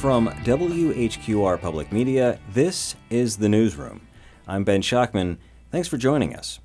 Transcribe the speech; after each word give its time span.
From 0.00 0.28
WHQR 0.28 1.60
Public 1.60 1.92
Media, 1.92 2.38
this 2.54 2.96
is 3.10 3.36
The 3.36 3.50
Newsroom. 3.50 4.08
I'm 4.48 4.64
Ben 4.64 4.80
Schachtman. 4.80 5.36
Thanks 5.70 5.88
for 5.88 5.98
joining 5.98 6.34
us. 6.34 6.58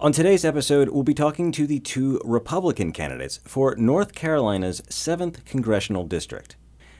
On 0.00 0.10
today's 0.10 0.44
episode, 0.44 0.88
we'll 0.88 1.04
be 1.04 1.14
talking 1.14 1.52
to 1.52 1.68
the 1.68 1.78
two 1.78 2.20
Republican 2.24 2.90
candidates 2.90 3.38
for 3.44 3.76
North 3.76 4.12
Carolina's 4.12 4.80
7th 4.90 5.44
Congressional 5.44 6.04
District. 6.04 6.56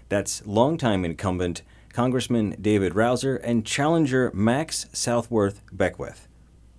That's 0.09 0.46
longtime 0.46 1.05
incumbent 1.05 1.62
Congressman 1.93 2.54
David 2.61 2.93
Rouzer 2.93 3.41
and 3.43 3.66
challenger 3.66 4.30
Max 4.32 4.86
Southworth 4.93 5.61
Beckwith. 5.72 6.29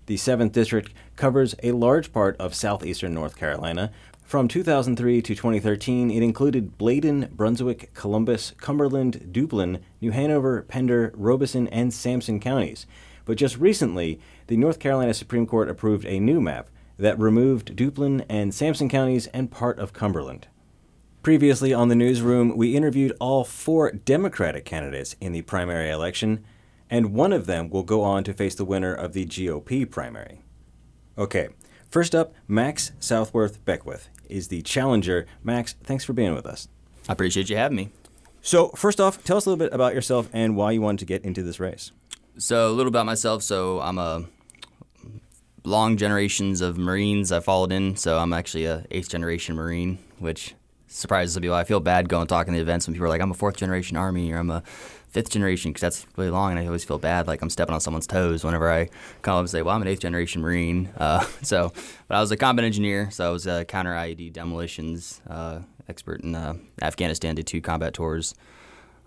The 0.06 0.16
7th 0.16 0.54
District 0.54 0.94
covers 1.18 1.54
a 1.62 1.74
large 1.74 2.14
part 2.14 2.38
of 2.38 2.56
southeastern 2.56 3.14
North 3.14 3.36
Carolina. 3.36 3.92
From 4.26 4.48
2003 4.48 5.22
to 5.22 5.36
2013, 5.36 6.10
it 6.10 6.24
included 6.24 6.80
Bladen, 6.80 7.30
Brunswick, 7.32 7.94
Columbus, 7.94 8.54
Cumberland, 8.58 9.30
Duplin, 9.32 9.82
New 10.02 10.10
Hanover, 10.10 10.64
Pender, 10.64 11.14
Robeson, 11.16 11.68
and 11.68 11.94
Sampson 11.94 12.40
counties. 12.40 12.88
But 13.26 13.38
just 13.38 13.56
recently, 13.60 14.20
the 14.48 14.58
North 14.58 14.80
Carolina 14.80 15.14
Supreme 15.14 15.46
Court 15.46 15.70
approved 15.70 16.08
a 16.08 16.20
new 16.20 16.42
map 16.42 16.72
that 16.98 17.20
removed 17.20 17.76
Duplin 17.76 18.26
and 18.28 18.52
Sampson 18.52 18.90
counties 18.90 19.28
and 19.28 19.52
part 19.52 19.78
of 19.78 19.94
Cumberland. 19.94 20.48
Previously 21.22 21.72
on 21.72 21.90
the 21.90 21.96
newsroom, 21.96 22.58
we 22.58 22.76
interviewed 22.76 23.16
all 23.20 23.44
four 23.44 23.92
Democratic 23.92 24.66
candidates 24.66 25.16
in 25.22 25.34
the 25.34 25.44
primary 25.44 25.92
election, 25.92 26.44
and 26.90 27.14
one 27.14 27.32
of 27.32 27.46
them 27.46 27.70
will 27.70 27.84
go 27.84 28.02
on 28.02 28.24
to 28.24 28.34
face 28.34 28.56
the 28.56 28.66
winner 28.66 28.94
of 28.94 29.14
the 29.14 29.28
GOP 29.28 29.90
primary. 29.90 30.42
Okay, 31.16 31.50
first 31.92 32.16
up, 32.16 32.34
Max 32.48 32.92
Southworth 33.00 33.64
Beckwith 33.66 34.10
is 34.30 34.48
the 34.48 34.62
challenger. 34.62 35.26
Max, 35.44 35.74
thanks 35.84 36.04
for 36.04 36.14
being 36.14 36.34
with 36.34 36.46
us. 36.46 36.68
I 37.08 37.14
appreciate 37.14 37.50
you 37.50 37.58
having 37.58 37.78
me. 37.78 37.90
So, 38.42 38.70
first 38.70 39.00
off, 39.00 39.24
tell 39.24 39.38
us 39.38 39.46
a 39.46 39.50
little 39.50 39.64
bit 39.64 39.74
about 39.74 39.94
yourself 39.96 40.30
and 40.32 40.56
why 40.56 40.72
you 40.72 40.82
wanted 40.82 41.00
to 41.00 41.06
get 41.06 41.24
into 41.24 41.42
this 41.42 41.60
race. 41.60 41.92
So, 42.38 42.70
a 42.70 42.74
little 42.74 42.90
about 42.90 43.06
myself. 43.06 43.42
So, 43.42 43.80
I'm 43.82 43.98
a 43.98 44.26
long 45.64 45.98
generations 45.98 46.62
of 46.62 46.78
Marines 46.78 47.32
I 47.32 47.40
followed 47.40 47.72
in. 47.72 47.96
So, 47.96 48.20
I'm 48.20 48.34
actually 48.34 48.66
a 48.66 48.86
eighth 48.92 49.10
generation 49.10 49.56
Marine, 49.56 49.98
which 50.20 50.54
surprises 50.88 51.34
some 51.34 51.42
people. 51.42 51.56
I 51.56 51.64
feel 51.64 51.80
bad 51.80 52.08
going 52.08 52.28
talking 52.28 52.54
to 52.54 52.58
the 52.58 52.62
events 52.62 52.88
when 52.88 52.94
people 52.94 53.06
are 53.06 53.10
like, 53.10 53.22
I'm 53.22 53.32
a 53.32 53.36
fourth 53.36 53.58
generation 53.58 53.98
Army 53.98 54.32
or 54.32 54.38
I'm 54.38 54.50
a 54.50 54.64
fifth 55.16 55.30
generation 55.30 55.72
because 55.72 55.80
that's 55.80 56.06
really 56.18 56.30
long, 56.30 56.52
and 56.52 56.60
I 56.60 56.66
always 56.66 56.84
feel 56.84 56.98
bad 56.98 57.26
like 57.26 57.42
I'm 57.42 57.50
stepping 57.50 57.74
on 57.74 57.80
someone's 57.80 58.06
toes 58.06 58.44
whenever 58.44 58.70
I 58.70 58.90
come 59.22 59.36
up 59.36 59.40
and 59.40 59.50
say, 59.50 59.62
"Well, 59.62 59.74
I'm 59.74 59.82
an 59.82 59.88
eighth 59.88 60.02
generation 60.02 60.42
Marine." 60.42 60.90
Uh, 60.98 61.26
so, 61.42 61.72
but 62.10 62.18
I 62.18 62.20
was 62.20 62.32
a 62.32 62.38
combat 62.38 62.66
engineer, 62.66 63.10
so 63.12 63.26
I 63.26 63.30
was 63.30 63.48
a 63.48 63.64
counter 63.64 63.94
IED 63.94 64.34
demolitions 64.34 65.22
uh, 65.30 65.62
expert 65.88 66.20
in 66.20 66.36
uh, 66.36 66.56
Afghanistan. 66.82 67.34
Did 67.34 67.48
two 67.48 67.62
combat 67.62 67.94
tours. 67.94 68.36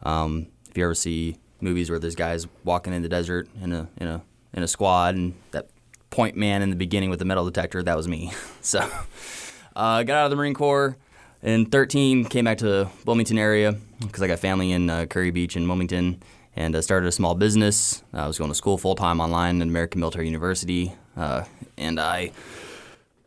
Um, 0.02 0.46
if 0.70 0.78
you 0.78 0.84
ever 0.84 0.94
see 0.94 1.36
movies 1.60 1.90
where 1.90 1.98
there's 1.98 2.14
guys 2.14 2.46
walking 2.64 2.94
in 2.94 3.02
the 3.02 3.10
desert 3.10 3.50
in 3.60 3.74
a 3.74 3.86
in 3.98 4.08
a 4.08 4.22
in 4.54 4.62
a 4.62 4.68
squad, 4.68 5.14
and 5.14 5.34
that 5.50 5.68
point 6.08 6.36
man 6.36 6.62
in 6.62 6.70
the 6.70 6.76
beginning 6.76 7.10
with 7.10 7.18
the 7.18 7.26
metal 7.26 7.44
detector, 7.44 7.82
that 7.82 7.96
was 7.98 8.08
me. 8.08 8.32
so, 8.62 8.80
uh, 9.76 10.02
got 10.04 10.16
out 10.16 10.24
of 10.24 10.30
the 10.30 10.36
Marine 10.36 10.54
Corps. 10.54 10.96
In 11.40 11.66
13, 11.66 12.24
came 12.24 12.46
back 12.46 12.58
to 12.58 12.64
the 12.64 12.88
Wilmington 13.06 13.38
area 13.38 13.76
because 14.00 14.22
I 14.22 14.26
got 14.26 14.40
family 14.40 14.72
in 14.72 14.90
uh, 14.90 15.06
Kure 15.08 15.30
Beach 15.30 15.54
and 15.54 15.68
Wilmington, 15.68 16.20
and 16.56 16.74
uh, 16.74 16.82
started 16.82 17.06
a 17.06 17.12
small 17.12 17.36
business. 17.36 18.02
I 18.12 18.26
was 18.26 18.38
going 18.38 18.50
to 18.50 18.56
school 18.56 18.76
full 18.76 18.96
time 18.96 19.20
online 19.20 19.60
at 19.62 19.68
American 19.68 20.00
Military 20.00 20.26
University, 20.26 20.92
uh, 21.16 21.44
and 21.76 22.00
I, 22.00 22.32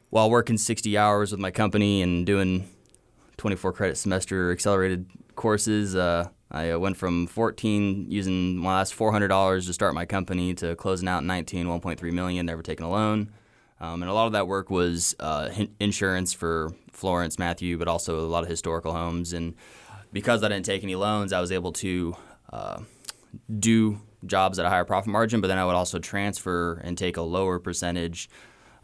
while 0.10 0.30
working 0.30 0.58
60 0.58 0.98
hours 0.98 1.32
with 1.32 1.40
my 1.40 1.52
company 1.52 2.02
and 2.02 2.26
doing 2.26 2.68
24 3.38 3.72
credit 3.72 3.98
semester 3.98 4.52
accelerated 4.52 5.06
courses, 5.36 5.96
uh, 5.96 6.28
I 6.52 6.72
uh, 6.72 6.80
went 6.80 6.98
from 6.98 7.28
14 7.28 8.12
using 8.12 8.58
my 8.58 8.76
last 8.76 8.94
$400 8.94 9.66
to 9.66 9.74
start 9.74 9.94
my 9.94 10.06
company 10.06 10.54
to 10.56 10.76
closing 10.76 11.08
out 11.08 11.24
19, 11.24 11.66
1.3 11.66 12.12
million, 12.12 12.46
never 12.46 12.62
taking 12.62 12.86
a 12.86 12.92
loan. 12.92 13.32
Um, 13.82 14.04
and 14.04 14.12
a 14.12 14.14
lot 14.14 14.28
of 14.28 14.34
that 14.34 14.48
work 14.48 14.70
was 14.70 15.16
uh, 15.20 15.50
insurance 15.80 16.34
for 16.34 16.74
Florence, 16.92 17.40
Matthew, 17.40 17.80
but 17.80 17.88
also 17.88 18.20
a 18.20 18.30
lot 18.30 18.44
of 18.44 18.50
historical 18.50 18.94
homes. 18.94 19.34
And 19.34 19.56
because 20.14 20.44
I 20.44 20.50
didn't 20.50 20.66
take 20.66 20.84
any 20.84 20.96
loans, 20.96 21.34
I 21.34 21.42
was 21.42 21.52
able 21.52 21.74
to 21.74 22.16
uh, 22.54 22.82
do 23.60 24.00
jobs 24.26 24.60
at 24.60 24.68
a 24.68 24.70
higher 24.70 24.86
profit 24.86 25.12
margin, 25.12 25.42
but 25.42 25.48
then 25.48 25.58
I 25.58 25.66
would 25.66 25.74
also 25.74 25.98
transfer 25.98 26.76
and 26.84 26.96
take 26.96 27.18
a 27.18 27.24
lower 27.24 27.58
percentage 27.58 28.30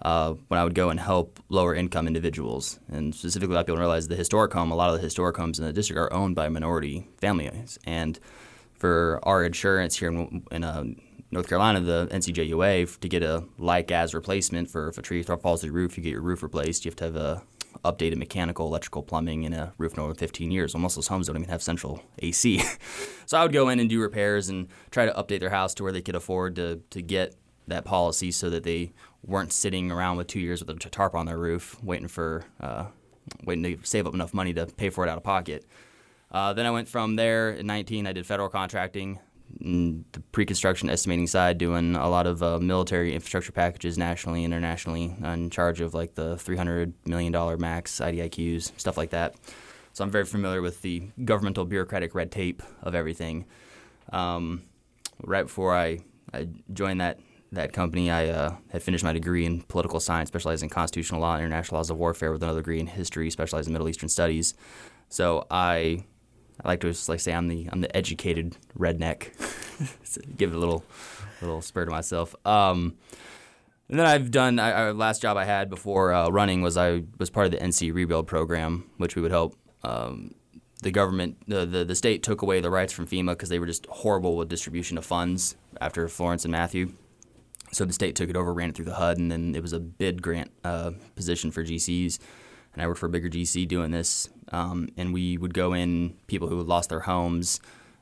uh, 0.01 0.33
when 0.47 0.59
I 0.59 0.63
would 0.63 0.73
go 0.73 0.89
and 0.89 0.99
help 0.99 1.39
lower 1.49 1.75
income 1.75 2.07
individuals. 2.07 2.79
And 2.91 3.13
specifically, 3.13 3.53
a 3.53 3.55
lot 3.55 3.61
of 3.61 3.65
people 3.67 3.79
realize 3.79 4.07
the 4.07 4.15
historic 4.15 4.51
home, 4.51 4.71
a 4.71 4.75
lot 4.75 4.89
of 4.89 4.95
the 4.95 5.01
historic 5.01 5.37
homes 5.37 5.59
in 5.59 5.65
the 5.65 5.73
district 5.73 5.99
are 5.99 6.11
owned 6.11 6.35
by 6.35 6.49
minority 6.49 7.07
families. 7.19 7.77
And 7.85 8.19
for 8.73 9.19
our 9.23 9.43
insurance 9.43 9.95
here 9.97 10.09
in, 10.09 10.43
in 10.51 10.63
uh, 10.63 10.85
North 11.29 11.47
Carolina, 11.47 11.81
the 11.81 12.07
NCIUA, 12.11 12.99
to 12.99 13.09
get 13.09 13.23
a 13.23 13.43
like 13.57 13.91
as 13.91 14.13
replacement 14.13 14.69
for 14.69 14.87
if 14.89 14.97
a 14.97 15.01
tree 15.01 15.23
falls 15.23 15.61
through 15.61 15.71
the 15.71 15.75
roof, 15.75 15.97
you 15.97 16.03
get 16.03 16.11
your 16.11 16.21
roof 16.21 16.41
replaced, 16.41 16.85
you 16.85 16.89
have 16.89 16.95
to 16.97 17.03
have 17.05 17.15
a 17.15 17.43
updated 17.83 18.17
mechanical, 18.17 18.67
electrical, 18.67 19.03
plumbing, 19.03 19.45
and 19.45 19.53
a 19.53 19.73
roof 19.77 19.97
no 19.97 20.03
over 20.05 20.15
15 20.15 20.51
years. 20.51 20.73
Well, 20.73 20.81
most 20.81 20.93
of 20.93 20.97
those 20.97 21.07
homes 21.07 21.27
don't 21.27 21.35
even 21.35 21.49
have 21.49 21.61
central 21.61 22.01
AC. 22.19 22.63
so 23.25 23.37
I 23.37 23.43
would 23.43 23.53
go 23.53 23.69
in 23.69 23.79
and 23.79 23.89
do 23.89 23.99
repairs 24.01 24.49
and 24.49 24.67
try 24.91 25.05
to 25.05 25.13
update 25.13 25.39
their 25.39 25.49
house 25.49 25.73
to 25.75 25.83
where 25.83 25.91
they 25.91 26.01
could 26.01 26.15
afford 26.15 26.55
to, 26.55 26.81
to 26.89 27.01
get 27.01 27.35
that 27.67 27.85
policy 27.85 28.31
so 28.31 28.49
that 28.49 28.63
they 28.63 28.93
weren't 29.25 29.51
sitting 29.51 29.91
around 29.91 30.17
with 30.17 30.27
two 30.27 30.39
years 30.39 30.63
with 30.63 30.69
a 30.69 30.89
tarp 30.89 31.15
on 31.15 31.25
their 31.25 31.37
roof 31.37 31.81
waiting 31.83 32.07
for 32.07 32.45
uh, 32.61 32.85
waiting 33.43 33.63
to 33.63 33.77
save 33.85 34.07
up 34.07 34.13
enough 34.13 34.33
money 34.33 34.53
to 34.53 34.65
pay 34.65 34.89
for 34.89 35.05
it 35.05 35.09
out 35.09 35.17
of 35.17 35.23
pocket. 35.23 35.65
Uh, 36.31 36.53
then 36.53 36.65
I 36.65 36.71
went 36.71 36.87
from 36.87 37.15
there 37.15 37.51
in 37.51 37.67
19. 37.67 38.07
I 38.07 38.13
did 38.13 38.25
federal 38.25 38.49
contracting 38.49 39.19
the 39.59 40.21
pre-construction 40.31 40.89
estimating 40.89 41.27
side, 41.27 41.57
doing 41.57 41.95
a 41.95 42.09
lot 42.09 42.27
of 42.27 42.43
uh, 42.43 42.59
military 42.59 43.13
infrastructure 43.13 43.51
packages 43.51 43.97
nationally, 43.97 44.43
internationally, 44.43 45.15
in 45.23 45.49
charge 45.49 45.81
of 45.81 45.93
like 45.93 46.15
the 46.15 46.37
300 46.37 46.93
million 47.05 47.31
dollar 47.31 47.57
max 47.57 47.99
IDIQs, 47.99 48.77
stuff 48.79 48.97
like 48.97 49.11
that. 49.11 49.35
So 49.93 50.03
I'm 50.03 50.11
very 50.11 50.25
familiar 50.25 50.61
with 50.61 50.81
the 50.81 51.03
governmental 51.25 51.65
bureaucratic 51.65 52.13
red 52.13 52.31
tape 52.31 52.61
of 52.83 52.93
everything. 52.93 53.45
Um, 54.11 54.63
right 55.23 55.43
before 55.43 55.75
I, 55.75 55.99
I 56.33 56.47
joined 56.71 57.01
that 57.01 57.19
that 57.53 57.73
company, 57.73 58.11
I 58.11 58.27
uh, 58.27 58.55
had 58.71 58.83
finished 58.83 59.03
my 59.03 59.13
degree 59.13 59.45
in 59.45 59.61
political 59.61 59.99
science, 59.99 60.27
specializing 60.27 60.67
in 60.67 60.69
constitutional 60.69 61.21
law 61.21 61.35
and 61.35 61.43
international 61.43 61.77
laws 61.77 61.89
of 61.89 61.97
warfare, 61.97 62.31
with 62.31 62.43
another 62.43 62.59
degree 62.59 62.79
in 62.79 62.87
history, 62.87 63.29
specializing 63.29 63.71
in 63.71 63.73
Middle 63.73 63.89
Eastern 63.89 64.09
studies. 64.09 64.53
So 65.09 65.47
I 65.49 66.03
I 66.63 66.67
like 66.67 66.81
to 66.81 66.87
just 66.87 67.09
like 67.09 67.19
say 67.19 67.33
I'm 67.33 67.47
the 67.47 67.69
I'm 67.71 67.81
the 67.81 67.95
educated 67.95 68.57
redneck. 68.77 69.31
Give 70.37 70.51
it 70.51 70.55
a 70.55 70.59
little 70.59 70.83
little 71.41 71.61
spur 71.61 71.85
to 71.85 71.91
myself. 71.91 72.35
Um, 72.45 72.95
and 73.89 73.99
then 73.99 74.05
I've 74.05 74.31
done 74.31 74.59
I, 74.59 74.91
last 74.91 75.21
job 75.21 75.37
I 75.37 75.45
had 75.45 75.69
before 75.69 76.13
uh, 76.13 76.29
running 76.29 76.61
was 76.61 76.77
I 76.77 77.03
was 77.19 77.29
part 77.29 77.45
of 77.45 77.51
the 77.51 77.59
NC 77.59 77.93
Rebuild 77.93 78.27
program, 78.27 78.89
which 78.97 79.15
we 79.15 79.21
would 79.21 79.31
help. 79.31 79.55
Um, 79.83 80.33
the 80.83 80.91
government, 80.91 81.37
the, 81.47 81.65
the, 81.65 81.83
the 81.85 81.95
state 81.95 82.21
took 82.21 82.43
away 82.43 82.59
the 82.59 82.69
rights 82.69 82.93
from 82.93 83.07
FEMA 83.07 83.31
because 83.31 83.49
they 83.49 83.57
were 83.57 83.65
just 83.65 83.87
horrible 83.87 84.37
with 84.37 84.47
distribution 84.47 84.97
of 84.97 85.05
funds 85.05 85.55
after 85.81 86.07
Florence 86.07 86.45
and 86.45 86.51
Matthew. 86.51 86.93
So 87.71 87.83
the 87.83 87.93
state 87.93 88.15
took 88.15 88.29
it 88.29 88.35
over, 88.35 88.53
ran 88.53 88.69
it 88.69 88.75
through 88.75 88.85
the 88.85 88.93
HUD, 88.93 89.17
and 89.17 89.31
then 89.31 89.55
it 89.55 89.63
was 89.63 89.73
a 89.73 89.79
bid 89.79 90.21
grant 90.21 90.51
uh, 90.63 90.91
position 91.15 91.49
for 91.49 91.63
GCs 91.63 92.19
and 92.77 92.83
I 92.83 92.87
worked 92.87 92.99
for 92.99 93.07
a 93.07 93.09
bigger 93.09 93.27
GC 93.27 93.67
doing 93.67 93.89
this. 93.89 94.29
Um, 94.51 94.89
and 94.97 95.13
we 95.13 95.37
would 95.37 95.53
go 95.53 95.73
in 95.73 96.15
people 96.27 96.47
who 96.47 96.57
had 96.57 96.67
lost 96.67 96.89
their 96.89 97.01
homes 97.01 97.59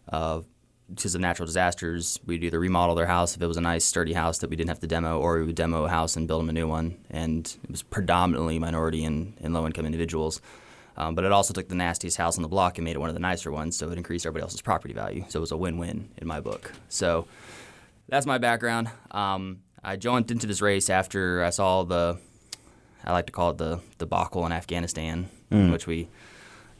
uh, 0.10 0.42
because 0.94 1.16
of 1.16 1.22
natural 1.22 1.46
disasters. 1.46 2.20
We'd 2.26 2.44
either 2.44 2.60
remodel 2.60 2.96
their 2.96 3.08
house 3.08 3.36
if 3.36 3.42
it 3.42 3.48
was 3.48 3.58
a 3.58 3.62
nice, 3.62 3.84
sturdy 3.84 4.14
house 4.14 4.38
that 4.40 4.50
we 4.50 4.56
didn't 4.56 4.70
have 4.70 4.80
to 4.80 4.88
demo, 4.88 5.20
or 5.20 5.40
we 5.40 5.46
would 5.46 5.56
demo 5.56 5.86
a 5.86 5.90
house 5.90 6.16
and 6.16 6.28
build 6.28 6.42
them 6.42 6.50
a 6.50 6.54
new 6.54 6.68
one. 6.68 6.98
And 7.10 7.46
it 7.64 7.72
was 7.72 7.82
predominantly 7.82 8.60
minority 8.60 9.04
and, 9.04 9.34
and 9.42 9.54
low 9.54 9.66
income 9.66 9.86
individuals. 9.86 10.42
Um, 10.98 11.16
but 11.16 11.26
it 11.26 11.32
also 11.32 11.54
took 11.54 11.68
the 11.68 11.76
nastiest 11.76 12.18
house 12.18 12.38
on 12.38 12.42
the 12.42 12.48
block 12.48 12.78
and 12.78 12.86
made 12.86 12.96
it 12.96 13.00
one 13.00 13.10
of 13.10 13.16
the 13.16 13.22
nicer 13.22 13.52
ones, 13.52 13.76
so 13.76 13.90
it 13.90 13.98
increased 13.98 14.26
everybody 14.26 14.44
else's 14.44 14.62
property 14.62 14.94
value. 14.94 15.26
So 15.28 15.40
it 15.40 15.42
was 15.42 15.52
a 15.52 15.58
win 15.58 15.78
win 15.78 16.10
in 16.18 16.28
my 16.28 16.40
book. 16.40 16.72
So 16.88 17.28
that's 18.08 18.26
my 18.26 18.38
background. 18.38 18.90
Um, 19.12 19.60
I 19.84 19.98
joined 19.98 20.32
into 20.32 20.48
this 20.48 20.62
race 20.62 20.90
after 20.90 21.44
I 21.44 21.50
saw 21.50 21.84
the 21.84 22.18
I 23.04 23.12
like 23.12 23.28
to 23.28 23.32
call 23.32 23.52
it 23.52 23.58
the 23.58 23.82
debacle 24.00 24.46
in 24.46 24.52
Afghanistan, 24.52 25.30
mm. 25.52 25.58
in 25.58 25.72
which 25.72 25.86
we 25.86 26.08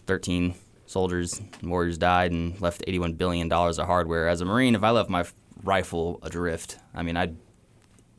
13 0.06 0.56
soldiers 0.86 1.42
and 1.62 1.70
warriors 1.70 1.98
died 1.98 2.32
and 2.32 2.60
left 2.62 2.84
81 2.88 3.14
billion 3.14 3.50
dollars 3.50 3.80
of 3.80 3.88
hardware. 3.88 4.28
As 4.28 4.42
a 4.42 4.46
Marine, 4.46 4.76
if 4.76 4.84
I 4.84 4.92
left 4.92 5.10
my 5.10 5.26
rifle 5.64 6.20
adrift, 6.24 6.78
I 6.94 7.04
mean, 7.04 7.18
I 7.18 7.34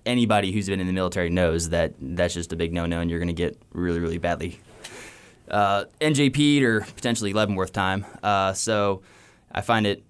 anybody 0.05 0.53
who's 0.53 0.69
been 0.69 0.81
in 0.81 0.87
the 0.87 0.93
military 0.93 1.31
knows 1.31 1.71
that 1.71 1.95
that's 2.01 2.35
just 2.35 2.53
a 2.53 2.57
big 2.57 2.73
no-no, 2.73 3.01
and 3.01 3.11
you're 3.11 3.19
going 3.19 3.27
to 3.29 3.35
get 3.35 3.61
really, 3.73 3.99
really 3.99 4.19
badly 4.19 4.61
uh, 5.51 5.85
NJP'd 6.01 6.63
or 6.63 6.81
potentially 6.81 7.33
Leavenworth 7.33 7.73
time. 7.73 8.05
Uh, 8.23 8.53
so 8.53 9.03
I 9.51 9.61
find 9.61 9.87
it 9.87 10.03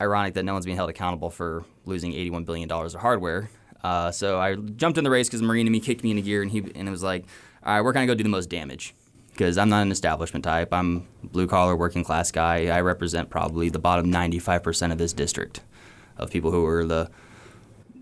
ironic 0.00 0.34
that 0.34 0.44
no 0.44 0.52
one's 0.52 0.64
being 0.64 0.76
held 0.76 0.90
accountable 0.90 1.30
for 1.30 1.64
losing 1.84 2.12
81 2.12 2.44
billion 2.44 2.68
dollars 2.68 2.94
of 2.94 3.00
hardware. 3.00 3.50
Uh, 3.82 4.10
so 4.10 4.40
I 4.40 4.56
jumped 4.56 4.98
in 4.98 5.04
the 5.04 5.10
race 5.10 5.28
because 5.28 5.40
a 5.40 5.44
Marine 5.44 5.66
and 5.66 5.72
me 5.72 5.80
kicked 5.80 6.02
me 6.02 6.10
into 6.10 6.22
gear, 6.22 6.42
and 6.42 6.50
he 6.50 6.58
and 6.58 6.88
it 6.88 6.90
was 6.90 7.02
like, 7.02 7.24
all 7.64 7.74
right, 7.74 7.80
we're 7.82 7.92
gonna 7.92 8.06
go 8.06 8.14
do 8.14 8.22
the 8.22 8.28
most 8.28 8.48
damage. 8.48 8.94
Because 9.36 9.58
I'm 9.58 9.68
not 9.68 9.82
an 9.82 9.92
establishment 9.92 10.44
type. 10.44 10.72
I'm 10.72 11.06
blue 11.22 11.46
collar, 11.46 11.76
working 11.76 12.02
class 12.02 12.32
guy. 12.32 12.74
I 12.74 12.80
represent 12.80 13.28
probably 13.28 13.68
the 13.68 13.78
bottom 13.78 14.10
95% 14.10 14.92
of 14.92 14.98
this 14.98 15.12
district 15.12 15.60
of 16.16 16.30
people 16.30 16.50
who 16.50 16.64
are 16.64 16.84
the 16.84 17.10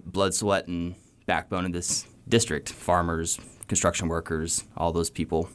blood, 0.07 0.33
sweat, 0.33 0.69
and 0.69 0.95
backbone 1.27 1.67
of 1.67 1.73
this 1.73 2.07
district 2.29 2.71
farmers, 2.71 3.41
construction 3.67 4.07
workers, 4.07 4.63
all 4.77 4.93
those 4.93 5.11
people. 5.11 5.49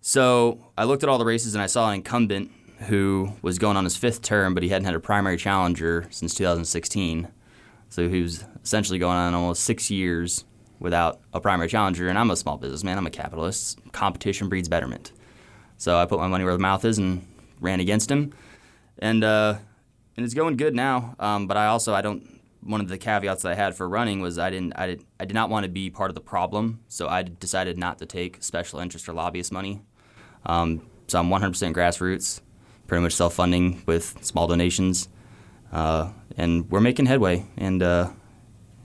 So 0.00 0.64
I 0.78 0.84
looked 0.84 1.02
at 1.02 1.10
all 1.10 1.18
the 1.18 1.26
races 1.26 1.54
and 1.54 1.62
I 1.62 1.66
saw 1.66 1.88
an 1.88 1.96
incumbent 1.96 2.50
who 2.88 3.34
was 3.42 3.58
going 3.58 3.76
on 3.76 3.84
his 3.84 3.98
fifth 3.98 4.22
term, 4.22 4.54
but 4.54 4.62
he 4.62 4.70
hadn't 4.70 4.86
had 4.86 4.94
a 4.94 5.00
primary 5.00 5.36
challenger 5.36 6.06
since 6.10 6.34
2016. 6.34 7.28
So 7.90 8.08
he 8.08 8.22
was 8.22 8.44
essentially 8.64 8.98
going 8.98 9.18
on 9.18 9.34
almost 9.34 9.62
six 9.62 9.90
years 9.90 10.46
without 10.80 11.20
a 11.32 11.40
primary 11.40 11.68
challenger. 11.68 12.08
And 12.08 12.18
I'm 12.18 12.30
a 12.30 12.36
small 12.36 12.56
businessman, 12.56 12.98
I'm 12.98 13.06
a 13.06 13.10
capitalist. 13.10 13.78
Competition 13.92 14.48
breeds 14.48 14.68
betterment. 14.68 15.12
So 15.76 15.96
I 15.96 16.06
put 16.06 16.18
my 16.18 16.26
money 16.26 16.44
where 16.44 16.54
the 16.54 16.58
mouth 16.58 16.84
is 16.84 16.98
and 16.98 17.26
ran 17.60 17.78
against 17.80 18.10
him. 18.10 18.32
And, 18.98 19.22
uh, 19.22 19.58
and 20.16 20.24
it's 20.24 20.34
going 20.34 20.56
good 20.56 20.74
now. 20.74 21.14
Um, 21.18 21.46
but 21.46 21.56
I 21.56 21.66
also, 21.66 21.94
I 21.94 22.00
don't, 22.00 22.40
one 22.62 22.80
of 22.80 22.88
the 22.88 22.98
caveats 22.98 23.42
that 23.42 23.52
I 23.52 23.54
had 23.54 23.74
for 23.74 23.88
running 23.88 24.20
was 24.20 24.38
I 24.38 24.50
didn't, 24.50 24.74
I 24.76 24.86
did, 24.86 25.04
I 25.18 25.24
did 25.24 25.34
not 25.34 25.48
want 25.48 25.64
to 25.64 25.70
be 25.70 25.88
part 25.88 26.10
of 26.10 26.14
the 26.14 26.20
problem. 26.20 26.80
So 26.88 27.08
I 27.08 27.22
decided 27.22 27.78
not 27.78 27.98
to 27.98 28.06
take 28.06 28.42
special 28.42 28.80
interest 28.80 29.08
or 29.08 29.12
lobbyist 29.12 29.52
money. 29.52 29.80
Um, 30.44 30.86
so 31.06 31.18
I'm 31.18 31.28
100% 31.28 31.74
grassroots, 31.74 32.40
pretty 32.86 33.02
much 33.02 33.14
self-funding 33.14 33.84
with 33.86 34.22
small 34.22 34.46
donations. 34.46 35.08
Uh, 35.72 36.10
and 36.36 36.70
we're 36.70 36.80
making 36.80 37.06
headway. 37.06 37.46
And, 37.56 37.82
uh, 37.82 38.10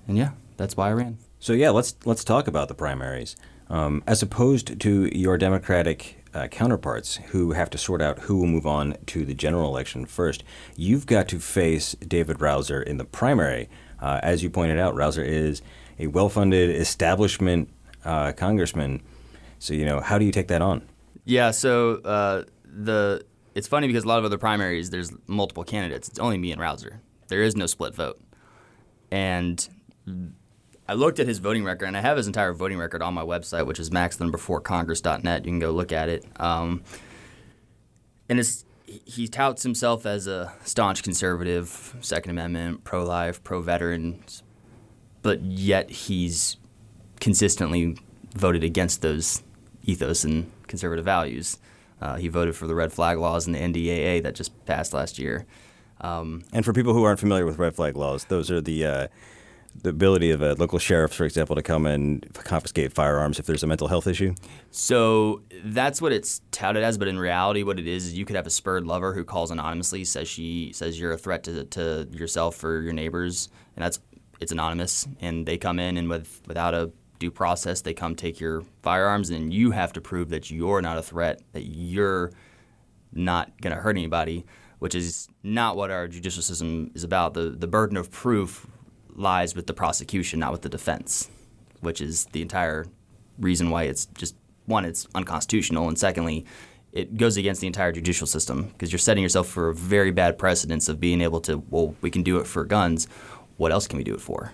and 0.07 0.18
yeah, 0.18 0.31
that's 0.57 0.77
why 0.77 0.89
I 0.89 0.94
ran. 0.94 1.18
So 1.45 1.53
yeah, 1.53 1.69
let's 1.69 1.95
let's 2.06 2.24
talk 2.24 2.47
about 2.47 2.69
the 2.69 2.74
primaries. 2.74 3.36
Um, 3.69 4.01
as 4.07 4.24
opposed 4.24 4.80
to 4.80 5.15
your 5.15 5.38
Democratic 5.38 6.25
uh, 6.33 6.47
counterparts 6.47 7.18
who 7.18 7.51
have 7.51 7.69
to 7.69 7.77
sort 7.77 8.01
out 8.01 8.18
who 8.21 8.38
will 8.38 8.47
move 8.47 8.65
on 8.65 8.97
to 9.06 9.25
the 9.25 9.36
general 9.36 9.69
election 9.69 10.07
first, 10.07 10.44
you've 10.75 11.06
got 11.06 11.27
to 11.27 11.39
face 11.39 11.94
David 11.97 12.39
Rouzer 12.39 12.81
in 12.81 12.97
the 12.97 13.06
primary. 13.06 13.69
Uh, 14.00 14.19
as 14.24 14.42
you 14.42 14.50
pointed 14.50 14.80
out, 14.80 14.95
Rouzer 14.95 15.24
is 15.24 15.62
a 16.00 16.07
well-funded 16.07 16.71
establishment 16.71 17.69
uh, 18.03 18.31
congressman. 18.31 19.03
So 19.59 19.75
you 19.75 19.86
know, 19.86 20.00
how 20.00 20.18
do 20.18 20.25
you 20.25 20.31
take 20.31 20.47
that 20.47 20.63
on? 20.63 20.81
Yeah, 21.25 21.51
so 21.51 21.97
uh, 21.97 22.45
the 22.63 23.24
it's 23.53 23.68
funny 23.68 23.86
because 23.86 24.03
a 24.03 24.07
lot 24.07 24.18
of 24.18 24.25
other 24.25 24.39
primaries, 24.39 24.89
there's 24.89 25.13
multiple 25.27 25.63
candidates. 25.63 26.09
It's 26.09 26.18
only 26.18 26.39
me 26.39 26.53
and 26.53 26.59
Rouzer. 26.59 27.01
There 27.27 27.44
is 27.44 27.56
no 27.56 27.68
split 27.68 27.94
vote, 27.94 28.19
and 29.12 29.69
I 30.88 30.94
looked 30.94 31.20
at 31.20 31.28
his 31.28 31.40
voting 31.40 31.64
record, 31.64 31.86
and 31.86 31.98
I 31.98 32.02
have 32.02 32.18
his 32.18 32.28
entire 32.28 32.54
voting 32.54 32.78
record 32.78 33.02
on 33.02 33.14
my 33.14 33.24
website, 33.24 33.66
which 33.66 33.80
is 33.80 33.92
max 33.92 34.20
number 34.20 34.38
four 34.38 34.62
congress.net. 34.62 35.46
You 35.46 35.52
can 35.52 35.60
go 35.60 35.72
look 35.72 35.92
at 35.92 36.10
it. 36.10 36.26
Um, 36.38 36.84
and 38.30 38.40
it's, 38.40 38.66
he 38.86 39.28
touts 39.28 39.64
himself 39.64 40.06
as 40.06 40.28
a 40.28 40.54
staunch 40.64 41.02
conservative, 41.02 41.96
Second 42.02 42.32
Amendment, 42.32 42.84
pro 42.84 43.04
life, 43.04 43.44
pro 43.44 43.62
veterans, 43.62 44.44
but 45.24 45.42
yet 45.42 45.90
he's 45.90 46.58
consistently 47.20 47.98
voted 48.36 48.64
against 48.64 49.02
those 49.02 49.42
ethos 49.84 50.24
and 50.24 50.52
conservative 50.68 51.06
values. 51.06 51.58
Uh, 52.00 52.16
he 52.16 52.28
voted 52.28 52.56
for 52.56 52.68
the 52.68 52.76
red 52.76 52.92
flag 52.94 53.18
laws 53.18 53.48
and 53.48 53.56
the 53.56 53.60
NDAA 53.60 54.22
that 54.24 54.36
just 54.36 54.66
passed 54.66 54.94
last 54.94 55.18
year. 55.18 55.46
Um, 56.02 56.44
and 56.52 56.66
for 56.66 56.74
people 56.74 56.94
who 56.94 57.04
aren't 57.04 57.20
familiar 57.20 57.46
with 57.46 57.58
red 57.58 57.76
flag 57.76 57.96
laws, 57.96 58.26
those 58.26 58.52
are 58.52 58.62
the 58.62 58.86
uh, 58.86 59.08
the 59.81 59.89
ability 59.89 60.31
of 60.31 60.42
a 60.42 60.54
local 60.56 60.80
sheriff, 60.80 61.13
for 61.13 61.25
example, 61.25 61.56
to 61.56 61.62
come 61.62 61.86
and 61.86 62.27
confiscate 62.33 62.94
firearms 62.94 63.39
if 63.39 63.45
there's 63.45 63.63
a 63.63 63.68
mental 63.68 63.88
health 63.88 64.07
issue? 64.07 64.33
So 64.72 65.42
that's 65.63 66.01
what 66.01 66.12
it's 66.12 66.42
touted 66.51 66.83
as, 66.83 66.98
but 66.98 67.07
in 67.07 67.19
reality, 67.19 67.63
what 67.63 67.80
it 67.80 67.88
is 67.88 68.07
is 68.07 68.13
you 68.13 68.25
could 68.25 68.36
have 68.36 68.48
a 68.48 68.51
spurred 68.51 68.86
lover 68.86 69.13
who 69.13 69.24
calls 69.24 69.51
anonymously, 69.51 70.04
says 70.06 70.27
she 70.27 70.72
says 70.74 71.00
you're 71.00 71.12
a 71.12 71.18
threat 71.18 71.44
to, 71.44 71.66
to 71.66 72.07
yourself 72.12 72.63
or 72.63 72.81
your 72.81 72.94
neighbors, 72.94 73.50
and 73.75 73.83
that's 73.83 74.00
it's 74.39 74.51
anonymous, 74.51 75.07
and 75.22 75.45
they 75.45 75.57
come 75.57 75.80
in 75.80 75.98
and 75.98 76.10
with 76.10 76.42
without 76.48 76.74
a 76.74 76.92
due 77.19 77.31
process, 77.31 77.81
they 77.81 77.94
come 77.94 78.16
take 78.16 78.39
your 78.39 78.63
firearms, 78.81 79.30
and 79.30 79.54
you 79.54 79.71
have 79.71 79.94
to 79.94 80.01
prove 80.01 80.30
that 80.30 80.51
you're 80.51 80.81
not 80.81 80.98
a 80.98 81.01
threat, 81.01 81.42
that 81.54 81.63
you're 81.63 82.31
not 83.13 83.60
going 83.62 83.74
to 83.74 83.81
hurt 83.81 83.95
anybody, 83.98 84.45
which 84.80 84.94
is 84.94 85.30
not 85.42 85.78
what 85.78 85.89
our 85.92 86.07
judicial 86.07 86.44
system 86.44 86.92
is 86.94 87.04
about. 87.04 87.33
The 87.33 87.50
the 87.50 87.68
burden 87.68 87.98
of 87.98 88.12
proof 88.12 88.68
lies 89.16 89.56
with 89.56 89.68
the 89.68 89.74
prosecution, 89.74 90.40
not 90.40 90.52
with 90.52 90.62
the 90.62 90.70
defense, 90.70 91.30
which 91.82 92.02
is 92.02 92.26
the 92.26 92.42
entire 92.42 92.86
reason 93.40 93.70
why 93.70 93.84
it's 93.84 94.06
just 94.08 94.36
one, 94.66 94.86
it's 94.86 95.08
unconstitutional, 95.16 95.88
and 95.88 95.98
secondly, 95.98 96.46
it 96.92 97.18
goes 97.18 97.38
against 97.38 97.62
the 97.62 97.68
entire 97.68 97.92
judicial 97.92 98.26
system 98.26 98.64
because 98.64 98.92
you're 98.92 99.00
setting 99.00 99.22
yourself 99.22 99.48
for 99.48 99.70
a 99.70 99.74
very 99.74 100.12
bad 100.12 100.38
precedence 100.38 100.88
of 100.88 101.00
being 101.00 101.22
able 101.22 101.42
to, 101.42 101.62
well, 101.70 101.94
we 102.02 102.10
can 102.10 102.24
do 102.24 102.38
it 102.38 102.48
for 102.48 102.64
guns. 102.64 103.08
What 103.58 103.72
else 103.72 103.88
can 103.88 103.98
we 103.98 104.04
do 104.04 104.14
it 104.14 104.22
for? 104.22 104.54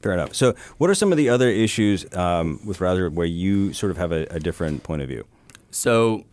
Fair 0.00 0.12
enough. 0.12 0.34
So, 0.34 0.54
what 0.78 0.90
are 0.90 0.94
some 0.94 1.10
of 1.10 1.18
the 1.18 1.28
other 1.28 1.48
issues 1.48 2.06
um, 2.14 2.60
with 2.64 2.78
Rouzer 2.78 3.12
where 3.12 3.26
you 3.26 3.72
sort 3.72 3.90
of 3.90 3.96
have 3.96 4.12
a, 4.12 4.26
a 4.30 4.38
different 4.38 4.84
point 4.84 5.02
of 5.02 5.08
view? 5.08 5.26
So, 5.70 6.24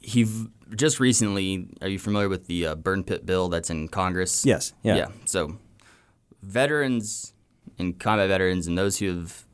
he 0.00 0.26
just 0.74 1.00
recently. 1.00 1.68
Are 1.82 1.88
you 1.88 1.98
familiar 1.98 2.28
with 2.28 2.46
the 2.46 2.68
uh, 2.68 2.74
burn 2.74 3.04
pit 3.04 3.26
bill 3.26 3.48
that's 3.48 3.68
in 3.70 3.88
Congress? 3.88 4.44
Yes. 4.46 4.72
Yeah. 4.82 4.96
Yeah. 4.96 5.08
So 5.26 5.58
veterans 6.42 7.34
and 7.78 7.98
combat 7.98 8.28
veterans 8.28 8.66
and 8.66 8.76
those 8.76 8.98
who 8.98 9.08
have 9.08 9.46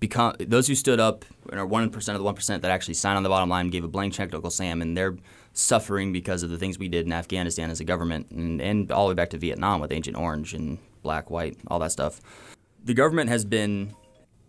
become 0.00 0.34
those 0.38 0.66
who 0.66 0.74
stood 0.74 1.00
up 1.00 1.24
and 1.50 1.58
are 1.58 1.66
one 1.66 1.88
percent 1.90 2.14
of 2.14 2.20
the 2.20 2.24
one 2.24 2.34
percent 2.34 2.62
that 2.62 2.70
actually 2.70 2.94
signed 2.94 3.16
on 3.16 3.22
the 3.22 3.28
bottom 3.28 3.48
line 3.48 3.70
gave 3.70 3.84
a 3.84 3.88
blank 3.88 4.12
check 4.12 4.30
to 4.30 4.36
Uncle 4.36 4.50
Sam, 4.50 4.82
and 4.82 4.96
they're 4.96 5.16
suffering 5.52 6.12
because 6.12 6.42
of 6.42 6.50
the 6.50 6.58
things 6.58 6.78
we 6.78 6.88
did 6.88 7.06
in 7.06 7.12
Afghanistan 7.12 7.70
as 7.70 7.80
a 7.80 7.84
government, 7.84 8.30
and, 8.30 8.60
and 8.60 8.90
all 8.92 9.06
the 9.06 9.12
way 9.12 9.14
back 9.14 9.30
to 9.30 9.38
Vietnam 9.38 9.80
with 9.80 9.92
Agent 9.92 10.16
Orange 10.16 10.52
and 10.52 10.78
Black, 11.02 11.30
White, 11.30 11.56
all 11.68 11.78
that 11.78 11.92
stuff. 11.92 12.20
The 12.82 12.94
government 12.94 13.30
has 13.30 13.44
been 13.44 13.94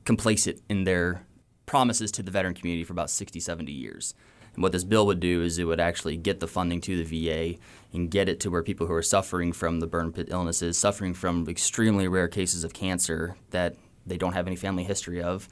complacent 0.04 0.62
in 0.70 0.84
their 0.84 1.26
promises 1.66 2.12
to 2.12 2.24
the 2.24 2.32
veteran 2.32 2.54
community 2.54 2.84
for 2.84 2.94
about 2.94 3.10
60, 3.10 3.40
70 3.40 3.72
years. 3.72 4.14
And 4.56 4.64
what 4.64 4.72
this 4.72 4.84
bill 4.84 5.06
would 5.06 5.20
do 5.20 5.42
is 5.44 5.60
it 5.60 5.66
would 5.66 5.80
actually 5.80 6.18
get 6.18 6.40
the 6.40 6.48
funding 6.48 6.82
to 6.82 7.04
the 7.04 7.28
VA 7.28 7.60
and 7.94 8.10
get 8.10 8.28
it 8.28 8.40
to 8.42 8.50
where 8.50 8.64
people 8.64 8.88
who 8.88 8.94
are 8.94 9.04
suffering 9.04 9.54
from 9.54 9.80
the 9.80 9.88
burn 9.88 10.12
pit 10.12 10.28
illnesses, 10.30 10.78
suffering 10.78 11.14
from 11.14 11.48
extremely 11.48 12.08
rare 12.08 12.28
cases 12.28 12.64
of 12.64 12.74
cancer 12.74 13.36
that 13.52 13.76
they 14.06 14.18
don't 14.18 14.34
have 14.34 14.48
any 14.48 14.56
family 14.56 14.84
history 14.84 15.22
of, 15.22 15.48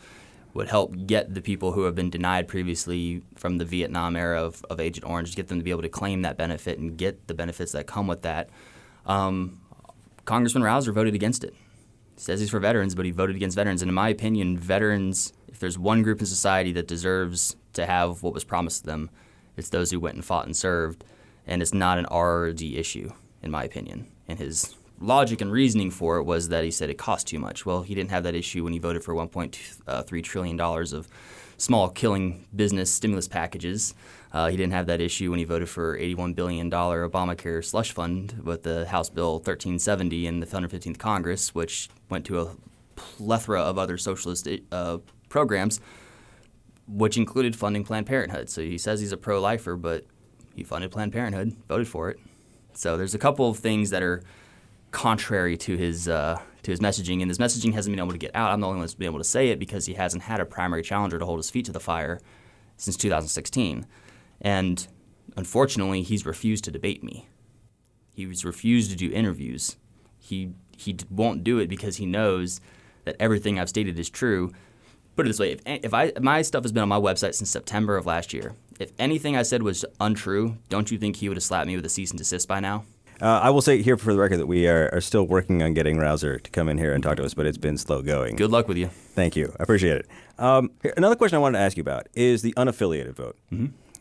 would 0.54 0.68
help 0.68 0.94
get 1.08 1.34
the 1.34 1.42
people 1.42 1.72
who 1.72 1.84
have 1.84 1.96
been 1.96 2.10
denied 2.10 2.48
previously 2.48 3.24
from 3.36 3.58
the 3.58 3.66
Vietnam 3.66 4.16
era 4.16 4.42
of, 4.42 4.64
of 4.70 4.80
Agent 4.80 5.06
Orange, 5.06 5.32
to 5.32 5.36
get 5.36 5.48
them 5.48 5.58
to 5.58 5.64
be 5.64 5.72
able 5.72 5.82
to 5.82 5.90
claim 5.90 6.22
that 6.22 6.38
benefit 6.38 6.78
and 6.78 6.98
get 6.98 7.28
the 7.28 7.34
benefits 7.34 7.72
that 7.72 7.88
come 7.88 8.08
with 8.08 8.22
that. 8.22 8.50
Um, 9.06 9.60
Congressman 10.26 10.64
Rouzer 10.64 10.94
voted 10.94 11.16
against 11.16 11.44
it. 11.44 11.54
He 12.16 12.22
says 12.22 12.40
he's 12.40 12.52
for 12.52 12.60
veterans, 12.60 12.94
but 12.94 13.06
he 13.06 13.12
voted 13.12 13.36
against 13.36 13.56
veterans. 13.56 13.82
And 13.82 13.90
in 13.90 13.96
my 13.96 14.10
opinion, 14.10 14.58
veterans, 14.58 15.34
if 15.54 15.60
there's 15.60 15.78
one 15.78 16.02
group 16.02 16.20
in 16.20 16.26
society 16.26 16.74
that 16.74 16.88
deserves 16.88 17.56
to 17.74 17.86
have 17.86 18.24
what 18.24 18.34
was 18.34 18.44
promised 18.44 18.82
to 18.82 18.88
them. 18.88 19.10
It's 19.56 19.70
those 19.70 19.92
who 19.92 20.00
went 20.00 20.16
and 20.16 20.26
fought 20.26 20.48
and 20.48 20.56
served, 20.56 21.04
and 21.46 21.62
it's 21.62 21.74
not 21.74 22.00
an 22.00 22.08
RD 22.12 22.62
issue, 22.62 23.12
in 23.44 23.52
my 23.52 23.64
opinion. 23.64 24.08
And 24.28 24.40
his 24.40 24.76
logic 25.00 25.42
and 25.42 25.52
reasoning 25.52 25.92
for 25.92 26.18
it 26.18 26.24
was 26.24 26.50
that 26.50 26.64
he 26.64 26.72
said 26.72 26.90
it 26.90 26.98
cost 26.98 27.28
too 27.28 27.38
much. 27.38 27.66
Well, 27.66 27.84
he 27.84 27.94
didn't 27.94 28.10
have 28.10 28.24
that 28.24 28.36
issue 28.36 28.64
when 28.64 28.74
he 28.74 28.80
voted 28.80 29.04
for 29.04 29.14
1.3 29.14 29.82
uh, 29.88 30.22
trillion 30.24 30.58
dollars 30.58 30.92
of 30.92 31.08
small 31.58 31.90
killing 31.90 32.46
business 32.56 32.92
stimulus 32.92 33.28
packages. 33.28 33.94
Uh, 34.32 34.48
he 34.48 34.58
didn't 34.58 34.74
have 34.74 34.88
that 34.88 35.02
issue 35.02 35.30
when 35.30 35.38
he 35.38 35.46
voted 35.46 35.70
for 35.70 35.96
81 35.96 36.34
billion 36.34 36.68
dollar 36.70 37.08
Obamacare 37.08 37.64
slush 37.64 37.92
fund 37.92 38.42
with 38.44 38.64
the 38.64 38.88
House 38.88 39.10
Bill 39.10 39.34
1370 39.34 40.26
in 40.26 40.40
the 40.40 40.48
115th 40.48 40.98
Congress, 40.98 41.54
which 41.54 41.90
went 42.10 42.26
to 42.26 42.42
a 42.42 42.56
plethora 42.96 43.62
of 43.62 43.78
other 43.78 43.98
socialist 43.98 44.48
uh, 44.72 44.98
programs 45.34 45.82
which 46.88 47.18
included 47.18 47.56
funding 47.56 47.84
Planned 47.84 48.06
Parenthood. 48.06 48.50
So 48.50 48.62
he 48.62 48.78
says 48.78 49.00
he's 49.00 49.12
a 49.12 49.18
pro 49.18 49.42
lifer, 49.42 49.76
but 49.76 50.06
he 50.56 50.64
funded 50.64 50.92
Planned 50.92 51.12
Parenthood, 51.12 51.56
voted 51.68 51.88
for 51.88 52.10
it. 52.10 52.20
So 52.74 52.98
there's 52.98 53.16
a 53.16 53.20
couple 53.20 53.50
of 53.50 53.58
things 53.58 53.90
that 53.90 54.04
are 54.04 54.22
contrary 54.92 55.58
to 55.58 55.76
his 55.76 56.08
uh, 56.08 56.40
to 56.64 56.72
his 56.72 56.80
messaging, 56.80 57.22
and 57.22 57.30
his 57.30 57.40
messaging 57.40 57.74
hasn't 57.74 57.94
been 57.94 58.04
able 58.04 58.12
to 58.12 58.18
get 58.18 58.36
out. 58.36 58.52
I'm 58.52 58.62
the 58.62 58.68
only 58.68 58.78
one 58.78 58.84
that's 58.84 58.94
been 58.96 59.08
able 59.08 59.20
to 59.20 59.24
say 59.24 59.50
it 59.50 59.60
because 59.60 59.86
he 59.86 59.94
hasn't 59.94 60.24
had 60.24 60.40
a 60.40 60.46
primary 60.46 60.84
challenger 60.84 61.20
to 61.20 61.26
hold 61.26 61.40
his 61.40 61.50
feet 61.50 61.66
to 61.66 61.72
the 61.72 61.80
fire 61.80 62.20
since 62.78 62.96
2016, 62.98 63.86
and 64.42 64.88
unfortunately, 65.36 66.04
he's 66.04 66.26
refused 66.26 66.64
to 66.66 66.72
debate 66.72 67.04
me. 67.04 67.28
He's 68.14 68.46
refused 68.46 68.92
to 68.92 68.98
do 68.98 69.12
interviews. 69.12 69.78
He 70.20 70.54
he 70.78 70.98
won't 71.10 71.44
do 71.44 71.60
it 71.60 71.68
because 71.70 71.98
he 71.98 72.06
knows 72.06 72.62
that 73.06 73.16
everything 73.20 73.60
I've 73.60 73.70
stated 73.70 73.98
is 74.00 74.10
true 74.10 74.52
put 75.16 75.26
it 75.26 75.30
this 75.30 75.40
way: 75.40 75.52
if, 75.54 75.62
if 75.66 75.94
I 75.94 76.12
my 76.22 76.42
stuff 76.42 76.64
has 76.64 76.72
been 76.72 76.84
on 76.84 76.90
my 76.90 77.00
website 77.00 77.36
since 77.36 77.50
September 77.50 77.98
of 77.98 78.06
last 78.06 78.34
year, 78.34 78.54
if 78.80 78.92
anything 79.00 79.36
I 79.38 79.44
said 79.44 79.64
was 79.64 79.86
untrue, 80.00 80.58
don't 80.70 80.92
you 80.92 80.98
think 80.98 81.18
he 81.18 81.30
would 81.30 81.38
have 81.38 81.44
slapped 81.44 81.68
me 81.68 81.76
with 81.76 81.86
a 81.86 81.90
cease 81.90 82.12
and 82.12 82.18
desist 82.18 82.48
by 82.48 82.60
now? 82.60 82.86
Uh, 83.22 83.40
I 83.44 83.52
will 83.52 83.62
say 83.62 83.82
here 83.82 83.96
for 83.96 84.12
the 84.12 84.20
record 84.20 84.38
that 84.38 84.48
we 84.48 84.68
are, 84.68 84.90
are 84.92 85.00
still 85.00 85.24
working 85.24 85.62
on 85.64 85.74
getting 85.74 85.98
Rouzer 85.98 86.42
to 86.42 86.52
come 86.52 86.68
in 86.68 86.78
here 86.78 86.94
and 86.94 87.02
talk 87.02 87.16
to 87.18 87.24
us, 87.24 87.34
but 87.34 87.46
it's 87.46 87.60
been 87.60 87.78
slow 87.78 88.02
going. 88.02 88.36
Good 88.36 88.52
luck 88.52 88.68
with 88.68 88.76
you. 88.76 88.88
Thank 88.88 89.36
you. 89.36 89.54
I 89.60 89.64
appreciate 89.64 89.98
it. 89.98 90.08
Um, 90.40 90.72
here- 90.82 90.94
another 90.98 91.16
question 91.16 91.36
I 91.38 91.40
wanted 91.40 91.60
to 91.60 91.64
ask 91.64 91.78
you 91.78 91.82
about 91.82 92.08
is 92.16 92.42
the 92.42 92.54
unaffiliated 92.58 93.14
vote. 93.16 93.38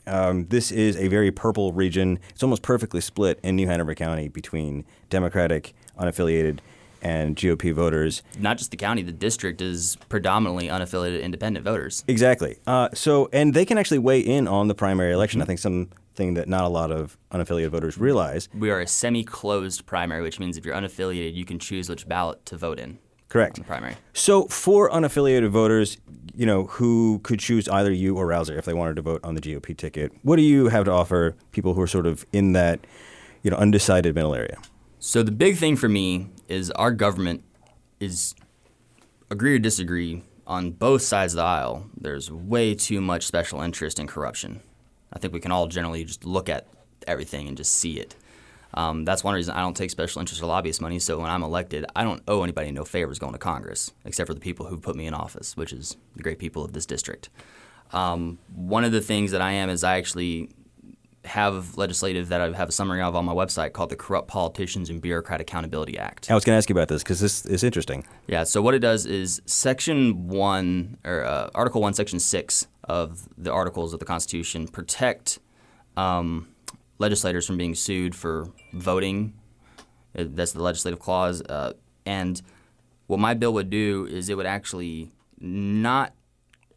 Um, 0.06 0.46
this 0.46 0.72
is 0.72 0.96
a 0.96 1.06
very 1.06 1.30
purple 1.30 1.72
region. 1.72 2.18
It's 2.30 2.42
almost 2.42 2.62
perfectly 2.62 3.00
split 3.00 3.38
in 3.44 3.54
New 3.54 3.68
Hanover 3.68 3.94
County 3.94 4.26
between 4.28 4.84
Democratic, 5.10 5.74
unaffiliated, 6.00 6.58
and 7.02 7.36
GOP 7.36 7.72
voters. 7.72 8.22
Not 8.38 8.58
just 8.58 8.70
the 8.70 8.76
county, 8.76 9.02
the 9.02 9.12
district 9.12 9.60
is 9.60 9.96
predominantly 10.08 10.68
unaffiliated 10.68 11.22
independent 11.22 11.64
voters. 11.64 12.04
Exactly. 12.08 12.56
Uh, 12.66 12.88
so, 12.94 13.28
and 13.32 13.52
they 13.52 13.64
can 13.64 13.76
actually 13.76 13.98
weigh 13.98 14.20
in 14.20 14.48
on 14.48 14.68
the 14.68 14.74
primary 14.74 15.12
election. 15.12 15.42
I 15.42 15.44
think 15.44 15.58
something 15.58 16.34
that 16.34 16.48
not 16.48 16.64
a 16.64 16.68
lot 16.68 16.92
of 16.92 17.18
unaffiliated 17.32 17.70
voters 17.70 17.98
realize. 17.98 18.48
We 18.54 18.70
are 18.70 18.80
a 18.80 18.86
semi-closed 18.86 19.84
primary, 19.84 20.22
which 20.22 20.38
means 20.38 20.56
if 20.56 20.64
you're 20.64 20.76
unaffiliated, 20.76 21.34
you 21.34 21.44
can 21.44 21.58
choose 21.58 21.88
which 21.88 22.08
ballot 22.08 22.44
to 22.46 22.56
vote 22.56 22.78
in 22.78 22.98
Correct. 23.28 23.56
the 23.56 23.64
primary. 23.64 23.96
So, 24.12 24.44
for 24.44 24.90
unaffiliated 24.90 25.48
voters, 25.48 25.96
you 26.34 26.46
know, 26.46 26.64
who 26.66 27.20
could 27.22 27.40
choose 27.40 27.68
either 27.68 27.90
you 27.90 28.16
or 28.16 28.26
Rouzer 28.26 28.56
if 28.56 28.64
they 28.64 28.74
wanted 28.74 28.96
to 28.96 29.02
vote 29.02 29.20
on 29.24 29.34
the 29.34 29.40
GOP 29.40 29.76
ticket, 29.76 30.12
what 30.22 30.36
do 30.36 30.42
you 30.42 30.68
have 30.68 30.84
to 30.84 30.90
offer 30.90 31.34
people 31.50 31.74
who 31.74 31.80
are 31.80 31.86
sort 31.86 32.06
of 32.06 32.24
in 32.32 32.52
that, 32.52 32.80
you 33.42 33.50
know, 33.50 33.56
undecided 33.56 34.14
middle 34.14 34.34
area? 34.34 34.58
So 35.04 35.24
the 35.24 35.32
big 35.32 35.56
thing 35.56 35.74
for 35.74 35.88
me 35.88 36.28
is 36.46 36.70
our 36.70 36.92
government 36.92 37.42
is 37.98 38.36
agree 39.32 39.56
or 39.56 39.58
disagree 39.58 40.22
on 40.46 40.70
both 40.70 41.02
sides 41.02 41.32
of 41.32 41.38
the 41.38 41.42
aisle. 41.42 41.86
There's 42.00 42.30
way 42.30 42.76
too 42.76 43.00
much 43.00 43.26
special 43.26 43.62
interest 43.62 43.98
and 43.98 44.08
corruption. 44.08 44.60
I 45.12 45.18
think 45.18 45.34
we 45.34 45.40
can 45.40 45.50
all 45.50 45.66
generally 45.66 46.04
just 46.04 46.24
look 46.24 46.48
at 46.48 46.68
everything 47.04 47.48
and 47.48 47.56
just 47.56 47.74
see 47.74 47.98
it. 47.98 48.14
Um, 48.74 49.04
that's 49.04 49.24
one 49.24 49.34
reason 49.34 49.56
I 49.56 49.60
don't 49.62 49.76
take 49.76 49.90
special 49.90 50.20
interest 50.20 50.40
or 50.40 50.46
lobbyist 50.46 50.80
money. 50.80 51.00
So 51.00 51.18
when 51.18 51.30
I'm 51.30 51.42
elected, 51.42 51.84
I 51.96 52.04
don't 52.04 52.22
owe 52.28 52.44
anybody 52.44 52.70
no 52.70 52.84
favors 52.84 53.18
going 53.18 53.32
to 53.32 53.40
Congress, 53.40 53.90
except 54.04 54.28
for 54.28 54.34
the 54.34 54.40
people 54.40 54.66
who 54.66 54.78
put 54.78 54.94
me 54.94 55.06
in 55.08 55.14
office, 55.14 55.56
which 55.56 55.72
is 55.72 55.96
the 56.14 56.22
great 56.22 56.38
people 56.38 56.64
of 56.64 56.74
this 56.74 56.86
district. 56.86 57.28
Um, 57.92 58.38
one 58.54 58.84
of 58.84 58.92
the 58.92 59.00
things 59.00 59.32
that 59.32 59.42
I 59.42 59.50
am 59.50 59.68
is 59.68 59.82
I 59.82 59.98
actually 59.98 60.50
have 61.24 61.76
legislative 61.76 62.28
that 62.28 62.40
I 62.40 62.52
have 62.52 62.68
a 62.68 62.72
summary 62.72 63.00
of 63.00 63.14
on 63.14 63.24
my 63.24 63.32
website 63.32 63.72
called 63.72 63.90
the 63.90 63.96
Corrupt 63.96 64.28
Politicians 64.28 64.90
and 64.90 65.00
Bureaucrat 65.00 65.40
Accountability 65.40 65.96
Act. 65.96 66.30
I 66.30 66.34
was 66.34 66.44
going 66.44 66.54
to 66.54 66.58
ask 66.58 66.68
you 66.68 66.74
about 66.74 66.88
this 66.88 67.02
because 67.02 67.20
this 67.20 67.46
is 67.46 67.62
interesting. 67.62 68.04
Yeah. 68.26 68.44
So 68.44 68.60
what 68.60 68.74
it 68.74 68.80
does 68.80 69.06
is 69.06 69.40
Section 69.46 70.28
One 70.28 70.98
or 71.04 71.24
uh, 71.24 71.50
Article 71.54 71.80
One, 71.80 71.94
Section 71.94 72.18
Six 72.18 72.66
of 72.84 73.28
the 73.38 73.52
Articles 73.52 73.92
of 73.92 74.00
the 74.00 74.06
Constitution 74.06 74.66
protect 74.66 75.38
um, 75.96 76.48
legislators 76.98 77.46
from 77.46 77.56
being 77.56 77.74
sued 77.74 78.14
for 78.14 78.48
voting. 78.72 79.34
Uh, 80.18 80.24
That's 80.26 80.52
the 80.52 80.62
legislative 80.62 80.98
clause. 80.98 81.40
Uh, 81.42 81.74
and 82.04 82.42
what 83.06 83.20
my 83.20 83.34
bill 83.34 83.52
would 83.54 83.70
do 83.70 84.06
is 84.10 84.28
it 84.28 84.36
would 84.36 84.46
actually 84.46 85.12
not 85.38 86.14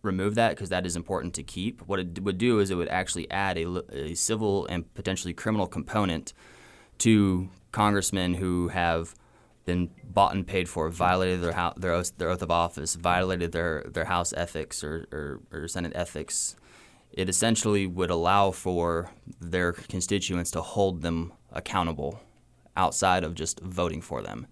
remove 0.05 0.35
that 0.35 0.51
because 0.51 0.69
that 0.69 0.85
is 0.85 0.95
important 0.95 1.33
to 1.35 1.43
keep. 1.43 1.81
What 1.81 1.99
it 1.99 2.21
would 2.21 2.37
do 2.37 2.59
is 2.59 2.69
it 2.69 2.75
would 2.75 2.89
actually 2.89 3.29
add 3.31 3.57
a, 3.57 3.83
a 3.93 4.13
civil 4.15 4.65
and 4.67 4.93
potentially 4.93 5.33
criminal 5.33 5.67
component 5.67 6.33
to 6.99 7.49
congressmen 7.71 8.35
who 8.35 8.69
have 8.69 9.15
been 9.65 9.89
bought 10.03 10.35
and 10.35 10.45
paid 10.45 10.69
for, 10.69 10.89
violated 10.89 11.41
their 11.41 11.53
hou- 11.53 11.73
their 11.75 11.91
oath, 11.91 12.17
their 12.17 12.29
oath 12.29 12.41
of 12.41 12.51
office, 12.51 12.95
violated 12.95 13.51
their, 13.51 13.83
their 13.91 14.05
House 14.05 14.31
ethics 14.33 14.83
or, 14.83 15.07
or, 15.11 15.41
or 15.51 15.67
Senate 15.67 15.91
ethics. 15.95 16.55
It 17.11 17.29
essentially 17.29 17.87
would 17.87 18.09
allow 18.09 18.51
for 18.51 19.11
their 19.39 19.73
constituents 19.73 20.51
to 20.51 20.61
hold 20.61 21.01
them 21.01 21.33
accountable 21.51 22.19
outside 22.77 23.23
of 23.23 23.33
just 23.33 23.59
voting 23.61 24.01
for 24.01 24.21
them. 24.21 24.47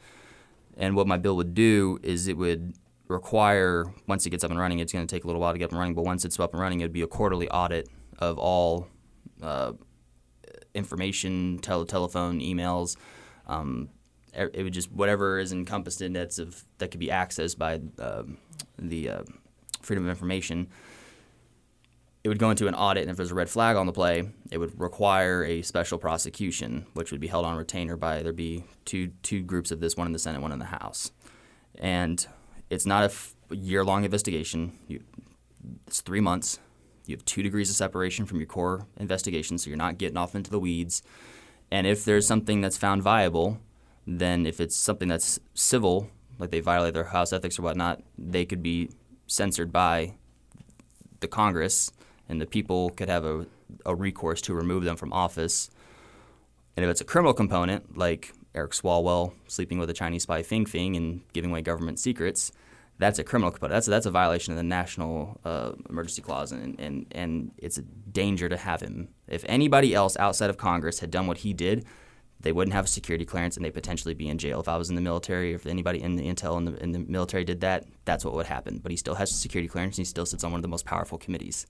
And 0.78 0.96
what 0.96 1.08
my 1.08 1.18
bill 1.18 1.36
would 1.36 1.54
do 1.54 2.00
is 2.02 2.28
it 2.28 2.38
would 2.38 2.74
require, 3.08 3.86
once 4.08 4.26
it 4.26 4.30
gets 4.30 4.44
up 4.44 4.52
and 4.52 4.60
running, 4.60 4.80
it's 4.80 4.94
going 4.94 5.06
to 5.06 5.16
take 5.16 5.24
a 5.24 5.28
little 5.28 5.42
while 5.42 5.54
to 5.54 5.60
get 5.60 5.66
up 5.66 5.72
and 5.72 5.80
running, 5.80 5.94
but 5.94 6.04
once 6.04 6.26
it's 6.26 6.40
up 6.40 6.54
and 6.54 6.62
running, 6.62 6.82
it 6.82 6.86
would 6.86 6.94
be 6.94 7.02
a 7.02 7.08
quarterly 7.08 7.50
audit 7.50 7.90
of 8.20 8.38
all 8.38 8.88
uh, 9.42 9.74
information, 10.74 11.60
tele- 11.60 11.86
telephone, 11.86 12.40
emails. 12.40 12.96
Um, 13.48 13.90
it 14.34 14.64
would 14.64 14.74
just 14.74 14.92
whatever 14.92 15.38
is 15.38 15.52
encompassed 15.52 16.02
in 16.02 16.14
that's 16.14 16.40
of 16.40 16.64
that 16.80 16.90
could 16.90 17.00
be 17.00 17.10
accessed 17.10 17.56
by 17.56 17.80
um 18.00 18.40
the 18.80 19.10
uh, 19.10 19.24
freedom 19.82 20.06
of 20.06 20.10
information. 20.10 20.70
It 22.24 22.30
would 22.30 22.40
go 22.40 22.50
into 22.50 22.68
an 22.68 22.74
audit, 22.74 23.04
and 23.04 23.12
if 23.12 23.18
there's 23.18 23.32
a 23.32 23.36
red 23.36 23.50
flag 23.50 23.76
on 23.76 23.86
the 23.86 23.92
play, 23.92 24.24
it 24.50 24.58
would 24.58 24.80
require 24.80 25.44
a 25.44 25.62
special 25.62 25.98
prosecution, 25.98 26.86
which 26.94 27.12
would 27.12 27.20
be 27.20 27.28
held 27.28 27.46
on 27.46 27.58
retainer 27.58 27.98
by 27.98 28.24
there'd 28.24 28.36
be 28.36 28.64
two 28.86 29.12
two 29.22 29.44
groups 29.44 29.72
of 29.72 29.80
this, 29.80 29.96
one 29.96 30.08
in 30.08 30.14
the 30.14 30.20
Senate, 30.20 30.42
one 30.42 30.52
in 30.52 30.60
the 30.60 30.66
House, 30.66 31.12
and 31.76 32.26
it's 32.74 32.86
not 32.86 33.04
a 33.04 33.06
f- 33.06 33.36
year-long 33.52 34.04
investigation. 34.04 34.78
You, 34.88 35.02
it's 35.88 36.02
three 36.02 36.22
months. 36.22 36.60
You 37.06 37.16
have 37.16 37.26
two 37.26 37.44
degrees 37.44 37.70
of 37.70 37.76
separation 37.76 38.26
from 38.26 38.40
your 38.40 38.48
core 38.48 38.88
investigation, 38.98 39.58
so 39.58 39.70
you're 39.70 39.78
not 39.78 39.98
getting 39.98 40.18
off 40.18 40.36
into 40.36 40.52
the 40.52 40.60
weeds. 40.60 41.04
And 41.72 41.88
if 41.88 42.06
there's 42.06 42.28
something 42.28 42.62
that's 42.62 42.78
found 42.78 43.02
viable, 43.02 43.60
then 44.06 44.46
if 44.46 44.60
it's 44.60 44.76
something 44.76 45.08
that's 45.08 45.40
civil, 45.54 46.10
like 46.40 46.52
they 46.52 46.60
violate 46.60 46.94
their 46.94 47.06
house 47.06 47.34
ethics 47.34 47.60
or 47.60 47.62
whatnot, 47.62 48.02
they 48.18 48.46
could 48.46 48.64
be 48.64 48.90
censored 49.28 49.72
by 49.72 50.14
the 51.20 51.28
Congress, 51.28 51.92
and 52.28 52.42
the 52.42 52.46
people 52.46 52.90
could 52.90 53.10
have 53.10 53.26
a, 53.26 53.48
a 53.86 53.96
recourse 53.96 54.42
to 54.42 54.54
remove 54.54 54.84
them 54.84 54.96
from 54.96 55.14
office. 55.14 55.70
And 56.76 56.84
if 56.84 56.90
it's 56.90 57.02
a 57.02 57.06
criminal 57.06 57.34
component, 57.34 57.98
like 57.98 58.34
Eric 58.56 58.72
Swalwell 58.72 59.34
sleeping 59.48 59.80
with 59.80 59.90
a 59.90 59.94
Chinese 59.94 60.24
spy 60.24 60.44
Fang 60.44 60.66
Fang 60.66 60.96
and 60.96 61.22
giving 61.34 61.52
away 61.52 61.62
government 61.62 62.00
secrets, 62.00 62.52
that's 63.00 63.20
a 63.20 63.24
criminal 63.24 63.52
component. 63.52 63.74
That's 63.74 63.88
that's 63.88 64.06
a 64.06 64.12
violation 64.12 64.54
of 64.54 64.58
the 64.58 64.64
national 64.64 65.40
uh, 65.44 65.74
emergency 65.90 66.22
clause, 66.22 66.52
and, 66.52 66.80
and 66.80 67.06
and 67.12 67.52
it's 67.58 67.78
a 67.78 67.82
danger 67.82 68.50
to 68.50 68.58
have 68.58 68.82
him. 68.82 69.10
If 69.28 69.44
anybody 69.48 69.94
else 69.94 70.16
outside 70.18 70.50
of 70.50 70.58
Congress 70.58 71.00
had 71.00 71.12
done 71.12 71.28
what 71.28 71.40
he 71.40 71.54
did, 71.54 71.86
they 72.40 72.52
wouldn't 72.52 72.74
have 72.74 72.86
a 72.86 72.90
security 72.90 73.26
clearance, 73.26 73.56
and 73.56 73.66
they'd 73.66 73.74
potentially 73.74 74.14
be 74.14 74.28
in 74.28 74.38
jail. 74.38 74.60
If 74.60 74.68
I 74.68 74.78
was 74.78 74.90
in 74.90 74.96
the 74.96 75.02
military, 75.02 75.54
if 75.54 75.66
anybody 75.66 76.02
in 76.02 76.16
the 76.16 76.24
intel 76.24 76.58
in 76.58 76.66
the, 76.66 76.84
in 76.84 76.92
the 76.92 77.00
military 77.00 77.44
did 77.44 77.62
that, 77.62 77.86
that's 78.06 78.24
what 78.24 78.34
would 78.36 78.46
happen. 78.46 78.80
But 78.82 78.92
he 78.92 78.98
still 78.98 79.16
has 79.16 79.32
a 79.32 79.36
security 79.36 79.68
clearance, 79.68 79.98
and 79.98 80.06
he 80.06 80.10
still 80.10 80.26
sits 80.26 80.44
on 80.44 80.52
one 80.52 80.60
of 80.60 80.64
the 80.64 80.68
most 80.68 80.86
powerful 80.86 81.18
committees. 81.18 81.66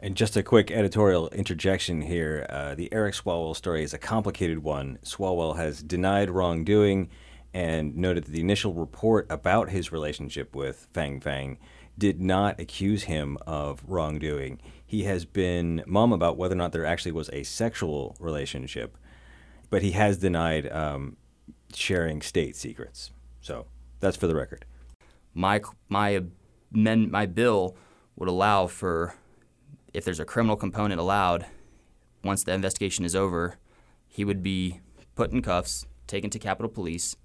And 0.00 0.14
just 0.14 0.36
a 0.36 0.44
quick 0.44 0.70
editorial 0.70 1.28
interjection 1.30 2.02
here. 2.02 2.46
Uh, 2.48 2.74
the 2.76 2.92
Eric 2.92 3.14
Swalwell 3.14 3.56
story 3.56 3.82
is 3.82 3.92
a 3.92 3.98
complicated 3.98 4.62
one. 4.62 4.98
Swalwell 5.02 5.56
has 5.56 5.82
denied 5.82 6.30
wrongdoing 6.30 7.08
and 7.54 7.96
noted 7.96 8.24
that 8.24 8.32
the 8.32 8.40
initial 8.40 8.74
report 8.74 9.26
about 9.30 9.70
his 9.70 9.90
relationship 9.92 10.54
with 10.54 10.88
Fang 10.92 11.20
Fang 11.20 11.58
did 11.96 12.20
not 12.20 12.60
accuse 12.60 13.04
him 13.04 13.36
of 13.46 13.82
wrongdoing. 13.86 14.60
He 14.86 15.04
has 15.04 15.24
been 15.24 15.82
mum 15.86 16.12
about 16.12 16.36
whether 16.36 16.54
or 16.54 16.58
not 16.58 16.72
there 16.72 16.86
actually 16.86 17.12
was 17.12 17.28
a 17.32 17.42
sexual 17.42 18.16
relationship, 18.20 18.96
but 19.70 19.82
he 19.82 19.92
has 19.92 20.18
denied 20.18 20.70
um, 20.70 21.16
sharing 21.74 22.22
state 22.22 22.54
secrets. 22.56 23.10
So 23.40 23.66
that's 24.00 24.16
for 24.16 24.26
the 24.26 24.34
record. 24.36 24.64
my 25.34 25.60
my 25.88 26.22
men 26.70 27.10
my 27.10 27.26
bill 27.26 27.76
would 28.16 28.28
allow 28.28 28.66
for 28.66 29.14
if 29.94 30.04
there's 30.04 30.20
a 30.20 30.24
criminal 30.24 30.56
component 30.56 31.00
allowed 31.00 31.46
once 32.22 32.44
the 32.44 32.52
investigation 32.52 33.04
is 33.04 33.14
over 33.16 33.56
he 34.06 34.24
would 34.24 34.42
be 34.42 34.80
put 35.14 35.30
in 35.32 35.40
cuffs 35.42 35.86
taken 36.06 36.28
to 36.30 36.38
capitol 36.38 36.68
police 36.68 37.16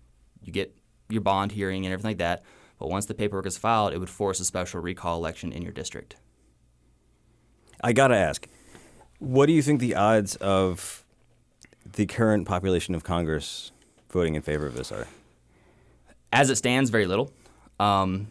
you 0.46 0.52
get 0.54 0.76
your 1.10 1.22
bond 1.22 1.52
hearing 1.52 1.86
and 1.86 1.94
everything 1.94 2.10
like 2.10 2.18
that 2.18 2.44
but 2.80 2.90
once 2.90 3.06
the 3.06 3.14
paperwork 3.14 3.46
is 3.46 3.58
filed 3.58 3.94
it 3.94 3.98
would 3.98 4.10
force 4.10 4.40
a 4.40 4.46
special 4.46 4.82
recall 4.82 5.18
election 5.18 5.52
in 5.52 5.62
your 5.62 5.72
district 5.72 6.16
I 7.86 7.92
gotta 7.92 8.16
ask, 8.16 8.48
what 9.20 9.48
do 9.48 9.52
you 9.52 9.62
think 9.62 9.82
the 9.82 9.96
odds 9.96 10.38
of 10.38 11.04
the 11.98 12.06
current 12.06 12.48
population 12.48 12.96
of 12.96 13.04
Congress 13.04 13.74
voting 14.10 14.36
in 14.36 14.42
favor 14.42 14.66
of 14.66 14.76
this 14.76 14.92
are? 14.92 15.08
as 16.32 16.50
it 16.50 16.56
stands 16.56 16.90
very 16.90 17.06
little 17.06 17.32
um, 17.80 18.28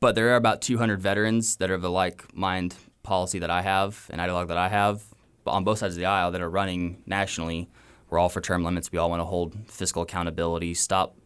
but 0.00 0.14
there 0.14 0.28
are 0.30 0.36
about 0.36 0.60
200 0.60 1.00
veterans 1.00 1.56
that 1.56 1.70
are 1.70 1.74
of 1.74 1.82
the 1.82 1.90
like 1.90 2.34
mind 2.34 2.74
policy 3.02 3.38
that 3.38 3.50
I 3.50 3.62
have 3.62 4.06
and 4.10 4.20
ideologue 4.20 4.48
that 4.48 4.58
I 4.58 4.68
have 4.68 5.02
on 5.46 5.64
both 5.64 5.78
sides 5.78 5.94
of 5.94 5.98
the 5.98 6.06
aisle 6.06 6.30
that 6.32 6.40
are 6.40 6.50
running 6.50 7.02
nationally. 7.06 7.68
We're 8.14 8.20
all 8.20 8.28
for 8.28 8.40
term 8.40 8.62
limits. 8.62 8.92
We 8.92 8.98
all 8.98 9.10
want 9.10 9.22
to 9.22 9.24
hold 9.24 9.56
fiscal 9.66 10.02
accountability, 10.02 10.74
stop 10.74 11.16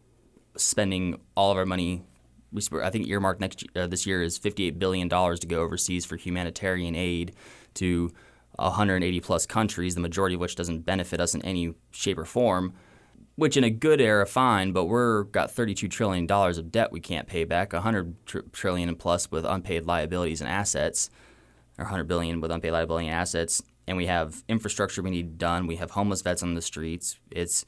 spending 0.57 1.19
all 1.37 1.51
of 1.51 1.57
our 1.57 1.65
money. 1.67 2.01
I 2.81 2.89
think 2.89 3.07
earmarked 3.07 3.39
next 3.39 3.63
uh, 3.75 3.85
this 3.85 4.07
year 4.07 4.23
is 4.23 4.39
$58 4.39 4.79
billion 4.79 5.07
to 5.07 5.47
go 5.47 5.61
overseas 5.61 6.03
for 6.03 6.15
humanitarian 6.15 6.95
aid 6.95 7.35
to 7.75 8.09
180 8.55 9.19
plus 9.19 9.45
countries, 9.45 9.93
the 9.93 10.01
majority 10.01 10.33
of 10.33 10.41
which 10.41 10.55
doesn't 10.55 10.79
benefit 10.79 11.21
us 11.21 11.35
in 11.35 11.43
any 11.43 11.75
shape 11.91 12.17
or 12.17 12.25
form 12.25 12.73
which 13.35 13.55
in 13.55 13.63
a 13.63 13.69
good 13.69 14.01
era 14.01 14.25
fine, 14.25 14.73
but 14.73 14.85
we're 14.85 15.25
got 15.25 15.51
32 15.51 15.87
trillion 15.89 16.25
dollars 16.25 16.57
of 16.57 16.71
debt 16.71 16.91
we 16.91 16.99
can't 16.99 17.27
pay 17.27 17.43
back, 17.43 17.71
100 17.71 18.25
tr- 18.25 18.39
trillion 18.51 18.89
and 18.89 18.97
plus 18.97 19.29
with 19.29 19.45
unpaid 19.45 19.85
liabilities 19.85 20.41
and 20.41 20.49
assets, 20.49 21.09
or 21.77 21.85
100 21.85 22.05
billion 22.05 22.41
with 22.41 22.51
unpaid 22.51 22.71
liability 22.71 23.07
and 23.07 23.15
assets, 23.15 23.61
and 23.89 23.97
we 23.97 24.05
have 24.05 24.43
infrastructure 24.47 25.01
we 25.01 25.09
need 25.09 25.39
done. 25.39 25.65
We 25.65 25.77
have 25.77 25.89
homeless 25.91 26.21
vets 26.21 26.43
on 26.43 26.53
the 26.53 26.61
streets. 26.61 27.19
It's 27.31 27.65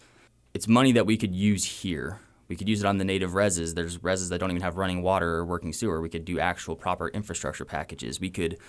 it's 0.53 0.67
money 0.67 0.91
that 0.91 1.07
we 1.07 1.17
could 1.17 1.33
use 1.33 1.65
here. 1.65 2.19
We 2.47 2.55
could 2.55 2.69
use 2.69 2.83
it 2.83 2.85
on 2.85 2.99
the 2.99 3.05
native 3.05 3.31
reses. 3.31 3.73
There's 3.73 3.97
reses 3.97 4.29
that 4.29 4.37
don't 4.37 4.51
even 4.51 4.61
have 4.61 4.77
running 4.77 5.01
water 5.01 5.37
or 5.37 5.45
working 5.45 5.73
sewer. 5.73 5.99
We 5.99 6.09
could 6.09 6.23
do 6.23 6.39
actual 6.39 6.75
proper 6.75 7.07
infrastructure 7.07 7.65
packages. 7.65 8.19
We 8.19 8.29
could, 8.29 8.59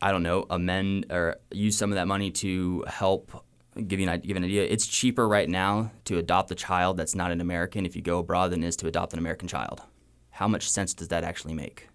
I 0.00 0.12
don't 0.12 0.22
know, 0.22 0.46
amend 0.50 1.06
or 1.10 1.36
use 1.50 1.76
some 1.76 1.90
of 1.90 1.96
that 1.96 2.06
money 2.06 2.30
to 2.30 2.84
help 2.86 3.44
give 3.88 3.98
you 3.98 4.08
an, 4.08 4.20
give 4.20 4.36
an 4.36 4.44
idea. 4.44 4.62
It's 4.62 4.86
cheaper 4.86 5.26
right 5.26 5.48
now 5.48 5.90
to 6.04 6.18
adopt 6.18 6.52
a 6.52 6.54
child 6.54 6.96
that's 6.96 7.16
not 7.16 7.32
an 7.32 7.40
American 7.40 7.86
if 7.86 7.96
you 7.96 8.02
go 8.02 8.20
abroad 8.20 8.52
than 8.52 8.62
it 8.62 8.68
is 8.68 8.76
to 8.76 8.86
adopt 8.86 9.14
an 9.14 9.18
American 9.18 9.48
child. 9.48 9.82
How 10.30 10.46
much 10.46 10.70
sense 10.70 10.94
does 10.94 11.08
that 11.08 11.24
actually 11.24 11.54
make? 11.54 11.88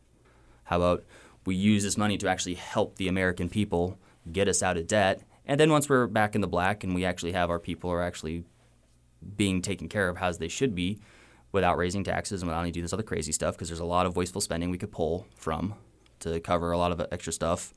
How 0.65 0.75
about 0.75 1.05
we 1.45 1.55
use 1.55 1.83
this 1.83 1.97
money 1.97 2.17
to 2.17 2.27
actually 2.27 2.55
help 2.55 2.97
the 2.97 3.07
American 3.07 3.47
people 3.47 3.97
get 4.31 4.47
us 4.47 4.61
out 4.61 4.77
of 4.77 4.87
debt, 4.87 5.21
and 5.45 5.59
then 5.59 5.71
once 5.71 5.89
we're 5.89 6.07
back 6.07 6.35
in 6.35 6.41
the 6.41 6.47
black 6.47 6.83
and 6.83 6.93
we 6.93 7.05
actually 7.05 7.31
have 7.31 7.49
our 7.49 7.59
people 7.59 7.89
are 7.91 8.01
actually 8.01 8.43
being 9.35 9.61
taken 9.61 9.89
care 9.89 10.09
of 10.09 10.17
as 10.17 10.37
they 10.37 10.47
should 10.47 10.75
be, 10.75 10.99
without 11.51 11.77
raising 11.77 12.03
taxes 12.03 12.41
and 12.41 12.49
without 12.49 12.61
any 12.61 12.71
do 12.71 12.81
this 12.81 12.93
other 12.93 13.03
crazy 13.03 13.31
stuff 13.31 13.55
because 13.55 13.69
there's 13.69 13.79
a 13.79 13.85
lot 13.85 14.05
of 14.05 14.15
wasteful 14.15 14.41
spending 14.41 14.69
we 14.69 14.77
could 14.77 14.91
pull 14.91 15.25
from 15.35 15.73
to 16.19 16.39
cover 16.39 16.71
a 16.71 16.77
lot 16.77 16.91
of 16.91 17.05
extra 17.11 17.33
stuff. 17.33 17.73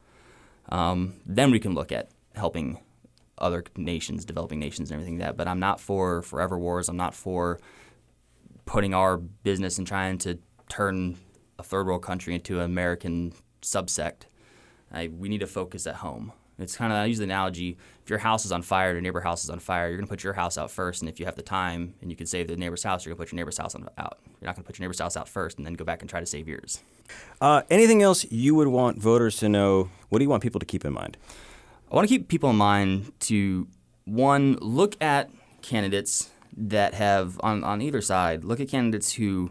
Um, 0.69 1.15
then 1.25 1.51
we 1.51 1.59
can 1.59 1.75
look 1.75 1.93
at 1.93 2.11
helping 2.35 2.79
other 3.39 3.65
nations, 3.77 4.25
developing 4.25 4.59
nations, 4.59 4.91
and 4.91 4.97
everything 4.97 5.19
like 5.19 5.29
that. 5.29 5.37
But 5.37 5.49
I'm 5.49 5.59
not 5.59 5.81
for 5.81 6.23
forever 6.23 6.59
wars. 6.59 6.89
I'm 6.89 6.97
not 6.97 7.15
for 7.15 7.61
putting 8.67 8.95
our 8.95 9.17
business 9.17 9.79
and 9.79 9.87
trying 9.87 10.19
to 10.19 10.39
turn 10.69 11.17
a 11.59 11.63
third 11.63 11.87
world 11.87 12.03
country 12.03 12.35
into 12.35 12.59
an 12.59 12.65
American 12.65 13.33
subsect. 13.63 14.23
I, 14.93 15.09
we 15.09 15.29
need 15.29 15.41
to 15.41 15.47
focus 15.47 15.87
at 15.87 15.97
home. 15.97 16.33
It's 16.59 16.77
kind 16.77 16.93
of 16.93 16.99
I 16.99 17.07
use 17.07 17.19
the 17.19 17.25
analogy: 17.25 17.79
if 18.03 18.11
your 18.11 18.19
house 18.19 18.45
is 18.45 18.53
on 18.53 18.63
fire, 18.63 18.93
your 18.93 19.01
neighbor 19.01 19.21
house 19.21 19.43
is 19.43 19.51
on 19.51 19.59
fire, 19.59 19.89
you're 19.89 19.97
gonna 19.97 20.07
put 20.07 20.23
your 20.23 20.35
house 20.35 20.59
out 20.59 20.71
first, 20.71 21.03
and 21.03 21.09
if 21.09 21.19
you 21.19 21.27
have 21.27 21.35
the 21.35 21.43
time 21.43 21.95
and 22.01 22.11
you 22.11 22.17
can 22.17 22.27
save 22.27 22.49
the 22.49 22.57
neighbor's 22.57 22.83
house, 22.83 23.05
you're 23.05 23.15
gonna 23.15 23.25
put 23.25 23.33
your 23.33 23.37
neighbor's 23.37 23.59
house 23.59 23.75
on, 23.75 23.89
out. 23.99 24.19
You're 24.41 24.47
not 24.47 24.57
gonna 24.57 24.65
put 24.65 24.79
your 24.79 24.85
neighbor's 24.85 25.01
house 25.01 25.17
out 25.17 25.29
first 25.29 25.57
and 25.57 25.67
then 25.67 25.75
go 25.75 25.85
back 25.85 26.03
and 26.03 26.11
try 26.11 26.21
to 26.21 26.27
save 26.27 26.47
yours. 26.47 26.81
Uh, 27.41 27.63
anything 27.71 28.03
else 28.03 28.31
you 28.31 28.55
would 28.55 28.69
want 28.69 28.99
voters 28.99 29.37
to 29.39 29.49
know? 29.49 29.91
What 30.09 30.19
do 30.19 30.25
you 30.25 30.29
want 30.29 30.43
people 30.43 30.61
to 30.61 30.67
keep 30.67 30.85
in 30.85 30.93
mind? 30.93 31.17
I 31.91 31.95
want 31.95 32.09
to 32.09 32.15
keep 32.15 32.29
people 32.29 32.51
in 32.51 32.57
mind 32.57 33.13
to 33.21 33.67
one 34.05 34.57
look 34.61 34.97
at 35.03 35.31
candidates 35.63 36.31
that 36.57 36.95
have 36.95 37.41
on 37.43 37.65
on 37.65 37.81
either 37.81 38.03
side. 38.03 38.45
Look 38.45 38.61
at 38.61 38.69
candidates 38.69 39.15
who 39.15 39.51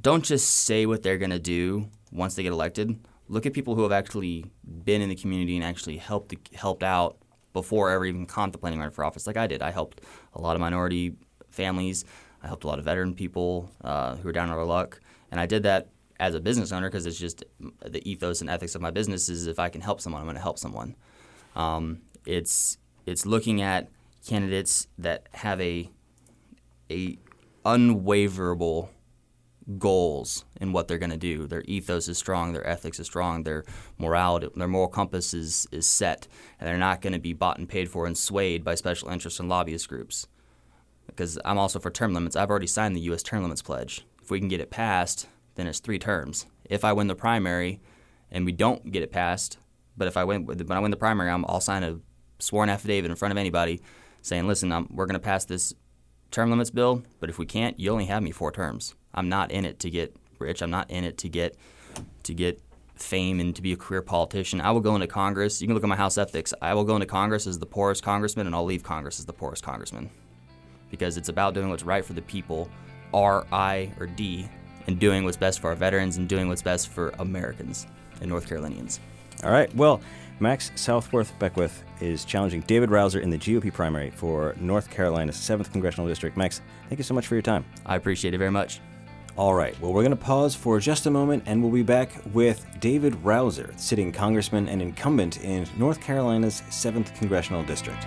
don't 0.00 0.24
just 0.24 0.50
say 0.50 0.86
what 0.86 1.02
they're 1.02 1.18
gonna 1.18 1.38
do 1.38 1.88
once 2.10 2.34
they 2.34 2.42
get 2.42 2.52
elected 2.52 2.98
look 3.28 3.46
at 3.46 3.52
people 3.52 3.74
who 3.74 3.82
have 3.82 3.92
actually 3.92 4.44
been 4.84 5.02
in 5.02 5.08
the 5.08 5.14
community 5.14 5.56
and 5.56 5.64
actually 5.64 5.96
helped 5.96 6.34
helped 6.54 6.82
out 6.82 7.18
before 7.52 7.90
ever 7.90 8.04
even 8.04 8.26
contemplating 8.26 8.78
running 8.78 8.92
for 8.92 9.04
office, 9.04 9.26
like 9.26 9.36
I 9.36 9.46
did. 9.46 9.62
I 9.62 9.70
helped 9.70 10.00
a 10.34 10.40
lot 10.40 10.54
of 10.54 10.60
minority 10.60 11.14
families. 11.50 12.04
I 12.42 12.46
helped 12.46 12.64
a 12.64 12.66
lot 12.66 12.78
of 12.78 12.84
veteran 12.84 13.14
people 13.14 13.70
uh, 13.82 14.16
who 14.16 14.24
were 14.24 14.32
down 14.32 14.48
on 14.50 14.56
their 14.56 14.64
luck, 14.64 15.00
and 15.30 15.40
I 15.40 15.46
did 15.46 15.62
that 15.64 15.88
as 16.20 16.34
a 16.34 16.40
business 16.40 16.72
owner 16.72 16.88
because 16.88 17.06
it's 17.06 17.18
just 17.18 17.44
the 17.84 18.08
ethos 18.08 18.40
and 18.40 18.50
ethics 18.50 18.74
of 18.74 18.80
my 18.80 18.90
business 18.90 19.28
is 19.28 19.46
if 19.46 19.58
I 19.58 19.68
can 19.68 19.80
help 19.80 20.00
someone, 20.00 20.20
I'm 20.20 20.26
going 20.26 20.36
to 20.36 20.42
help 20.42 20.58
someone. 20.58 20.96
Um, 21.54 22.00
it's 22.26 22.78
it's 23.06 23.24
looking 23.24 23.62
at 23.62 23.88
candidates 24.26 24.88
that 24.98 25.28
have 25.32 25.60
a 25.60 25.90
a 26.90 27.18
unwaverable 27.64 28.88
goals 29.76 30.44
in 30.60 30.72
what 30.72 30.88
they're 30.88 30.98
going 30.98 31.10
to 31.10 31.16
do. 31.16 31.46
Their 31.46 31.62
ethos 31.66 32.08
is 32.08 32.16
strong, 32.16 32.52
their 32.52 32.66
ethics 32.66 32.98
is 32.98 33.06
strong, 33.06 33.42
their 33.42 33.64
morality, 33.98 34.48
their 34.54 34.68
moral 34.68 34.88
compass 34.88 35.34
is, 35.34 35.66
is 35.70 35.86
set, 35.86 36.26
and 36.58 36.66
they're 36.66 36.78
not 36.78 37.02
going 37.02 37.12
to 37.12 37.18
be 37.18 37.32
bought 37.32 37.58
and 37.58 37.68
paid 37.68 37.90
for 37.90 38.06
and 38.06 38.16
swayed 38.16 38.64
by 38.64 38.74
special 38.74 39.08
interests 39.08 39.40
and 39.40 39.48
lobbyist 39.48 39.88
groups. 39.88 40.26
Because 41.06 41.38
I'm 41.44 41.58
also 41.58 41.78
for 41.78 41.90
term 41.90 42.14
limits. 42.14 42.36
I've 42.36 42.50
already 42.50 42.66
signed 42.66 42.96
the 42.96 43.00
U.S. 43.00 43.22
term 43.22 43.42
limits 43.42 43.62
pledge. 43.62 44.06
If 44.22 44.30
we 44.30 44.38
can 44.38 44.48
get 44.48 44.60
it 44.60 44.70
passed, 44.70 45.26
then 45.56 45.66
it's 45.66 45.80
three 45.80 45.98
terms. 45.98 46.46
If 46.64 46.84
I 46.84 46.92
win 46.92 47.06
the 47.06 47.14
primary 47.14 47.80
and 48.30 48.44
we 48.44 48.52
don't 48.52 48.92
get 48.92 49.02
it 49.02 49.10
passed, 49.10 49.58
but 49.96 50.06
if 50.06 50.16
I 50.16 50.24
win, 50.24 50.46
when 50.46 50.70
I 50.70 50.80
win 50.80 50.90
the 50.90 50.96
primary, 50.96 51.30
I'm, 51.30 51.44
I'll 51.48 51.60
sign 51.60 51.82
a 51.82 51.98
sworn 52.38 52.68
affidavit 52.68 53.10
in 53.10 53.16
front 53.16 53.32
of 53.32 53.38
anybody 53.38 53.80
saying, 54.22 54.46
listen, 54.46 54.70
I'm, 54.70 54.86
we're 54.90 55.06
going 55.06 55.14
to 55.14 55.20
pass 55.20 55.44
this 55.44 55.74
term 56.30 56.50
limits 56.50 56.70
bill, 56.70 57.02
but 57.20 57.30
if 57.30 57.38
we 57.38 57.46
can't, 57.46 57.78
you 57.80 57.90
only 57.90 58.06
have 58.06 58.22
me 58.22 58.30
four 58.30 58.52
terms. 58.52 58.94
I'm 59.14 59.28
not 59.28 59.50
in 59.50 59.64
it 59.64 59.78
to 59.80 59.90
get 59.90 60.14
rich. 60.38 60.62
I'm 60.62 60.70
not 60.70 60.90
in 60.90 61.04
it 61.04 61.18
to 61.18 61.28
get 61.28 61.56
to 62.24 62.34
get 62.34 62.60
fame 62.94 63.40
and 63.40 63.54
to 63.54 63.62
be 63.62 63.72
a 63.72 63.76
career 63.76 64.02
politician. 64.02 64.60
I 64.60 64.70
will 64.70 64.80
go 64.80 64.94
into 64.94 65.06
Congress. 65.06 65.60
You 65.60 65.68
can 65.68 65.74
look 65.74 65.84
at 65.84 65.88
my 65.88 65.96
house 65.96 66.18
ethics. 66.18 66.52
I 66.60 66.74
will 66.74 66.84
go 66.84 66.94
into 66.94 67.06
Congress 67.06 67.46
as 67.46 67.58
the 67.58 67.66
poorest 67.66 68.02
congressman, 68.02 68.46
and 68.46 68.54
I'll 68.54 68.64
leave 68.64 68.82
Congress 68.82 69.18
as 69.18 69.24
the 69.24 69.32
poorest 69.32 69.62
congressman, 69.62 70.10
because 70.90 71.16
it's 71.16 71.28
about 71.28 71.54
doing 71.54 71.70
what's 71.70 71.84
right 71.84 72.04
for 72.04 72.12
the 72.12 72.22
people, 72.22 72.68
R, 73.14 73.46
I, 73.52 73.92
or 74.00 74.06
D, 74.06 74.48
and 74.86 74.98
doing 74.98 75.24
what's 75.24 75.36
best 75.36 75.60
for 75.60 75.68
our 75.68 75.76
veterans 75.76 76.16
and 76.16 76.28
doing 76.28 76.48
what's 76.48 76.62
best 76.62 76.88
for 76.88 77.10
Americans 77.18 77.86
and 78.20 78.28
North 78.28 78.48
Carolinians. 78.48 79.00
All 79.44 79.52
right. 79.52 79.72
Well, 79.76 80.00
Max 80.40 80.72
Southworth 80.74 81.36
Beckwith 81.38 81.84
is 82.00 82.24
challenging 82.24 82.62
David 82.62 82.90
Rouzer 82.90 83.20
in 83.22 83.30
the 83.30 83.38
GOP 83.38 83.72
primary 83.72 84.10
for 84.10 84.54
North 84.58 84.90
Carolina's 84.90 85.36
7th 85.36 85.70
Congressional 85.72 86.08
District. 86.08 86.36
Max, 86.36 86.62
thank 86.88 86.98
you 86.98 87.04
so 87.04 87.14
much 87.14 87.26
for 87.26 87.34
your 87.34 87.42
time. 87.42 87.64
I 87.86 87.96
appreciate 87.96 88.34
it 88.34 88.38
very 88.38 88.50
much. 88.50 88.80
All 89.38 89.54
right, 89.54 89.80
well, 89.80 89.92
we're 89.92 90.02
going 90.02 90.10
to 90.10 90.16
pause 90.16 90.56
for 90.56 90.80
just 90.80 91.06
a 91.06 91.12
moment 91.12 91.44
and 91.46 91.62
we'll 91.62 91.70
be 91.70 91.84
back 91.84 92.10
with 92.32 92.66
David 92.80 93.14
Rouzer, 93.22 93.78
sitting 93.78 94.10
congressman 94.10 94.68
and 94.68 94.82
incumbent 94.82 95.44
in 95.44 95.64
North 95.76 96.00
Carolina's 96.00 96.60
7th 96.70 97.14
Congressional 97.14 97.62
District. 97.62 98.02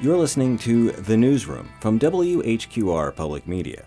You're 0.00 0.18
listening 0.18 0.58
to 0.58 0.92
The 0.92 1.16
Newsroom 1.16 1.70
from 1.80 1.98
WHQR 1.98 3.16
Public 3.16 3.48
Media. 3.48 3.84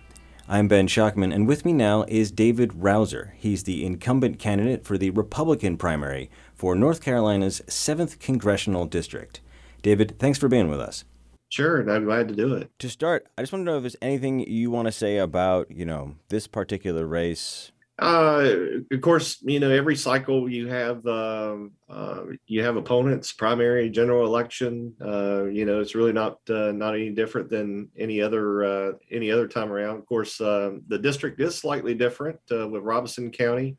I'm 0.52 0.68
Ben 0.68 0.88
Schachtman, 0.88 1.32
and 1.32 1.48
with 1.48 1.64
me 1.64 1.74
now 1.74 2.06
is 2.08 2.32
David 2.32 2.72
Rouzer. 2.72 3.34
He's 3.36 3.66
the 3.66 3.86
incumbent 3.86 4.40
candidate 4.40 4.84
for 4.84 4.98
the 4.98 5.12
Republican 5.12 5.78
primary 5.78 6.32
for 6.60 6.76
North 6.76 7.02
Carolina's 7.02 7.62
7th 7.68 8.20
Congressional 8.20 8.86
District. 8.86 9.42
David, 9.82 10.20
thanks 10.20 10.38
for 10.38 10.48
being 10.48 10.68
with 10.68 10.80
us. 10.80 11.06
Sure, 11.48 11.90
I'm 11.90 12.06
glad 12.06 12.28
to 12.28 12.36
do 12.36 12.54
it. 12.54 12.70
To 12.80 12.90
start, 12.90 13.26
I 13.38 13.42
just 13.42 13.52
want 13.52 13.62
to 13.62 13.72
know 13.72 13.78
if 13.78 13.84
there's 13.84 13.96
anything 14.02 14.42
you 14.42 14.70
want 14.70 14.88
to 14.88 14.92
say 14.92 15.18
about, 15.18 15.72
you 15.72 15.86
know, 15.86 16.16
this 16.28 16.46
particular 16.46 17.08
race 17.08 17.72
uh, 18.00 18.56
of 18.92 19.02
course, 19.02 19.40
you 19.42 19.60
know 19.60 19.70
every 19.70 19.96
cycle 19.96 20.50
you 20.50 20.68
have 20.68 21.06
um, 21.06 21.72
uh, 21.90 22.22
you 22.48 22.64
have 22.64 22.78
opponents. 22.78 23.34
Primary, 23.34 23.90
general 23.90 24.26
election. 24.26 24.94
Uh, 25.02 25.46
you 25.46 25.66
know 25.66 25.82
it's 25.82 25.96
really 25.96 26.14
not 26.14 26.38
uh, 26.50 26.72
not 26.72 26.96
any 26.96 27.10
different 27.10 27.50
than 27.50 27.90
any 27.98 28.22
other 28.22 28.64
uh, 28.64 28.92
any 29.12 29.30
other 29.30 29.50
time 29.50 29.70
around. 29.70 29.98
Of 29.98 30.06
course, 30.06 30.40
uh, 30.40 30.78
the 30.88 30.98
district 30.98 31.42
is 31.42 31.58
slightly 31.58 31.94
different 31.94 32.40
with 32.50 32.84
Robeson 32.84 33.32
County 33.32 33.78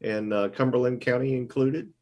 and 0.00 0.32
Cumberland 0.54 1.02
County 1.02 1.36
included. 1.36 1.92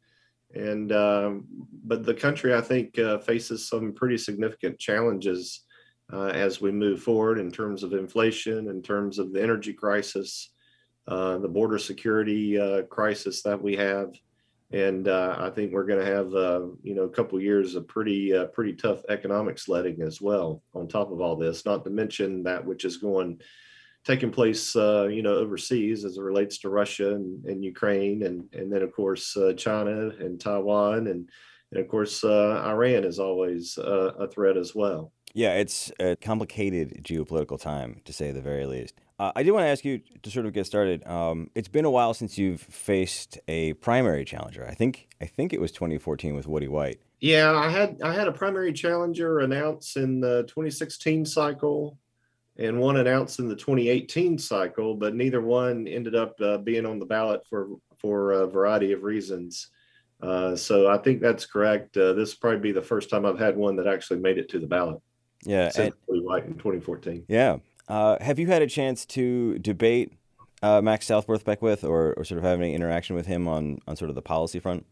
And 0.57 0.91
um, 0.91 1.45
but 1.85 2.03
the 2.03 2.13
country, 2.13 2.53
I 2.53 2.61
think, 2.61 2.95
faces 3.23 3.67
some 3.67 3.93
pretty 3.93 4.17
significant 4.17 4.79
challenges 4.79 5.65
as 6.11 6.59
we 6.59 6.71
move 6.71 7.01
forward 7.01 7.39
in 7.39 7.51
terms 7.51 7.83
of 7.83 7.93
inflation, 7.93 8.69
in 8.69 8.81
terms 8.81 9.19
of 9.19 9.33
the 9.33 9.41
energy 9.41 9.73
crisis. 9.73 10.51
Uh, 11.07 11.37
the 11.37 11.47
border 11.47 11.77
security 11.77 12.59
uh, 12.59 12.81
crisis 12.83 13.41
that 13.41 13.61
we 13.61 13.77
have, 13.77 14.13
and 14.71 15.07
uh, 15.07 15.37
I 15.39 15.49
think 15.49 15.71
we're 15.71 15.85
going 15.85 16.05
to 16.05 16.11
have 16.13 16.35
uh, 16.35 16.65
you 16.83 16.95
know 16.95 17.03
a 17.03 17.09
couple 17.09 17.39
years 17.39 17.75
of 17.75 17.87
pretty 17.87 18.35
uh, 18.35 18.47
pretty 18.47 18.73
tough 18.73 19.03
economic 19.07 19.57
sledding 19.57 20.01
as 20.01 20.19
well. 20.19 20.61
On 20.73 20.85
top 20.85 21.09
of 21.09 21.21
all 21.21 21.37
this, 21.37 21.65
not 21.65 21.85
to 21.85 21.89
mention 21.89 22.43
that 22.43 22.65
which 22.65 22.83
is 22.83 22.97
going 22.97 23.39
taking 24.07 24.31
place 24.31 24.73
you 24.73 25.21
know 25.21 25.35
overseas 25.35 26.05
as 26.05 26.17
it 26.17 26.21
relates 26.21 26.57
to 26.59 26.69
Russia 26.69 27.13
and, 27.13 27.43
and 27.45 27.63
Ukraine, 27.63 28.23
and 28.23 28.45
and 28.53 28.71
then 28.71 28.81
of 28.81 28.93
course 28.93 29.37
China 29.57 30.09
and 30.19 30.39
Taiwan, 30.39 31.07
and 31.07 31.29
and 31.71 31.81
of 31.81 31.87
course 31.89 32.23
Iran 32.23 33.03
is 33.03 33.19
always 33.19 33.77
a 33.77 34.27
threat 34.33 34.57
as 34.57 34.73
well. 34.73 35.11
Yeah, 35.33 35.53
it's 35.53 35.91
a 35.99 36.15
complicated 36.15 37.03
geopolitical 37.03 37.61
time 37.61 38.01
to 38.05 38.13
say 38.13 38.31
the 38.31 38.41
very 38.41 38.65
least. 38.65 38.95
Uh, 39.19 39.31
I 39.35 39.43
do 39.43 39.53
want 39.53 39.65
to 39.65 39.67
ask 39.67 39.83
you 39.83 40.01
to 40.23 40.31
sort 40.31 40.45
of 40.45 40.53
get 40.53 40.65
started. 40.65 41.05
Um, 41.07 41.49
it's 41.53 41.67
been 41.67 41.85
a 41.85 41.91
while 41.91 42.13
since 42.13 42.37
you've 42.37 42.61
faced 42.61 43.39
a 43.47 43.73
primary 43.73 44.25
challenger. 44.25 44.65
I 44.65 44.73
think 44.73 45.07
I 45.21 45.25
think 45.25 45.53
it 45.53 45.61
was 45.61 45.71
2014 45.71 46.35
with 46.35 46.47
Woody 46.47 46.67
White. 46.67 46.99
Yeah, 47.19 47.53
I 47.53 47.69
had 47.69 47.99
I 48.03 48.13
had 48.13 48.27
a 48.27 48.31
primary 48.31 48.73
challenger 48.73 49.39
announced 49.39 49.97
in 49.97 50.21
the 50.21 50.43
2016 50.43 51.25
cycle, 51.25 51.97
and 52.57 52.79
one 52.79 52.97
announced 52.97 53.39
in 53.39 53.47
the 53.47 53.55
2018 53.55 54.37
cycle, 54.37 54.95
but 54.95 55.15
neither 55.15 55.41
one 55.41 55.87
ended 55.87 56.15
up 56.15 56.35
uh, 56.41 56.57
being 56.57 56.85
on 56.85 56.99
the 56.99 57.05
ballot 57.05 57.41
for 57.49 57.69
for 57.99 58.31
a 58.31 58.47
variety 58.47 58.91
of 58.91 59.03
reasons. 59.03 59.69
Uh, 60.21 60.55
so 60.55 60.87
I 60.87 60.97
think 60.97 61.21
that's 61.21 61.45
correct. 61.45 61.95
Uh, 61.97 62.13
this 62.13 62.33
will 62.33 62.39
probably 62.41 62.59
be 62.59 62.71
the 62.71 62.81
first 62.81 63.09
time 63.09 63.25
I've 63.25 63.39
had 63.39 63.55
one 63.55 63.75
that 63.75 63.87
actually 63.87 64.19
made 64.19 64.37
it 64.37 64.49
to 64.49 64.59
the 64.59 64.67
ballot. 64.67 64.99
Yeah, 65.43 65.71
Woody 66.07 66.21
White 66.21 66.45
in 66.45 66.53
2014. 66.55 67.25
Yeah, 67.27 67.57
Uh, 67.87 68.17
have 68.21 68.39
you 68.39 68.47
had 68.47 68.61
a 68.61 68.67
chance 68.67 69.05
to 69.05 69.59
debate 69.59 70.13
uh, 70.63 70.81
Max 70.81 71.05
Southworth 71.05 71.45
Beckwith 71.45 71.83
or, 71.83 72.13
or 72.13 72.23
sort 72.23 72.39
of 72.39 72.43
have 72.43 72.59
any 72.59 72.73
interaction 72.73 73.15
with 73.15 73.27
him 73.27 73.47
on, 73.47 73.79
on 73.87 73.95
sort 73.95 74.09
of 74.09 74.15
the 74.15 74.21
policy 74.21 74.59
front? 74.59 74.85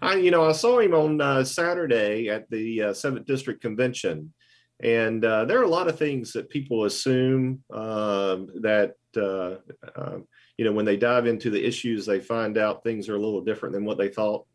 I, 0.00 0.14
you 0.14 0.30
know, 0.30 0.44
I 0.44 0.52
saw 0.52 0.78
him 0.78 0.94
on 0.94 1.20
uh, 1.20 1.44
Saturday 1.44 2.28
at 2.28 2.48
the 2.50 2.82
uh, 2.82 2.92
Seventh 2.94 3.26
District 3.26 3.60
Convention, 3.60 4.32
and 4.80 5.24
uh, 5.24 5.44
there 5.44 5.58
are 5.58 5.64
a 5.64 5.68
lot 5.68 5.88
of 5.88 5.98
things 5.98 6.32
that 6.32 6.50
people 6.50 6.84
assume 6.84 7.62
um, 7.72 8.48
that 8.60 8.94
uh, 9.16 9.56
uh, 9.96 10.18
you 10.56 10.64
know 10.64 10.72
when 10.72 10.84
they 10.84 10.96
dive 10.96 11.26
into 11.26 11.50
the 11.50 11.64
issues, 11.64 12.06
they 12.06 12.20
find 12.20 12.56
out 12.56 12.82
things 12.82 13.08
are 13.08 13.16
a 13.16 13.20
little 13.20 13.42
different 13.42 13.74
than 13.74 13.84
what 13.84 13.98
they 13.98 14.08
thought, 14.08 14.46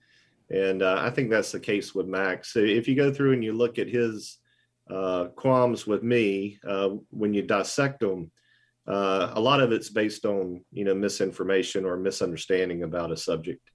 and 0.50 0.82
uh, 0.82 0.98
I 1.00 1.10
think 1.10 1.30
that's 1.30 1.52
the 1.52 1.60
case 1.60 1.94
with 1.94 2.08
Max. 2.08 2.54
So 2.54 2.60
if 2.60 2.88
you 2.88 2.96
go 2.96 3.12
through 3.12 3.34
and 3.34 3.44
you 3.44 3.54
look 3.54 3.80
at 3.80 3.90
his 3.90 4.38
qualms 5.36 5.88
with 5.88 6.04
me, 6.04 6.60
when 7.10 7.34
you 7.34 7.42
dissect 7.42 8.00
them. 8.00 8.32
a 8.88 9.40
lot 9.40 9.60
of 9.60 9.72
it's 9.72 9.90
based 9.90 10.26
on 10.26 10.64
you 10.72 10.86
know 10.86 10.96
misinformation 10.96 11.84
or 11.84 11.98
misunderstanding 11.98 12.84
about 12.84 13.12
a 13.12 13.18
subject 13.18 13.73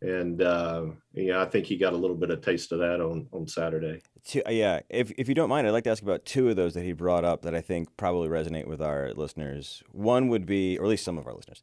and 0.00 0.40
uh, 0.42 0.86
yeah, 1.12 1.42
I 1.42 1.46
think 1.46 1.66
he 1.66 1.76
got 1.76 1.92
a 1.92 1.96
little 1.96 2.16
bit 2.16 2.30
of 2.30 2.40
taste 2.40 2.72
of 2.72 2.78
that 2.78 3.00
on 3.00 3.28
on 3.32 3.46
Saturday. 3.46 4.00
Uh, 4.34 4.50
yeah, 4.50 4.80
if 4.88 5.10
if 5.18 5.28
you 5.28 5.34
don't 5.34 5.48
mind, 5.48 5.66
I'd 5.66 5.72
like 5.72 5.84
to 5.84 5.90
ask 5.90 6.02
about 6.02 6.24
two 6.24 6.48
of 6.48 6.56
those 6.56 6.74
that 6.74 6.84
he 6.84 6.92
brought 6.92 7.24
up 7.24 7.42
that 7.42 7.54
I 7.54 7.60
think 7.60 7.96
probably 7.96 8.28
resonate 8.28 8.66
with 8.66 8.80
our 8.80 9.12
listeners. 9.14 9.82
One 9.92 10.28
would 10.28 10.46
be, 10.46 10.78
or 10.78 10.84
at 10.84 10.90
least 10.90 11.04
some 11.04 11.18
of 11.18 11.26
our 11.26 11.34
listeners. 11.34 11.62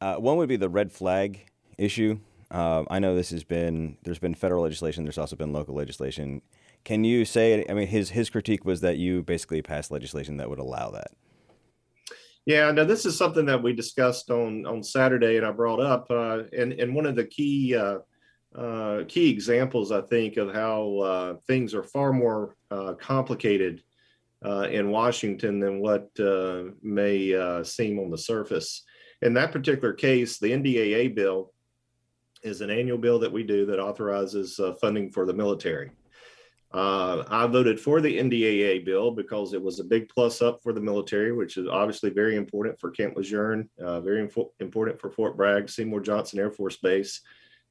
Uh, 0.00 0.16
one 0.16 0.36
would 0.36 0.48
be 0.48 0.56
the 0.56 0.68
red 0.68 0.92
flag 0.92 1.46
issue. 1.78 2.18
Um, 2.50 2.86
I 2.90 2.98
know 2.98 3.14
this 3.14 3.30
has 3.30 3.44
been 3.44 3.98
there's 4.04 4.18
been 4.18 4.34
federal 4.34 4.62
legislation. 4.62 5.04
There's 5.04 5.18
also 5.18 5.36
been 5.36 5.52
local 5.52 5.74
legislation. 5.74 6.42
Can 6.84 7.04
you 7.04 7.24
say? 7.24 7.64
I 7.68 7.74
mean, 7.74 7.88
his 7.88 8.10
his 8.10 8.30
critique 8.30 8.64
was 8.64 8.80
that 8.80 8.96
you 8.96 9.22
basically 9.22 9.60
passed 9.62 9.90
legislation 9.90 10.36
that 10.36 10.48
would 10.48 10.60
allow 10.60 10.90
that. 10.90 11.10
Yeah, 12.46 12.70
now 12.70 12.84
this 12.84 13.04
is 13.04 13.18
something 13.18 13.44
that 13.46 13.60
we 13.60 13.72
discussed 13.72 14.30
on 14.30 14.64
on 14.66 14.80
Saturday, 14.80 15.36
and 15.36 15.44
I 15.44 15.50
brought 15.50 15.80
up, 15.80 16.06
uh, 16.10 16.44
and 16.56 16.72
and 16.74 16.94
one 16.94 17.04
of 17.04 17.16
the 17.16 17.24
key 17.24 17.74
uh, 17.74 17.98
uh, 18.56 19.02
key 19.08 19.30
examples, 19.30 19.90
I 19.90 20.00
think, 20.00 20.36
of 20.36 20.54
how 20.54 20.98
uh, 20.98 21.34
things 21.48 21.74
are 21.74 21.82
far 21.82 22.12
more 22.12 22.56
uh, 22.70 22.94
complicated 22.94 23.82
uh, 24.44 24.68
in 24.70 24.90
Washington 24.90 25.58
than 25.58 25.80
what 25.80 26.08
may 26.82 27.62
seem 27.64 27.98
on 27.98 28.10
the 28.10 28.18
surface. 28.18 28.84
In 29.22 29.34
that 29.34 29.50
particular 29.50 29.92
case, 29.92 30.38
the 30.38 30.52
NDAA 30.52 31.16
bill 31.16 31.52
is 32.44 32.60
an 32.60 32.70
annual 32.70 32.98
bill 32.98 33.18
that 33.18 33.32
we 33.32 33.42
do 33.42 33.66
that 33.66 33.80
authorizes 33.80 34.60
funding 34.80 35.10
for 35.10 35.26
the 35.26 35.34
military. 35.34 35.90
Uh, 36.76 37.24
I 37.30 37.46
voted 37.46 37.80
for 37.80 38.02
the 38.02 38.18
NDAA 38.18 38.84
bill 38.84 39.10
because 39.10 39.54
it 39.54 39.62
was 39.62 39.80
a 39.80 39.84
big 39.84 40.10
plus 40.10 40.42
up 40.42 40.62
for 40.62 40.74
the 40.74 40.80
military, 40.80 41.32
which 41.32 41.56
is 41.56 41.66
obviously 41.66 42.10
very 42.10 42.36
important 42.36 42.78
for 42.78 42.90
Camp 42.90 43.16
Lejeune, 43.16 43.70
uh, 43.82 44.02
very 44.02 44.20
important 44.20 45.00
for 45.00 45.10
Fort 45.10 45.38
Bragg, 45.38 45.70
Seymour 45.70 46.00
Johnson 46.00 46.38
Air 46.38 46.50
Force 46.50 46.76
Base. 46.76 47.22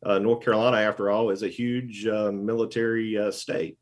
Uh, 0.04 0.18
North 0.18 0.44
Carolina, 0.44 0.78
after 0.78 1.12
all, 1.12 1.30
is 1.30 1.44
a 1.44 1.48
huge 1.48 2.08
uh, 2.08 2.32
military 2.32 3.16
uh, 3.16 3.30
state. 3.30 3.78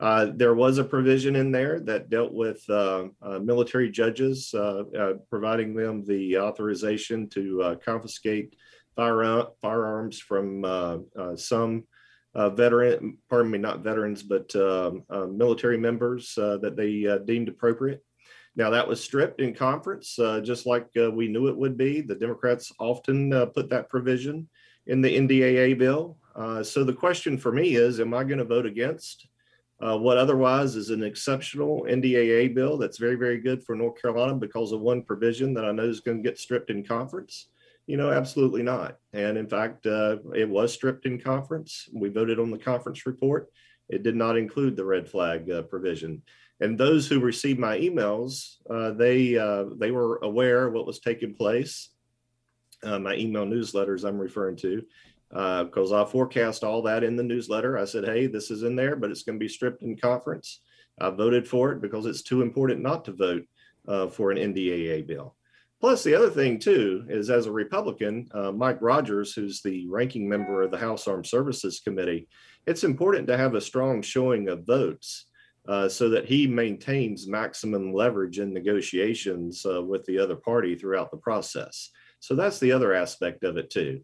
Uh, 0.00 0.28
there 0.34 0.54
was 0.54 0.78
a 0.78 0.84
provision 0.84 1.36
in 1.36 1.52
there 1.52 1.78
that 1.80 2.08
dealt 2.08 2.32
with 2.32 2.64
military 3.42 3.90
judges, 3.90 4.54
providing 5.28 5.74
them 5.74 6.02
the 6.06 6.38
authorization 6.38 7.28
to 7.28 7.78
confiscate 7.84 8.56
fire, 8.96 9.44
firearms 9.60 10.18
from 10.18 11.04
some 11.36 11.84
uh, 12.34 12.50
veteran, 12.50 13.18
pardon 13.28 13.50
me, 13.50 13.58
not 13.58 13.80
veterans, 13.80 14.22
but 14.22 14.54
um, 14.56 15.04
uh, 15.10 15.26
military 15.26 15.76
members 15.76 16.36
uh, 16.38 16.56
that 16.58 16.76
they 16.76 17.06
uh, 17.06 17.18
deemed 17.18 17.48
appropriate. 17.48 18.02
Now, 18.54 18.70
that 18.70 18.86
was 18.86 19.02
stripped 19.02 19.40
in 19.40 19.54
conference, 19.54 20.18
uh, 20.18 20.40
just 20.40 20.66
like 20.66 20.86
uh, 21.00 21.10
we 21.10 21.28
knew 21.28 21.48
it 21.48 21.56
would 21.56 21.76
be. 21.76 22.00
The 22.00 22.14
Democrats 22.14 22.72
often 22.78 23.30
put 23.54 23.70
that 23.70 23.88
provision 23.88 24.48
in 24.86 25.00
the 25.00 25.16
NDAA 25.16 25.78
bill. 25.78 26.18
so 26.62 26.84
the 26.84 26.92
question 26.92 27.38
for 27.38 27.52
me 27.52 27.76
is 27.76 28.00
Am 28.00 28.12
I 28.12 28.24
going 28.24 28.38
to 28.38 28.44
vote 28.44 28.66
against 28.66 29.26
what 29.78 30.18
otherwise 30.18 30.76
is 30.76 30.90
an 30.90 31.02
exceptional 31.02 31.86
NDAA 31.88 32.54
bill 32.54 32.76
that's 32.76 32.98
very, 32.98 33.16
very 33.16 33.38
good 33.38 33.64
for 33.64 33.74
North 33.74 34.00
Carolina 34.00 34.34
because 34.34 34.72
of 34.72 34.80
one 34.80 35.02
provision 35.02 35.54
that 35.54 35.64
I 35.64 35.72
know 35.72 35.84
is 35.84 36.00
going 36.00 36.22
to 36.22 36.28
get 36.28 36.38
stripped 36.38 36.70
in 36.70 36.84
conference? 36.84 37.48
You 37.86 37.96
know, 37.96 38.10
absolutely 38.10 38.62
not. 38.62 38.98
And 39.12 39.36
in 39.36 39.48
fact, 39.48 39.86
uh, 39.86 40.18
it 40.34 40.48
was 40.48 40.72
stripped 40.72 41.04
in 41.04 41.20
conference. 41.20 41.88
We 41.92 42.08
voted 42.08 42.38
on 42.38 42.50
the 42.50 42.58
conference 42.58 43.06
report. 43.06 43.50
It 43.88 44.02
did 44.02 44.16
not 44.16 44.36
include 44.38 44.76
the 44.76 44.84
red 44.84 45.08
flag 45.08 45.50
uh, 45.50 45.62
provision. 45.62 46.22
And 46.60 46.78
those 46.78 47.08
who 47.08 47.18
received 47.18 47.58
my 47.58 47.78
emails, 47.78 48.58
uh, 48.70 48.92
they 48.92 49.36
uh, 49.36 49.64
they 49.76 49.90
were 49.90 50.18
aware 50.22 50.70
what 50.70 50.86
was 50.86 51.00
taking 51.00 51.34
place. 51.34 51.90
Uh, 52.84 52.98
my 52.98 53.16
email 53.16 53.44
newsletters 53.44 54.04
I'm 54.04 54.18
referring 54.18 54.56
to, 54.56 54.82
because 55.30 55.92
uh, 55.92 56.02
I 56.02 56.04
forecast 56.06 56.62
all 56.62 56.82
that 56.82 57.02
in 57.02 57.16
the 57.16 57.22
newsletter. 57.22 57.78
I 57.78 57.84
said, 57.84 58.04
hey, 58.04 58.28
this 58.28 58.50
is 58.50 58.62
in 58.62 58.76
there, 58.76 58.96
but 58.96 59.10
it's 59.10 59.24
going 59.24 59.38
to 59.38 59.44
be 59.44 59.48
stripped 59.48 59.82
in 59.82 59.96
conference. 59.96 60.60
I 61.00 61.10
voted 61.10 61.48
for 61.48 61.72
it 61.72 61.80
because 61.80 62.06
it's 62.06 62.22
too 62.22 62.42
important 62.42 62.80
not 62.80 63.04
to 63.06 63.12
vote 63.12 63.44
for 64.12 64.30
an 64.30 64.38
NDAA 64.38 65.06
bill. 65.06 65.34
Plus, 65.82 66.04
the 66.04 66.14
other 66.14 66.30
thing 66.30 66.60
too 66.60 67.04
is 67.08 67.28
as 67.28 67.46
a 67.46 67.52
Republican, 67.52 68.28
uh, 68.32 68.52
Mike 68.52 68.78
Rogers, 68.80 69.34
who's 69.34 69.62
the 69.62 69.84
ranking 69.88 70.28
member 70.28 70.62
of 70.62 70.70
the 70.70 70.78
House 70.78 71.08
Armed 71.08 71.26
Services 71.26 71.80
Committee, 71.80 72.28
it's 72.68 72.84
important 72.84 73.26
to 73.26 73.36
have 73.36 73.56
a 73.56 73.60
strong 73.60 74.00
showing 74.00 74.48
of 74.48 74.64
votes 74.64 75.26
uh, 75.66 75.88
so 75.88 76.08
that 76.10 76.24
he 76.24 76.46
maintains 76.46 77.26
maximum 77.26 77.92
leverage 77.92 78.38
in 78.38 78.54
negotiations 78.54 79.66
uh, 79.66 79.82
with 79.82 80.04
the 80.04 80.20
other 80.20 80.36
party 80.36 80.76
throughout 80.76 81.10
the 81.10 81.16
process. 81.16 81.90
So 82.20 82.36
that's 82.36 82.60
the 82.60 82.70
other 82.70 82.94
aspect 82.94 83.42
of 83.42 83.56
it 83.56 83.68
too. 83.68 84.02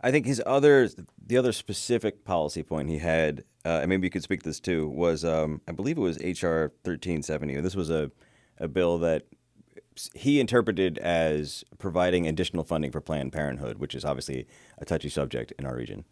I 0.00 0.10
think 0.10 0.26
his 0.26 0.42
other, 0.44 0.88
the 1.24 1.36
other 1.36 1.52
specific 1.52 2.24
policy 2.24 2.64
point 2.64 2.90
he 2.90 2.98
had, 2.98 3.44
uh, 3.64 3.78
and 3.82 3.88
maybe 3.88 4.08
you 4.08 4.10
could 4.10 4.24
speak 4.24 4.42
to 4.42 4.48
this 4.48 4.58
too, 4.58 4.88
was 4.88 5.24
um, 5.24 5.60
I 5.68 5.72
believe 5.72 5.96
it 5.96 6.00
was 6.00 6.18
HR 6.18 6.72
1370. 6.82 7.60
This 7.60 7.76
was 7.76 7.88
a, 7.88 8.10
a 8.58 8.66
bill 8.66 8.98
that 8.98 9.22
he 10.14 10.40
interpreted 10.40 10.98
as 10.98 11.64
providing 11.78 12.26
additional 12.26 12.64
funding 12.64 12.90
for 12.90 13.00
Planned 13.00 13.32
Parenthood, 13.32 13.78
which 13.78 13.94
is 13.94 14.04
obviously 14.04 14.46
a 14.78 14.84
touchy 14.84 15.08
subject 15.08 15.52
in 15.58 15.66
our 15.66 15.74
region. 15.74 16.04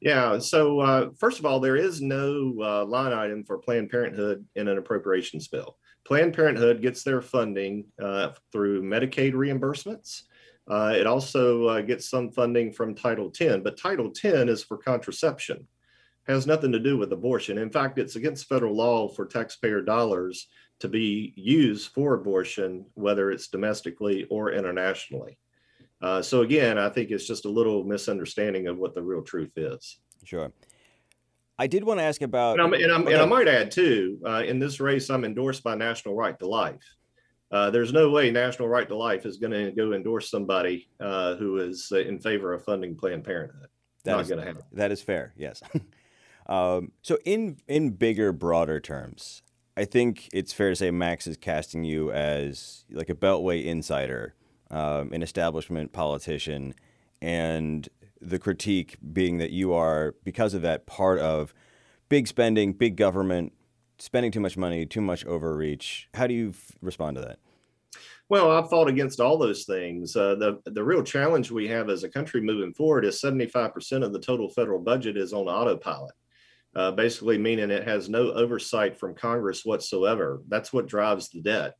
Yeah. 0.00 0.38
So 0.38 0.80
uh, 0.80 1.10
first 1.18 1.38
of 1.38 1.46
all, 1.46 1.60
there 1.60 1.76
is 1.76 2.00
no 2.00 2.54
uh, 2.60 2.84
line 2.84 3.12
item 3.12 3.44
for 3.44 3.58
Planned 3.58 3.90
Parenthood 3.90 4.44
in 4.56 4.68
an 4.68 4.78
appropriations 4.78 5.48
bill. 5.48 5.76
Planned 6.04 6.34
Parenthood 6.34 6.82
gets 6.82 7.02
their 7.02 7.20
funding 7.20 7.84
uh, 8.02 8.30
through 8.52 8.82
Medicaid 8.82 9.32
reimbursements. 9.32 10.22
Uh, 10.68 10.94
it 10.96 11.06
also 11.06 11.66
uh, 11.66 11.80
gets 11.80 12.08
some 12.08 12.30
funding 12.30 12.72
from 12.72 12.94
Title 12.94 13.30
10, 13.30 13.62
but 13.62 13.76
Title 13.76 14.10
10 14.10 14.48
is 14.48 14.62
for 14.62 14.76
contraception, 14.76 15.66
has 16.26 16.46
nothing 16.46 16.72
to 16.72 16.78
do 16.78 16.96
with 16.96 17.12
abortion. 17.12 17.58
In 17.58 17.70
fact, 17.70 17.98
it's 17.98 18.16
against 18.16 18.48
federal 18.48 18.76
law 18.76 19.08
for 19.08 19.26
taxpayer 19.26 19.82
dollars 19.82 20.46
to 20.80 20.88
be 20.88 21.32
used 21.36 21.92
for 21.92 22.14
abortion, 22.14 22.84
whether 22.94 23.30
it's 23.30 23.48
domestically 23.48 24.26
or 24.30 24.52
internationally. 24.52 25.38
Uh, 26.02 26.22
so 26.22 26.40
again, 26.40 26.78
I 26.78 26.88
think 26.88 27.10
it's 27.10 27.26
just 27.26 27.44
a 27.44 27.50
little 27.50 27.84
misunderstanding 27.84 28.66
of 28.66 28.78
what 28.78 28.94
the 28.94 29.02
real 29.02 29.22
truth 29.22 29.52
is. 29.56 29.98
Sure. 30.24 30.52
I 31.58 31.66
did 31.66 31.84
want 31.84 32.00
to 32.00 32.04
ask 32.04 32.22
about, 32.22 32.58
and, 32.58 32.74
and, 32.74 33.08
and 33.08 33.16
i 33.20 33.26
might 33.26 33.46
add 33.46 33.70
too, 33.70 34.18
uh, 34.26 34.42
in 34.46 34.58
this 34.58 34.80
race, 34.80 35.10
I'm 35.10 35.26
endorsed 35.26 35.62
by 35.62 35.74
National 35.74 36.14
Right 36.14 36.38
to 36.38 36.48
Life. 36.48 36.96
Uh, 37.52 37.68
there's 37.68 37.92
no 37.92 38.10
way 38.10 38.30
National 38.30 38.68
Right 38.68 38.88
to 38.88 38.96
Life 38.96 39.26
is 39.26 39.36
going 39.36 39.52
to 39.52 39.70
go 39.72 39.92
endorse 39.92 40.30
somebody 40.30 40.88
uh, 41.00 41.34
who 41.34 41.58
is 41.58 41.92
in 41.92 42.18
favor 42.18 42.54
of 42.54 42.64
funding 42.64 42.96
Planned 42.96 43.24
Parenthood. 43.24 43.68
That 44.04 44.16
Not 44.16 44.28
going 44.28 44.40
to 44.40 44.46
happen. 44.46 44.62
That 44.72 44.90
is 44.90 45.02
fair. 45.02 45.34
Yes. 45.36 45.62
um, 46.46 46.92
so 47.02 47.18
in 47.26 47.58
in 47.68 47.90
bigger, 47.90 48.32
broader 48.32 48.80
terms, 48.80 49.42
I 49.80 49.86
think 49.86 50.28
it's 50.34 50.52
fair 50.52 50.68
to 50.68 50.76
say 50.76 50.90
Max 50.90 51.26
is 51.26 51.38
casting 51.38 51.84
you 51.84 52.12
as 52.12 52.84
like 52.90 53.08
a 53.08 53.14
Beltway 53.14 53.64
insider, 53.64 54.34
um, 54.70 55.10
an 55.14 55.22
establishment 55.22 55.94
politician, 55.94 56.74
and 57.22 57.88
the 58.20 58.38
critique 58.38 58.98
being 59.14 59.38
that 59.38 59.52
you 59.52 59.72
are, 59.72 60.16
because 60.22 60.52
of 60.52 60.60
that, 60.60 60.84
part 60.84 61.18
of 61.20 61.54
big 62.10 62.28
spending, 62.28 62.74
big 62.74 62.96
government, 62.96 63.54
spending 63.98 64.30
too 64.30 64.40
much 64.40 64.58
money, 64.58 64.84
too 64.84 65.00
much 65.00 65.24
overreach. 65.24 66.10
How 66.12 66.26
do 66.26 66.34
you 66.34 66.50
f- 66.50 66.72
respond 66.82 67.16
to 67.16 67.22
that? 67.22 67.38
Well, 68.28 68.50
I've 68.50 68.68
fought 68.68 68.88
against 68.88 69.18
all 69.18 69.38
those 69.38 69.64
things. 69.64 70.14
Uh, 70.14 70.34
the 70.34 70.60
the 70.66 70.84
real 70.84 71.02
challenge 71.02 71.50
we 71.50 71.66
have 71.68 71.88
as 71.88 72.04
a 72.04 72.10
country 72.10 72.42
moving 72.42 72.74
forward 72.74 73.06
is 73.06 73.18
75% 73.18 74.04
of 74.04 74.12
the 74.12 74.20
total 74.20 74.50
federal 74.50 74.78
budget 74.78 75.16
is 75.16 75.32
on 75.32 75.48
autopilot 75.48 76.12
uh, 76.74 76.92
basically 76.92 77.38
meaning 77.38 77.70
it 77.70 77.86
has 77.86 78.08
no 78.08 78.32
oversight 78.32 78.96
from 78.98 79.14
Congress 79.14 79.64
whatsoever. 79.64 80.42
That's 80.48 80.72
what 80.72 80.86
drives 80.86 81.28
the 81.28 81.40
debt. 81.40 81.74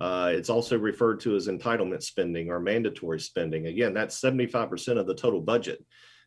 Uh, 0.00 0.32
it's 0.34 0.48
also 0.48 0.78
referred 0.78 1.20
to 1.20 1.36
as 1.36 1.46
entitlement 1.46 2.02
spending 2.02 2.48
or 2.48 2.58
mandatory 2.58 3.20
spending. 3.20 3.66
Again, 3.66 3.92
that's 3.92 4.20
75% 4.20 4.98
of 4.98 5.06
the 5.06 5.14
total 5.14 5.40
budget. 5.40 5.84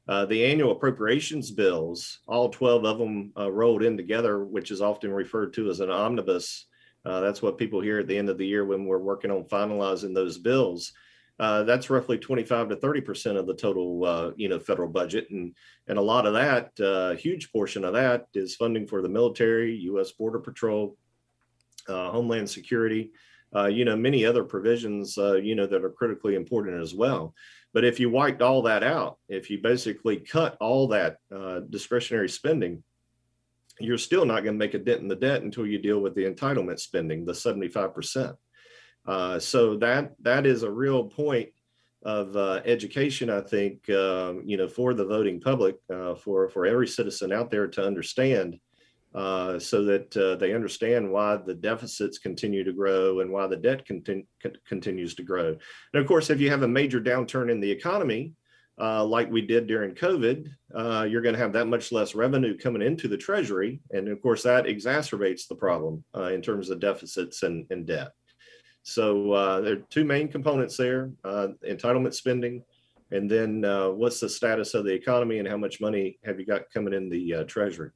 Uh, 0.07 0.25
the 0.25 0.45
annual 0.45 0.73
appropriations 0.73 1.49
bills, 1.49 2.19
all 2.27 2.49
12 2.49 2.85
of 2.85 2.97
them 2.99 3.31
uh, 3.39 3.51
rolled 3.51 3.83
in 3.83 3.97
together, 3.97 4.43
which 4.43 4.69
is 4.69 4.81
often 4.81 5.11
referred 5.11 5.53
to 5.53 5.69
as 5.69 5.79
an 5.79 5.89
omnibus 5.89 6.67
Uh, 7.05 7.19
that's 7.19 7.41
what 7.41 7.57
people 7.57 7.81
hear 7.81 7.99
at 7.99 8.07
the 8.07 8.17
end 8.17 8.29
of 8.29 8.37
the 8.37 8.47
year 8.47 8.63
when 8.65 8.85
we're 8.85 8.97
working 8.97 9.31
on 9.31 9.43
finalizing 9.43 10.13
those 10.13 10.37
bills. 10.37 10.93
Uh, 11.39 11.63
that's 11.63 11.89
roughly 11.89 12.17
25 12.17 12.69
to 12.69 12.75
30 12.75 13.01
percent 13.01 13.37
of 13.37 13.47
the 13.47 13.55
total, 13.55 14.05
uh, 14.05 14.31
you 14.35 14.47
know, 14.47 14.59
federal 14.59 14.87
budget, 14.87 15.27
and 15.31 15.55
and 15.87 15.97
a 15.97 16.01
lot 16.01 16.27
of 16.27 16.33
that, 16.33 16.71
uh, 16.79 17.15
huge 17.15 17.51
portion 17.51 17.83
of 17.83 17.93
that, 17.93 18.27
is 18.35 18.55
funding 18.55 18.85
for 18.85 19.01
the 19.01 19.09
military, 19.09 19.75
U.S. 19.77 20.11
Border 20.11 20.39
Patrol, 20.39 20.95
uh, 21.89 22.11
Homeland 22.11 22.49
Security, 22.49 23.11
uh, 23.55 23.65
you 23.65 23.83
know, 23.83 23.95
many 23.95 24.25
other 24.25 24.43
provisions, 24.43 25.17
you 25.17 25.55
know, 25.55 25.65
that 25.65 25.83
are 25.83 25.89
critically 25.89 26.35
important 26.35 26.81
as 26.81 26.93
well. 26.93 27.33
But 27.73 27.83
if 27.83 27.99
you 27.99 28.11
wiped 28.11 28.43
all 28.43 28.61
that 28.63 28.83
out, 28.83 29.17
if 29.27 29.49
you 29.49 29.59
basically 29.59 30.17
cut 30.17 30.55
all 30.59 30.87
that 30.89 31.17
discretionary 31.71 32.29
spending, 32.29 32.83
you're 33.79 33.97
still 33.97 34.25
not 34.25 34.43
going 34.43 34.53
to 34.53 34.65
make 34.65 34.75
a 34.75 34.79
dent 34.79 35.01
in 35.01 35.07
the 35.07 35.15
debt 35.15 35.41
until 35.41 35.65
you 35.65 35.79
deal 35.79 35.99
with 35.99 36.13
the 36.13 36.25
entitlement 36.25 36.79
spending, 36.79 37.25
the 37.25 37.33
75 37.33 37.95
percent. 37.95 38.35
Uh, 39.05 39.37
so 39.37 39.75
that 39.77 40.13
that 40.21 40.45
is 40.45 40.63
a 40.63 40.71
real 40.71 41.03
point 41.03 41.49
of 42.03 42.35
uh, 42.35 42.61
education, 42.65 43.29
I 43.29 43.41
think, 43.41 43.89
uh, 43.89 44.33
you 44.43 44.57
know, 44.57 44.67
for 44.67 44.93
the 44.93 45.05
voting 45.05 45.39
public, 45.39 45.77
uh, 45.93 46.15
for 46.15 46.49
for 46.49 46.65
every 46.65 46.87
citizen 46.87 47.31
out 47.31 47.49
there 47.49 47.67
to 47.67 47.85
understand, 47.85 48.59
uh, 49.15 49.59
so 49.59 49.83
that 49.85 50.15
uh, 50.17 50.35
they 50.35 50.53
understand 50.53 51.11
why 51.11 51.37
the 51.37 51.53
deficits 51.53 52.17
continue 52.17 52.63
to 52.63 52.73
grow 52.73 53.19
and 53.21 53.31
why 53.31 53.47
the 53.47 53.55
debt 53.55 53.85
conti- 53.85 54.27
continues 54.67 55.15
to 55.15 55.23
grow. 55.23 55.49
And 55.93 56.01
of 56.01 56.07
course, 56.07 56.29
if 56.29 56.39
you 56.39 56.49
have 56.49 56.63
a 56.63 56.67
major 56.67 56.99
downturn 56.99 57.51
in 57.51 57.59
the 57.59 57.71
economy, 57.71 58.33
like 58.77 59.29
we 59.31 59.41
did 59.41 59.67
during 59.67 59.93
COVID, 59.95 60.49
you're 61.09 61.21
going 61.21 61.35
to 61.35 61.41
have 61.41 61.53
that 61.53 61.67
much 61.67 61.91
less 61.91 62.15
revenue 62.15 62.57
coming 62.57 62.81
into 62.81 63.07
the 63.07 63.17
Treasury, 63.17 63.79
and 63.91 64.07
of 64.07 64.21
course, 64.21 64.43
that 64.43 64.65
exacerbates 64.65 65.47
the 65.47 65.55
problem 65.55 66.03
in 66.31 66.41
terms 66.41 66.69
of 66.69 66.79
deficits 66.79 67.43
and, 67.43 67.65
and 67.69 67.85
debt. 67.85 68.13
So 68.83 69.31
uh, 69.31 69.61
there 69.61 69.73
are 69.73 69.83
two 69.89 70.03
main 70.03 70.27
components 70.27 70.77
there: 70.77 71.09
uh, 71.23 71.49
entitlement 71.67 72.13
spending, 72.13 72.63
and 73.11 73.29
then 73.29 73.65
uh, 73.65 73.89
what's 73.89 74.19
the 74.19 74.29
status 74.29 74.73
of 74.73 74.85
the 74.85 74.93
economy 74.93 75.39
and 75.39 75.47
how 75.47 75.57
much 75.57 75.79
money 75.79 76.19
have 76.25 76.39
you 76.39 76.45
got 76.45 76.71
coming 76.73 76.93
in 76.93 77.09
the 77.09 77.33
uh, 77.33 77.43
treasury? 77.45 77.91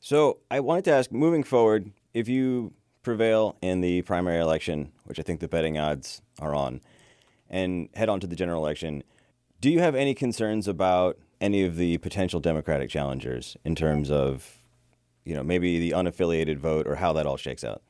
So 0.00 0.38
I 0.50 0.60
wanted 0.60 0.84
to 0.84 0.92
ask, 0.92 1.10
moving 1.10 1.42
forward, 1.42 1.90
if 2.14 2.28
you 2.28 2.72
prevail 3.02 3.56
in 3.62 3.80
the 3.80 4.02
primary 4.02 4.40
election, 4.40 4.92
which 5.04 5.18
I 5.18 5.22
think 5.22 5.40
the 5.40 5.48
betting 5.48 5.78
odds 5.78 6.22
are 6.38 6.54
on, 6.54 6.80
and 7.50 7.88
head 7.94 8.08
on 8.08 8.20
to 8.20 8.26
the 8.26 8.36
general 8.36 8.62
election, 8.62 9.02
do 9.60 9.70
you 9.70 9.80
have 9.80 9.94
any 9.94 10.14
concerns 10.14 10.68
about 10.68 11.18
any 11.40 11.64
of 11.64 11.76
the 11.76 11.98
potential 11.98 12.40
Democratic 12.40 12.90
challengers 12.90 13.56
in 13.64 13.74
terms 13.74 14.10
of, 14.10 14.58
you 15.24 15.34
know, 15.34 15.42
maybe 15.42 15.78
the 15.78 15.96
unaffiliated 15.96 16.58
vote 16.58 16.86
or 16.86 16.96
how 16.96 17.12
that 17.12 17.26
all 17.26 17.36
shakes 17.36 17.64
out? 17.64 17.82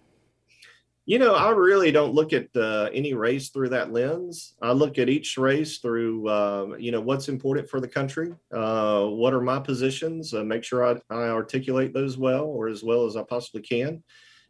You 1.09 1.21
know, 1.21 1.35
I 1.37 1.51
really 1.51 1.93
don't 1.93 2.15
look 2.15 2.33
at 2.33 2.49
uh, 2.57 2.91
any 2.93 3.15
race 3.15 3.51
through 3.51 3.69
that 3.69 3.93
lens. 3.93 4.55
I 4.61 4.73
look 4.73 4.99
at 4.99 5.09
each 5.09 5.39
race 5.39 5.79
through, 5.79 6.29
uh, 6.29 6.75
you 6.81 6.91
know, 6.91 7.01
what's 7.01 7.29
important 7.29 7.71
for 7.71 7.79
the 7.79 7.87
country. 7.87 8.35
Uh, 8.53 9.05
what 9.05 9.33
are 9.33 9.41
my 9.41 9.61
positions? 9.61 10.35
Uh, 10.35 10.43
make 10.43 10.65
sure 10.65 10.85
I, 10.85 11.01
I, 11.09 11.29
articulate 11.29 11.95
those 11.95 12.19
well, 12.19 12.47
or 12.47 12.67
as 12.67 12.83
well 12.83 13.07
as 13.07 13.17
I 13.17 13.23
possibly 13.23 13.63
can, 13.63 14.03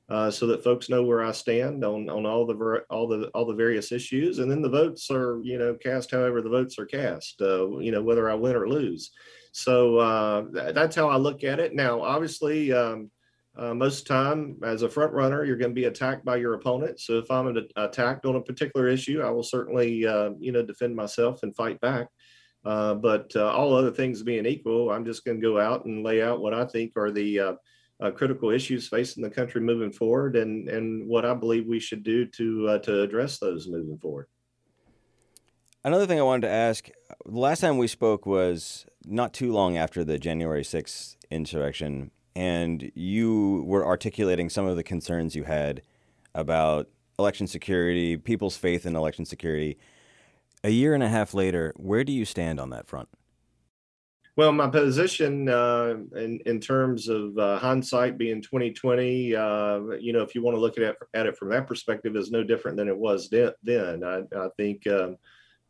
uh, 0.09 0.31
so 0.31 0.47
that 0.47 0.64
folks 0.64 0.88
know 0.88 1.03
where 1.03 1.23
I 1.23 1.33
stand 1.33 1.85
on 1.85 2.09
on 2.09 2.25
all 2.25 2.47
the 2.47 2.85
all 2.88 3.07
the 3.07 3.29
all 3.35 3.45
the 3.45 3.53
various 3.53 3.92
issues. 3.92 4.38
And 4.38 4.51
then 4.51 4.62
the 4.62 4.71
votes 4.71 5.11
are, 5.11 5.42
you 5.42 5.59
know, 5.59 5.75
cast 5.75 6.11
however 6.11 6.40
the 6.40 6.49
votes 6.49 6.79
are 6.79 6.87
cast. 6.87 7.38
Uh, 7.38 7.77
you 7.81 7.92
know, 7.92 8.03
whether 8.03 8.31
I 8.31 8.35
win 8.35 8.57
or 8.57 8.66
lose. 8.66 9.11
So 9.53 10.49
that's 10.55 10.97
how 10.97 11.11
I 11.11 11.16
look 11.16 11.45
at 11.45 11.61
it. 11.61 11.75
Now, 11.75 12.01
obviously. 12.01 12.73
Um, 12.73 13.11
uh, 13.59 13.75
most 13.75 14.01
of 14.01 14.05
the 14.09 14.14
time, 14.14 14.57
as 14.62 14.83
a 14.83 14.88
front 14.88 15.12
runner, 15.12 15.45
you're 15.45 15.57
going 15.57 15.71
to 15.71 15.75
be 15.75 15.87
attacked 15.87 16.25
by 16.25 16.37
your 16.37 16.55
opponent. 16.55 17.01
So 17.01 17.19
if 17.19 17.31
I'm 17.31 17.57
attacked 17.77 18.27
on 18.27 18.37
a 18.37 18.40
particular 18.40 18.88
issue, 18.88 19.23
I 19.23 19.31
will 19.31 19.42
certainly, 19.42 20.07
uh, 20.07 20.31
you 20.38 20.53
know, 20.53 20.62
defend 20.62 20.95
myself 20.95 21.42
and 21.42 21.57
fight 21.57 21.81
back. 21.81 22.09
Uh, 22.64 22.95
but 22.95 23.35
uh, 23.35 23.49
all 23.49 23.75
other 23.75 23.92
things 23.92 24.23
being 24.23 24.45
equal, 24.45 24.90
I'm 24.90 25.05
just 25.05 25.25
going 25.25 25.40
to 25.40 25.47
go 25.47 25.59
out 25.59 25.87
and 25.87 26.05
lay 26.05 26.23
out 26.23 26.40
what 26.40 26.53
I 26.53 26.66
think 26.66 26.92
are 26.97 27.11
the 27.11 27.40
uh, 27.40 27.53
uh, 28.01 28.11
critical 28.11 28.51
issues 28.51 28.88
facing 28.88 29.23
the 29.23 29.31
country 29.31 29.61
moving 29.61 29.92
forward, 29.92 30.37
and 30.37 30.69
and 30.69 31.07
what 31.07 31.25
I 31.25 31.33
believe 31.33 31.66
we 31.66 31.79
should 31.79 32.03
do 32.03 32.27
to 32.27 32.79
to 32.81 33.03
address 33.03 33.38
those 33.38 33.69
moving 33.69 33.99
forward. 33.99 34.27
Another 35.85 36.07
thing 36.07 36.19
I 36.19 36.25
wanted 36.25 36.49
to 36.49 36.53
ask: 36.53 36.90
the 37.25 37.38
last 37.38 37.61
time 37.61 37.79
we 37.79 37.87
spoke 37.87 38.27
was 38.27 38.85
not 39.05 39.33
too 39.33 39.53
long 39.53 39.77
after 39.77 40.03
the 40.03 40.19
January 40.19 40.64
6th 40.64 41.14
insurrection 41.31 42.11
and 42.37 42.92
you 42.94 43.64
were 43.66 43.85
articulating 43.87 44.51
some 44.51 44.66
of 44.66 44.77
the 44.77 44.83
concerns 44.83 45.35
you 45.35 45.44
had 45.44 45.81
about 46.35 46.87
election 47.18 47.46
security, 47.46 48.18
people's 48.18 48.59
faith 48.59 48.85
in 48.85 48.94
election 48.94 49.25
security. 49.25 49.79
A 50.62 50.68
year 50.68 50.92
and 50.92 51.03
a 51.03 51.09
half 51.09 51.33
later, 51.33 51.72
where 51.77 52.05
do 52.05 52.12
you 52.12 52.27
stand 52.27 52.61
on 52.61 52.68
that 52.70 52.87
front? 52.87 53.09
Well, 54.37 54.53
my 54.53 54.68
position 54.68 55.49
uh, 55.49 55.94
in 56.14 56.40
in 56.44 56.61
terms 56.61 57.09
of 57.09 57.38
uh, 57.38 57.59
hindsight 57.59 58.18
being 58.18 58.42
twenty 58.42 58.70
twenty, 58.70 59.35
uh, 59.35 59.79
you 59.99 60.12
know, 60.12 60.20
if 60.20 60.35
you 60.35 60.42
want 60.42 60.57
to 60.57 60.61
look 60.61 60.77
at 60.77 60.85
it 60.85 60.96
at 61.14 61.25
it 61.25 61.38
from 61.38 61.49
that 61.49 61.66
perspective, 61.66 62.16
is 62.16 62.31
no 62.31 62.44
different 62.44 62.77
than 62.77 62.88
it 62.88 62.96
was 62.96 63.31
then. 63.31 64.05
I, 64.05 64.25
I 64.37 64.49
think 64.59 64.87
um, 64.88 65.16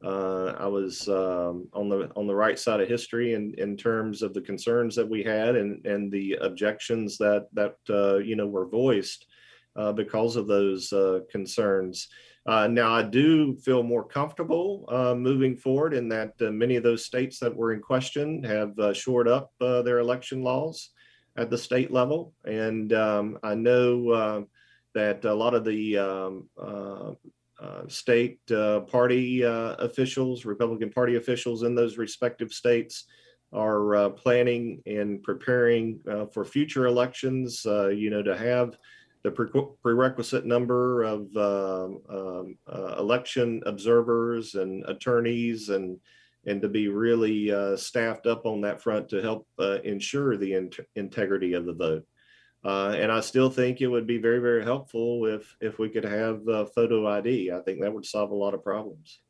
uh, 0.04 0.54
I 0.58 0.66
was 0.66 1.08
um, 1.08 1.68
on 1.72 1.88
the 1.88 2.10
on 2.16 2.26
the 2.26 2.34
right 2.34 2.58
side 2.58 2.80
of 2.80 2.88
history 2.88 3.34
in, 3.34 3.54
in 3.56 3.76
terms 3.76 4.22
of 4.22 4.34
the 4.34 4.42
concerns 4.42 4.94
that 4.96 5.08
we 5.08 5.22
had 5.22 5.56
and 5.56 5.84
and 5.86 6.12
the 6.12 6.34
objections 6.42 7.16
that 7.18 7.46
that 7.54 7.76
uh, 7.88 8.18
you 8.18 8.36
know 8.36 8.46
were 8.46 8.66
voiced 8.66 9.26
uh, 9.74 9.92
because 9.92 10.36
of 10.36 10.46
those 10.46 10.92
uh, 10.92 11.20
concerns. 11.30 12.08
Uh, 12.46 12.68
now 12.68 12.94
I 12.94 13.02
do 13.02 13.56
feel 13.56 13.82
more 13.82 14.04
comfortable 14.04 14.84
uh, 14.88 15.14
moving 15.14 15.56
forward 15.56 15.94
in 15.94 16.08
that 16.10 16.38
many 16.40 16.76
of 16.76 16.82
those 16.82 17.04
states 17.04 17.40
that 17.40 17.54
were 17.54 17.72
in 17.72 17.80
question 17.80 18.44
have 18.44 18.74
shored 18.96 19.28
up 19.28 19.50
their 19.58 19.98
election 19.98 20.42
laws 20.42 20.90
at 21.36 21.50
the 21.50 21.58
state 21.58 21.90
level, 21.90 22.34
and 22.44 22.92
um, 22.92 23.38
I 23.42 23.54
know 23.54 24.46
that 24.94 25.24
a 25.24 25.34
lot 25.34 25.54
of 25.54 25.64
the 25.64 25.98
um, 25.98 26.48
uh, 26.60 27.12
state 27.88 28.38
uh, 28.50 28.80
party 28.80 29.44
uh, 29.44 29.74
officials, 29.78 30.44
Republican 30.44 30.90
Party 30.90 31.16
officials 31.16 31.62
in 31.62 31.74
those 31.74 31.98
respective 31.98 32.52
states 32.52 33.04
are 33.52 33.94
uh, 33.94 34.10
planning 34.10 34.82
and 34.86 35.22
preparing 35.22 36.00
uh, 36.10 36.26
for 36.26 36.44
future 36.44 36.86
elections, 36.86 37.62
you 37.64 38.10
know, 38.10 38.22
to 38.22 38.36
have 38.36 38.76
the 39.22 39.30
pre- 39.30 39.50
prerequisite 39.82 40.44
number 40.44 41.02
of 41.02 41.34
um, 41.36 42.00
um 42.08 42.58
election 42.98 43.62
observers 43.66 44.54
and 44.54 44.84
attorneys 44.86 45.68
and 45.70 45.98
and 46.46 46.62
to 46.62 46.68
be 46.68 46.86
really 46.88 47.50
staffed 47.76 48.26
up 48.26 48.46
on 48.46 48.60
that 48.60 48.80
front 48.80 49.08
to 49.08 49.20
help 49.22 49.46
ensure 49.84 50.36
the 50.36 50.54
in- 50.54 50.70
integrity 50.94 51.54
of 51.54 51.66
the 51.66 51.72
vote. 51.72 52.06
Uh, 52.66 52.96
and 52.98 53.12
I 53.12 53.20
still 53.20 53.48
think 53.48 53.80
it 53.80 53.86
would 53.86 54.08
be 54.08 54.18
very, 54.18 54.40
very 54.40 54.64
helpful 54.64 55.24
if 55.26 55.56
if 55.60 55.78
we 55.78 55.88
could 55.88 56.04
have 56.04 56.46
uh, 56.48 56.64
photo 56.64 57.06
ID. 57.06 57.52
I 57.52 57.60
think 57.60 57.80
that 57.80 57.92
would 57.92 58.04
solve 58.04 58.32
a 58.32 58.34
lot 58.34 58.54
of 58.54 58.64
problems. 58.64 59.20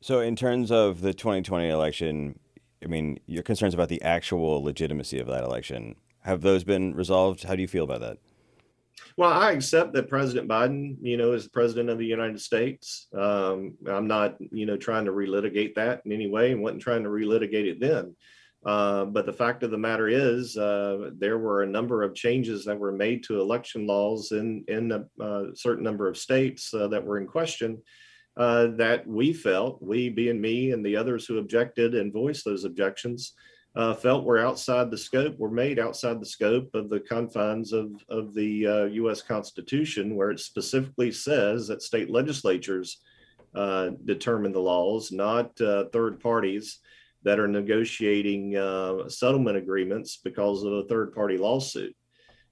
So, 0.00 0.18
in 0.18 0.34
terms 0.34 0.72
of 0.72 1.02
the 1.02 1.14
2020 1.14 1.68
election, 1.68 2.38
I 2.82 2.88
mean, 2.88 3.20
your 3.26 3.44
concerns 3.44 3.74
about 3.74 3.90
the 3.90 4.02
actual 4.02 4.60
legitimacy 4.60 5.20
of 5.20 5.28
that 5.28 5.44
election 5.44 5.94
have 6.22 6.40
those 6.40 6.64
been 6.64 6.94
resolved? 6.94 7.44
How 7.44 7.54
do 7.54 7.62
you 7.62 7.68
feel 7.68 7.84
about 7.84 8.00
that? 8.00 8.18
Well, 9.16 9.32
I 9.32 9.52
accept 9.52 9.92
that 9.92 10.08
President 10.08 10.48
Biden, 10.48 10.96
you 11.00 11.16
know, 11.16 11.32
is 11.32 11.44
the 11.44 11.50
president 11.50 11.90
of 11.90 11.98
the 11.98 12.06
United 12.06 12.40
States. 12.40 13.06
Um, 13.16 13.74
I'm 13.86 14.08
not, 14.08 14.36
you 14.40 14.66
know, 14.66 14.76
trying 14.76 15.04
to 15.04 15.12
relitigate 15.12 15.76
that 15.76 16.02
in 16.04 16.10
any 16.10 16.28
way, 16.28 16.50
and 16.50 16.60
wasn't 16.60 16.82
trying 16.82 17.04
to 17.04 17.08
relitigate 17.08 17.70
it 17.70 17.78
then. 17.78 18.16
Uh, 18.68 19.06
but 19.06 19.24
the 19.24 19.32
fact 19.32 19.62
of 19.62 19.70
the 19.70 19.78
matter 19.78 20.08
is, 20.08 20.58
uh, 20.58 21.08
there 21.16 21.38
were 21.38 21.62
a 21.62 21.66
number 21.66 22.02
of 22.02 22.14
changes 22.14 22.66
that 22.66 22.78
were 22.78 22.92
made 22.92 23.24
to 23.24 23.40
election 23.40 23.86
laws 23.86 24.32
in 24.32 24.62
in 24.68 24.92
a 24.92 25.24
uh, 25.24 25.44
certain 25.54 25.82
number 25.82 26.06
of 26.06 26.18
states 26.18 26.74
uh, 26.74 26.86
that 26.86 27.02
were 27.02 27.16
in 27.16 27.26
question. 27.26 27.80
Uh, 28.36 28.66
that 28.76 29.06
we 29.06 29.32
felt, 29.32 29.82
we 29.82 30.10
being 30.10 30.38
me 30.38 30.72
and 30.72 30.84
the 30.84 30.94
others 30.94 31.24
who 31.24 31.38
objected 31.38 31.94
and 31.94 32.12
voiced 32.12 32.44
those 32.44 32.64
objections, 32.64 33.32
felt 34.00 34.24
were 34.24 34.38
outside 34.38 34.90
the 34.90 34.98
scope, 34.98 35.38
were 35.38 35.50
made 35.50 35.78
outside 35.78 36.20
the 36.20 36.34
scope 36.36 36.68
of 36.74 36.90
the 36.90 37.00
confines 37.00 37.72
of 37.72 37.90
of 38.10 38.34
the 38.34 38.90
U.S. 39.00 39.22
Constitution, 39.22 40.14
where 40.14 40.30
it 40.30 40.40
specifically 40.40 41.10
says 41.10 41.68
that 41.68 41.80
state 41.82 42.10
legislatures 42.10 42.98
determine 44.04 44.52
the 44.52 44.68
laws, 44.72 45.10
not 45.10 45.56
third 45.56 46.20
parties 46.20 46.80
that 47.22 47.40
are 47.40 47.48
negotiating 47.48 48.56
uh, 48.56 49.08
settlement 49.08 49.56
agreements 49.56 50.18
because 50.22 50.62
of 50.62 50.72
a 50.72 50.84
third 50.84 51.12
party 51.12 51.36
lawsuit. 51.36 51.94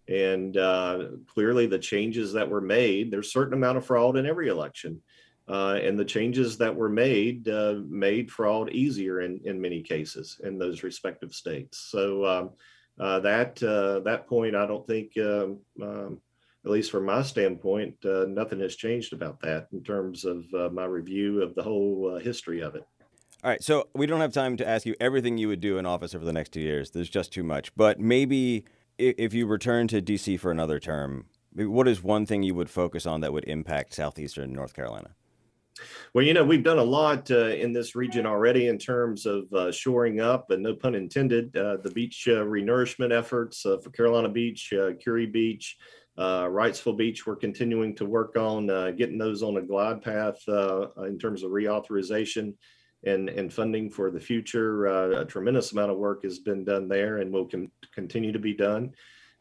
And 0.09 0.57
uh, 0.57 1.09
clearly, 1.27 1.67
the 1.67 1.79
changes 1.79 2.33
that 2.33 2.49
were 2.49 2.61
made, 2.61 3.11
there's 3.11 3.29
a 3.29 3.31
certain 3.31 3.55
amount 3.55 3.79
of 3.79 3.87
fraud 3.87 4.17
in 4.17 4.27
every 4.27 4.49
election. 4.49 5.01
Uh, 5.49 5.79
and 5.81 5.97
the 5.97 6.05
changes 6.05 6.59
that 6.59 6.75
were 6.75 6.89
made 6.89 7.49
uh, 7.49 7.77
made 7.89 8.31
fraud 8.31 8.71
easier 8.71 9.21
in, 9.21 9.41
in 9.45 9.61
many 9.61 9.81
cases 9.81 10.41
in 10.43 10.59
those 10.59 10.83
respective 10.83 11.33
states. 11.33 11.79
So 11.91 12.25
um, 12.25 12.51
uh, 12.99 13.21
that 13.21 13.63
uh, 13.63 14.01
that 14.01 14.27
point, 14.27 14.57
I 14.57 14.67
don't 14.67 14.87
think 14.87 15.17
um, 15.19 15.61
um, 15.81 16.21
at 16.65 16.73
least 16.73 16.91
from 16.91 17.05
my 17.05 17.23
standpoint, 17.23 17.95
nothing 18.05 18.59
has 18.59 18.75
changed 18.75 19.13
about 19.13 19.39
that 19.41 19.69
in 19.73 19.85
terms 19.85 20.25
of 20.25 20.45
my 20.73 20.85
review 20.85 21.41
of 21.43 21.55
the 21.55 21.63
whole 21.63 22.19
history 22.19 22.61
of 22.61 22.75
it. 22.75 22.85
All 23.47 23.53
right, 23.53 23.63
so 23.63 23.87
we 23.95 24.07
don't 24.07 24.21
have 24.21 24.33
time 24.33 24.57
to 24.57 24.69
ask 24.69 24.87
you 24.87 24.97
everything 24.99 25.39
you 25.39 25.47
would 25.47 25.61
do 25.61 25.79
in 25.79 25.87
office 25.87 26.17
over 26.17 26.25
the 26.25 26.33
next 26.33 26.51
two 26.51 26.61
years. 26.61 26.91
There's 26.91 27.09
just 27.09 27.33
too 27.33 27.45
much. 27.45 27.73
But 27.77 28.01
maybe 28.01 28.65
if 28.99 29.33
you 29.33 29.47
return 29.47 29.87
to 29.87 30.01
D.C. 30.01 30.37
for 30.39 30.51
another 30.51 30.81
term, 30.81 31.27
what 31.55 31.87
is 31.87 32.03
one 32.03 32.27
thing 32.27 32.43
you 32.43 32.57
would 32.57 32.69
focus 32.69 33.07
on 33.07 33.21
that 33.21 33.33
would 33.33 33.45
impact 33.45 33.95
southeastern 33.95 34.53
North 34.53 34.75
Carolina? 34.75 35.11
Well, 36.13 36.25
you 36.25 36.35
know, 36.35 36.43
we've 36.43 36.65
done 36.65 36.81
a 36.81 36.83
lot 36.83 37.31
uh, 37.31 37.51
in 37.51 37.73
this 37.73 37.95
region 37.95 38.27
already 38.27 38.67
in 38.67 38.79
terms 38.79 39.27
of 39.27 39.45
uh, 39.53 39.71
shoring 39.71 40.21
up, 40.21 40.51
and 40.51 40.65
no 40.65 40.75
pun 40.75 40.97
intended, 40.97 41.57
uh, 41.57 41.77
the 41.77 41.91
beach 41.91 42.27
uh, 42.27 42.45
renourishment 42.45 43.17
efforts 43.17 43.65
uh, 43.65 43.79
for 43.79 43.91
Carolina 43.91 44.29
Beach, 44.29 44.73
uh, 44.73 44.95
Kure 45.01 45.29
Beach, 45.29 45.77
Wrightsville 46.19 46.99
Beach. 46.99 47.25
We're 47.25 47.37
continuing 47.37 47.95
to 47.95 48.07
work 48.07 48.37
on 48.37 48.67
getting 48.97 49.19
those 49.19 49.45
on 49.45 49.59
a 49.59 49.63
glide 49.63 50.03
path 50.03 50.43
in 50.49 51.17
terms 51.21 51.45
of 51.45 51.53
reauthorization 51.53 52.55
and, 53.07 53.29
and 53.29 53.53
funding 53.53 53.89
for 53.91 54.11
the 54.11 54.21
future. 54.21 54.87
a 54.87 55.25
tremendous 55.25 55.73
amount 55.73 55.91
of 55.91 55.99
work 55.99 56.25
has 56.25 56.39
been 56.39 56.65
done 56.65 56.89
there 56.89 57.19
and 57.19 57.33
will 57.33 57.47
con- 57.47 57.71
continue 57.95 58.33
to 58.33 58.39
be 58.39 58.55
done. 58.55 58.93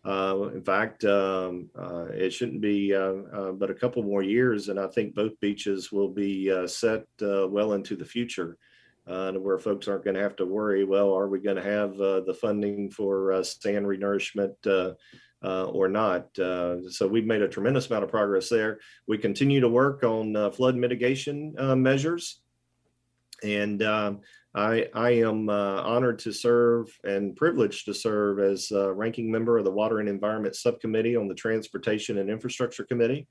Uh, 0.06 0.50
in 0.54 0.64
fact, 0.64 1.04
um, 1.04 1.68
uh, 1.78 2.06
it 2.14 2.32
shouldn't 2.32 2.62
be 2.62 2.94
uh, 2.94 3.14
uh, 3.34 3.52
but 3.52 3.72
a 3.72 3.74
couple 3.74 4.04
more 4.04 4.22
years, 4.22 4.70
and 4.70 4.80
I 4.80 4.88
think 4.88 5.16
both 5.16 5.40
beaches 5.40 5.92
will 5.92 6.10
be 6.10 6.52
uh, 6.52 6.68
set 6.68 7.06
well 7.20 7.74
into 7.74 7.96
the 7.96 8.06
future, 8.06 8.58
where 9.06 9.58
folks 9.58 9.88
aren't 9.88 10.04
going 10.04 10.16
to 10.16 10.22
have 10.22 10.36
to 10.36 10.46
worry. 10.46 10.84
Well, 10.84 11.12
are 11.12 11.28
we 11.28 11.40
going 11.40 11.56
to 11.56 11.64
have 11.64 11.98
the 11.98 12.38
funding 12.40 12.92
for 12.92 13.44
sand 13.44 13.86
renourishment? 13.86 14.96
or 15.42 15.88
not. 15.88 16.28
so 16.36 17.08
we've 17.08 17.26
made 17.26 17.42
a 17.42 17.48
tremendous 17.48 17.88
amount 17.88 18.04
of 18.04 18.10
progress 18.12 18.50
there. 18.50 18.80
We 19.08 19.18
continue 19.18 19.60
to 19.60 19.70
work 19.70 20.04
on 20.04 20.52
flood 20.52 20.76
mitigation 20.76 21.56
measures. 21.82 22.42
And 23.46 23.84
um, 23.84 24.22
I, 24.56 24.88
I 24.94 25.12
am 25.12 25.50
uh, 25.50 25.82
honored 25.82 26.20
to 26.20 26.32
serve 26.32 26.88
and 27.04 27.36
privileged 27.36 27.86
to 27.86 27.94
serve 27.94 28.40
as 28.40 28.72
ranking 28.72 29.32
member 29.32 29.58
of 29.58 29.66
the 29.66 29.72
Water 29.72 30.00
and 30.00 30.10
Environment 30.10 30.56
Subcommittee 30.56 31.16
on 31.16 31.28
the 31.28 31.36
Transportation 31.36 32.18
and 32.18 32.30
Infrastructure 32.30 32.84
Committee 32.84 33.28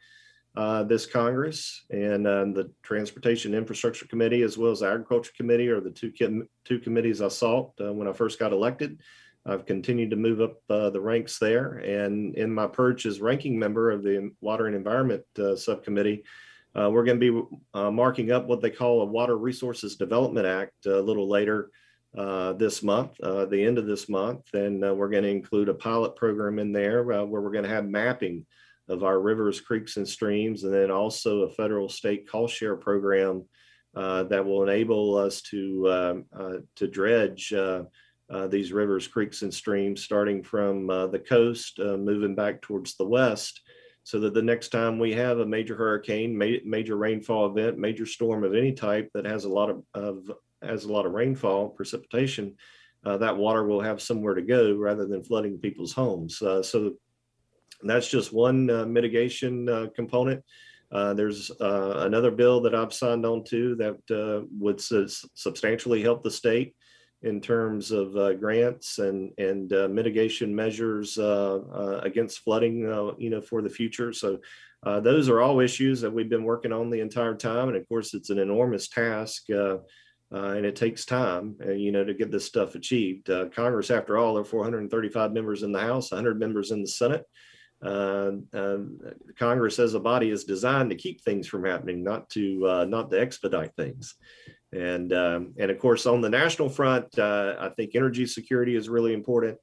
uh, 0.56 0.84
this 0.84 1.06
Congress. 1.06 1.84
And 1.90 2.26
uh, 2.26 2.44
the 2.44 2.70
Transportation 2.82 3.54
Infrastructure 3.54 4.06
Committee, 4.06 4.42
as 4.42 4.56
well 4.56 4.70
as 4.70 4.80
the 4.80 4.86
Agriculture 4.88 5.32
Committee, 5.36 5.68
are 5.68 5.80
the 5.80 5.90
two, 5.90 6.12
com- 6.16 6.48
two 6.64 6.78
committees 6.78 7.20
I 7.20 7.28
sought 7.28 7.72
uh, 7.80 7.92
when 7.92 8.08
I 8.08 8.12
first 8.12 8.38
got 8.38 8.52
elected. 8.52 9.00
I've 9.46 9.66
continued 9.66 10.10
to 10.10 10.16
move 10.16 10.40
up 10.40 10.56
uh, 10.70 10.90
the 10.90 11.00
ranks 11.00 11.38
there. 11.38 11.74
And 11.78 12.34
in 12.36 12.52
my 12.52 12.66
perch 12.66 13.04
as 13.04 13.20
ranking 13.20 13.58
member 13.58 13.90
of 13.90 14.02
the 14.02 14.30
Water 14.40 14.66
and 14.66 14.76
Environment 14.76 15.22
uh, 15.38 15.56
Subcommittee, 15.56 16.24
uh, 16.78 16.90
we're 16.90 17.04
going 17.04 17.20
to 17.20 17.32
be 17.32 17.56
uh, 17.72 17.90
marking 17.90 18.32
up 18.32 18.46
what 18.46 18.60
they 18.60 18.70
call 18.70 19.02
a 19.02 19.06
Water 19.06 19.36
Resources 19.36 19.96
Development 19.96 20.46
Act 20.46 20.86
a 20.86 21.00
little 21.00 21.28
later 21.28 21.70
uh, 22.16 22.52
this 22.54 22.82
month, 22.82 23.18
uh, 23.20 23.44
the 23.46 23.64
end 23.64 23.78
of 23.78 23.86
this 23.86 24.08
month. 24.08 24.52
And 24.54 24.84
uh, 24.84 24.94
we're 24.94 25.08
going 25.08 25.22
to 25.22 25.28
include 25.28 25.68
a 25.68 25.74
pilot 25.74 26.16
program 26.16 26.58
in 26.58 26.72
there 26.72 27.12
uh, 27.12 27.24
where 27.24 27.42
we're 27.42 27.52
going 27.52 27.64
to 27.64 27.70
have 27.70 27.86
mapping 27.86 28.44
of 28.88 29.04
our 29.04 29.20
rivers, 29.20 29.60
creeks, 29.60 29.96
and 29.96 30.06
streams, 30.06 30.64
and 30.64 30.74
then 30.74 30.90
also 30.90 31.40
a 31.42 31.50
federal 31.50 31.88
state 31.88 32.28
cost 32.28 32.54
share 32.54 32.76
program 32.76 33.44
that 33.94 34.44
will 34.44 34.62
enable 34.62 35.16
us 35.16 35.42
to, 35.42 35.88
um, 35.90 36.64
to 36.76 36.86
dredge. 36.86 37.54
these 38.48 38.72
rivers, 38.72 39.06
creeks, 39.08 39.42
and 39.42 39.54
streams, 39.54 40.02
starting 40.02 40.42
from 40.42 40.88
the 40.88 41.22
coast, 41.26 41.78
moving 41.78 42.34
back 42.34 42.60
towards 42.60 42.96
the 42.96 43.06
west, 43.06 43.62
so 44.04 44.20
that 44.20 44.34
the 44.34 44.42
next 44.42 44.68
time 44.68 44.98
we 44.98 45.14
have 45.14 45.38
a 45.38 45.46
major 45.46 45.74
hurricane, 45.74 46.36
ma- 46.36 46.62
major 46.64 46.96
rainfall 46.96 47.46
event, 47.46 47.78
major 47.78 48.04
storm 48.04 48.44
of 48.44 48.54
any 48.54 48.70
type 48.72 49.10
that 49.14 49.24
has 49.24 49.44
a 49.44 49.48
lot 49.48 49.70
of, 49.70 49.82
of 49.94 50.30
has 50.62 50.84
a 50.84 50.92
lot 50.92 51.06
of 51.06 51.12
rainfall 51.12 51.70
precipitation, 51.70 52.54
uh, 53.06 53.16
that 53.16 53.36
water 53.36 53.64
will 53.64 53.80
have 53.80 54.02
somewhere 54.02 54.34
to 54.34 54.42
go 54.42 54.76
rather 54.76 55.06
than 55.06 55.24
flooding 55.24 55.58
people's 55.58 55.92
homes. 55.92 56.40
Uh, 56.42 56.62
so 56.62 56.92
that's 57.82 58.08
just 58.08 58.32
one 58.32 58.70
uh, 58.70 58.84
mitigation 58.84 59.68
uh, 59.68 59.86
component. 59.96 60.42
Uh, 60.92 61.14
there's 61.14 61.50
uh, 61.60 62.04
another 62.06 62.30
bill 62.30 62.60
that 62.60 62.74
I've 62.74 62.92
signed 62.92 63.24
on 63.24 63.42
to 63.44 63.74
that 63.76 64.46
would 64.58 64.80
substantially 64.80 66.02
help 66.02 66.22
the 66.22 66.30
state 66.30 66.76
in 67.24 67.40
terms 67.40 67.90
of 67.90 68.14
uh, 68.16 68.34
grants 68.34 68.98
and 68.98 69.32
and 69.38 69.72
uh, 69.72 69.88
mitigation 69.88 70.54
measures 70.54 71.18
uh, 71.18 71.58
uh 71.72 72.00
against 72.02 72.40
flooding, 72.40 72.86
uh, 72.86 73.12
you 73.18 73.30
know, 73.30 73.40
for 73.40 73.62
the 73.62 73.70
future. 73.70 74.12
So 74.12 74.38
uh, 74.84 75.00
those 75.00 75.30
are 75.30 75.40
all 75.40 75.60
issues 75.60 76.02
that 76.02 76.12
we've 76.12 76.28
been 76.28 76.44
working 76.44 76.72
on 76.72 76.90
the 76.90 77.00
entire 77.00 77.34
time, 77.34 77.68
and 77.68 77.76
of 77.76 77.88
course, 77.88 78.12
it's 78.12 78.30
an 78.30 78.38
enormous 78.38 78.88
task. 78.88 79.48
and 80.30 80.66
it 80.66 80.76
takes 80.76 81.04
time, 81.06 81.56
you 81.64 81.92
know, 81.92 82.04
to 82.04 82.12
get 82.12 82.30
this 82.30 82.44
stuff 82.44 82.74
achieved. 82.74 83.30
Congress, 83.54 83.90
after 83.90 84.18
all, 84.18 84.34
there 84.34 84.42
are 84.42 84.44
435 84.44 85.32
members 85.32 85.62
in 85.62 85.72
the 85.72 85.80
House, 85.80 86.10
100 86.10 86.38
members 86.38 86.70
in 86.72 86.82
the 86.82 86.88
Senate. 86.88 87.24
Congress, 89.38 89.78
as 89.78 89.94
a 89.94 90.00
body, 90.00 90.30
is 90.30 90.44
designed 90.44 90.90
to 90.90 90.96
keep 90.96 91.22
things 91.22 91.46
from 91.46 91.64
happening, 91.64 92.02
not 92.04 92.28
to 92.30 92.84
not 92.86 93.10
to 93.10 93.18
expedite 93.18 93.74
things. 93.76 94.16
And 94.74 95.12
um, 95.12 95.54
and 95.58 95.70
of 95.70 95.78
course, 95.78 96.04
on 96.04 96.20
the 96.20 96.28
national 96.28 96.68
front, 96.68 97.18
uh, 97.18 97.54
I 97.60 97.68
think 97.70 97.94
energy 97.94 98.26
security 98.26 98.74
is 98.74 98.88
really 98.88 99.14
important. 99.14 99.56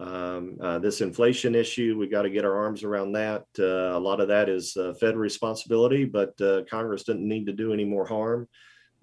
Um, 0.00 0.58
uh, 0.60 0.78
this 0.78 1.00
inflation 1.00 1.54
issue, 1.54 1.96
we 1.98 2.08
got 2.08 2.22
to 2.22 2.30
get 2.30 2.44
our 2.44 2.56
arms 2.56 2.84
around 2.84 3.12
that. 3.12 3.44
Uh, 3.58 3.96
a 3.96 3.98
lot 3.98 4.20
of 4.20 4.28
that 4.28 4.48
is 4.48 4.76
uh, 4.76 4.94
Fed 5.00 5.16
responsibility, 5.16 6.04
but 6.04 6.40
uh, 6.40 6.62
Congress 6.70 7.04
doesn't 7.04 7.26
need 7.26 7.46
to 7.46 7.52
do 7.52 7.72
any 7.72 7.84
more 7.84 8.06
harm. 8.06 8.48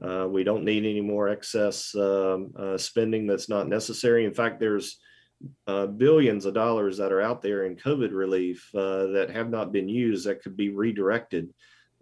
Uh, 0.02 0.28
we 0.30 0.44
don't 0.44 0.66
need 0.66 0.86
any 0.86 1.02
more 1.02 1.30
excess 1.30 1.96
um, 1.96 2.52
spending 2.78 3.26
that's 3.26 3.48
not 3.48 3.70
necessary. 3.70 4.26
In 4.26 4.34
fact, 4.34 4.60
there's 4.60 5.00
billions 5.66 6.46
of 6.46 6.54
dollars 6.54 6.98
that 6.98 7.14
are 7.14 7.22
out 7.22 7.42
there 7.42 7.66
in 7.66 7.78
COVID 7.78 8.12
relief 8.12 8.70
that 8.74 9.30
have 9.34 9.50
not 9.50 9.72
been 9.72 9.88
used 9.88 10.26
that 10.26 10.42
could 10.42 10.58
be 10.58 10.70
redirected 10.70 11.50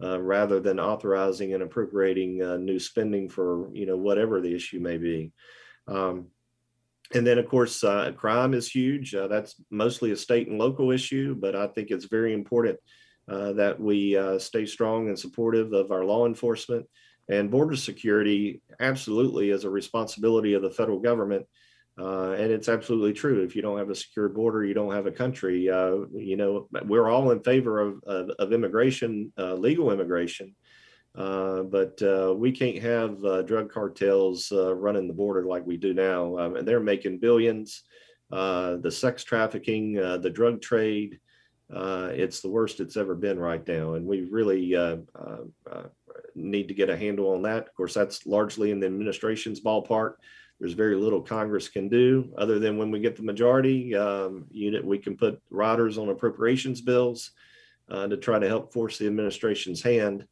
uh, 0.03 0.19
rather 0.19 0.59
than 0.59 0.79
authorizing 0.79 1.53
and 1.53 1.63
appropriating 1.63 2.41
uh, 2.41 2.57
new 2.57 2.79
spending 2.79 3.29
for 3.29 3.69
you 3.73 3.85
know 3.85 3.97
whatever 3.97 4.41
the 4.41 4.53
issue 4.53 4.79
may 4.79 4.97
be. 4.97 5.31
Um, 5.87 6.27
and 7.13 7.25
then 7.25 7.37
of 7.37 7.47
course 7.47 7.83
uh, 7.83 8.11
crime 8.11 8.53
is 8.53 8.69
huge. 8.69 9.15
Uh, 9.15 9.27
that's 9.27 9.55
mostly 9.69 10.11
a 10.11 10.15
state 10.15 10.47
and 10.47 10.57
local 10.57 10.91
issue, 10.91 11.35
but 11.35 11.55
I 11.55 11.67
think 11.67 11.91
it's 11.91 12.05
very 12.05 12.33
important 12.33 12.79
uh, 13.29 13.53
that 13.53 13.79
we 13.79 14.19
stay 14.39 14.65
strong 14.65 15.07
and 15.07 15.17
supportive 15.17 15.71
of 15.73 15.91
our 15.91 16.03
law 16.03 16.25
enforcement 16.25 16.85
and 17.29 17.51
border 17.51 17.75
security. 17.75 18.61
Absolutely, 18.79 19.51
is 19.51 19.63
a 19.63 19.69
responsibility 19.69 20.53
of 20.53 20.61
the 20.61 20.71
federal 20.71 20.99
government. 20.99 21.45
Uh, 21.99 22.31
and 22.31 22.51
it's 22.51 22.69
absolutely 22.69 23.13
true. 23.13 23.43
If 23.43 23.55
you 23.55 23.61
don't 23.61 23.77
have 23.77 23.91
a 23.91 23.95
secure 23.95 24.27
border, 24.27 24.65
you 24.65 24.73
don't 24.73 24.93
have 24.93 25.05
a 25.05 25.11
country. 25.11 25.69
Uh, 25.69 26.05
you 26.11 26.35
know, 26.37 26.67
we're 26.85 27.09
all 27.09 27.29
in 27.31 27.43
favor 27.43 27.79
of, 27.79 28.03
of, 28.05 28.29
of 28.39 28.51
immigration, 28.51 29.31
uh, 29.37 29.53
legal 29.53 29.91
immigration, 29.91 30.55
uh, 31.15 31.61
but 31.61 32.01
uh, 32.01 32.33
we 32.35 32.51
can't 32.51 32.81
have 32.81 33.23
uh, 33.23 33.43
drug 33.43 33.71
cartels 33.71 34.51
running 34.51 35.07
the 35.07 35.13
border 35.13 35.45
like 35.45 35.65
we 35.67 35.77
do 35.77 35.93
now. 35.93 36.37
Um, 36.39 36.55
and 36.55 36.67
they're 36.67 36.79
making 36.79 37.19
billions. 37.19 37.83
the 38.31 38.91
sex 38.91 39.23
trafficking, 39.23 39.93
the 39.93 40.31
drug 40.33 40.61
trade, 40.61 41.19
it's 41.69 42.41
the 42.41 42.49
worst 42.49 42.79
it's 42.79 42.97
ever 42.97 43.13
been 43.13 43.37
right 43.37 43.65
now. 43.67 43.93
And 43.93 44.07
we 44.07 44.21
really 44.21 44.75
need 46.33 46.67
to 46.67 46.73
get 46.73 46.89
a 46.89 46.97
handle 46.97 47.29
on 47.35 47.43
that. 47.43 47.67
Of 47.67 47.73
course, 47.75 47.93
that's 47.93 48.25
largely 48.25 48.71
in 48.71 48.79
the 48.79 48.87
administration's 48.87 49.61
ballpark 49.61 50.13
there's 50.63 50.71
very 50.71 50.95
little 50.95 51.19
Congress 51.19 51.67
can 51.67 51.89
do 51.89 52.33
other 52.37 52.57
than 52.57 52.77
when 52.77 52.89
we 52.89 53.01
get 53.01 53.17
the 53.17 53.21
majority 53.21 53.93
um, 53.93 54.45
unit, 54.49 54.81
we 54.85 54.97
can 54.97 55.17
put 55.17 55.41
riders 55.49 55.97
on 55.97 56.07
appropriations 56.07 56.79
bills 56.79 57.31
uh, 57.89 58.07
to 58.07 58.15
try 58.15 58.39
to 58.39 58.47
help 58.47 58.71
force 58.71 58.97
the 58.97 59.05
administration's 59.05 59.81
hand. 59.81 60.25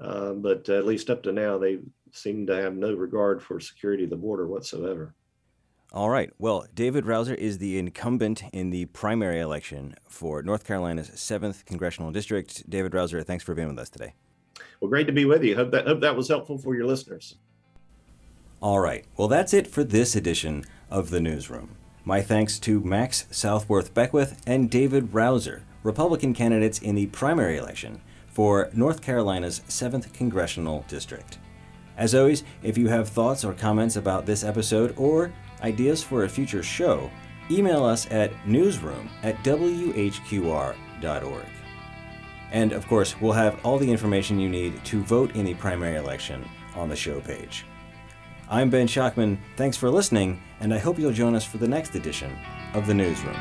Uh, 0.00 0.32
but 0.32 0.68
at 0.68 0.86
least 0.86 1.08
up 1.08 1.22
to 1.22 1.30
now, 1.30 1.56
they 1.56 1.78
seem 2.10 2.48
to 2.48 2.56
have 2.60 2.74
no 2.74 2.94
regard 2.94 3.40
for 3.40 3.60
security 3.60 4.02
of 4.02 4.10
the 4.10 4.16
border 4.16 4.48
whatsoever. 4.48 5.14
All 5.92 6.10
right. 6.10 6.30
Well, 6.36 6.66
David 6.74 7.04
Rouzer 7.04 7.36
is 7.36 7.58
the 7.58 7.78
incumbent 7.78 8.42
in 8.52 8.70
the 8.70 8.86
primary 8.86 9.38
election 9.38 9.94
for 10.08 10.42
North 10.42 10.64
Carolina's 10.64 11.10
7th 11.10 11.64
Congressional 11.64 12.10
District. 12.10 12.68
David 12.68 12.90
Rouzer, 12.90 13.24
thanks 13.24 13.44
for 13.44 13.54
being 13.54 13.68
with 13.68 13.78
us 13.78 13.88
today. 13.88 14.14
Well, 14.80 14.88
great 14.88 15.06
to 15.06 15.12
be 15.12 15.26
with 15.26 15.44
you. 15.44 15.54
Hope 15.54 15.70
that, 15.70 15.86
hope 15.86 16.00
that 16.00 16.16
was 16.16 16.26
helpful 16.26 16.58
for 16.58 16.74
your 16.74 16.86
listeners. 16.86 17.36
All 18.66 18.80
right, 18.80 19.04
well, 19.16 19.28
that's 19.28 19.54
it 19.54 19.68
for 19.68 19.84
this 19.84 20.16
edition 20.16 20.64
of 20.90 21.10
The 21.10 21.20
Newsroom. 21.20 21.76
My 22.04 22.20
thanks 22.20 22.58
to 22.58 22.80
Max 22.80 23.26
Southworth 23.30 23.94
Beckwith 23.94 24.42
and 24.44 24.68
David 24.68 25.12
Rouzer, 25.12 25.62
Republican 25.84 26.34
candidates 26.34 26.80
in 26.80 26.96
the 26.96 27.06
primary 27.06 27.58
election 27.58 28.00
for 28.26 28.68
North 28.72 29.02
Carolina's 29.02 29.60
7th 29.68 30.12
Congressional 30.12 30.84
District. 30.88 31.38
As 31.96 32.12
always, 32.12 32.42
if 32.64 32.76
you 32.76 32.88
have 32.88 33.08
thoughts 33.08 33.44
or 33.44 33.52
comments 33.52 33.94
about 33.94 34.26
this 34.26 34.42
episode 34.42 34.92
or 34.98 35.32
ideas 35.62 36.02
for 36.02 36.24
a 36.24 36.28
future 36.28 36.64
show, 36.64 37.08
email 37.48 37.84
us 37.84 38.10
at 38.10 38.32
newsroom 38.48 39.08
at 39.22 39.36
whqr.org. 39.44 40.74
And 42.50 42.72
of 42.72 42.88
course, 42.88 43.20
we'll 43.20 43.30
have 43.30 43.64
all 43.64 43.78
the 43.78 43.92
information 43.92 44.40
you 44.40 44.48
need 44.48 44.84
to 44.86 45.04
vote 45.04 45.36
in 45.36 45.44
the 45.44 45.54
primary 45.54 45.94
election 45.94 46.44
on 46.74 46.88
the 46.88 46.96
show 46.96 47.20
page. 47.20 47.64
I'm 48.48 48.70
Ben 48.70 48.86
Schachtman. 48.86 49.38
Thanks 49.56 49.76
for 49.76 49.90
listening, 49.90 50.40
and 50.60 50.72
I 50.72 50.78
hope 50.78 51.00
you'll 51.00 51.12
join 51.12 51.34
us 51.34 51.44
for 51.44 51.58
the 51.58 51.66
next 51.66 51.96
edition 51.96 52.32
of 52.74 52.86
The 52.86 52.94
Newsroom. 52.94 53.34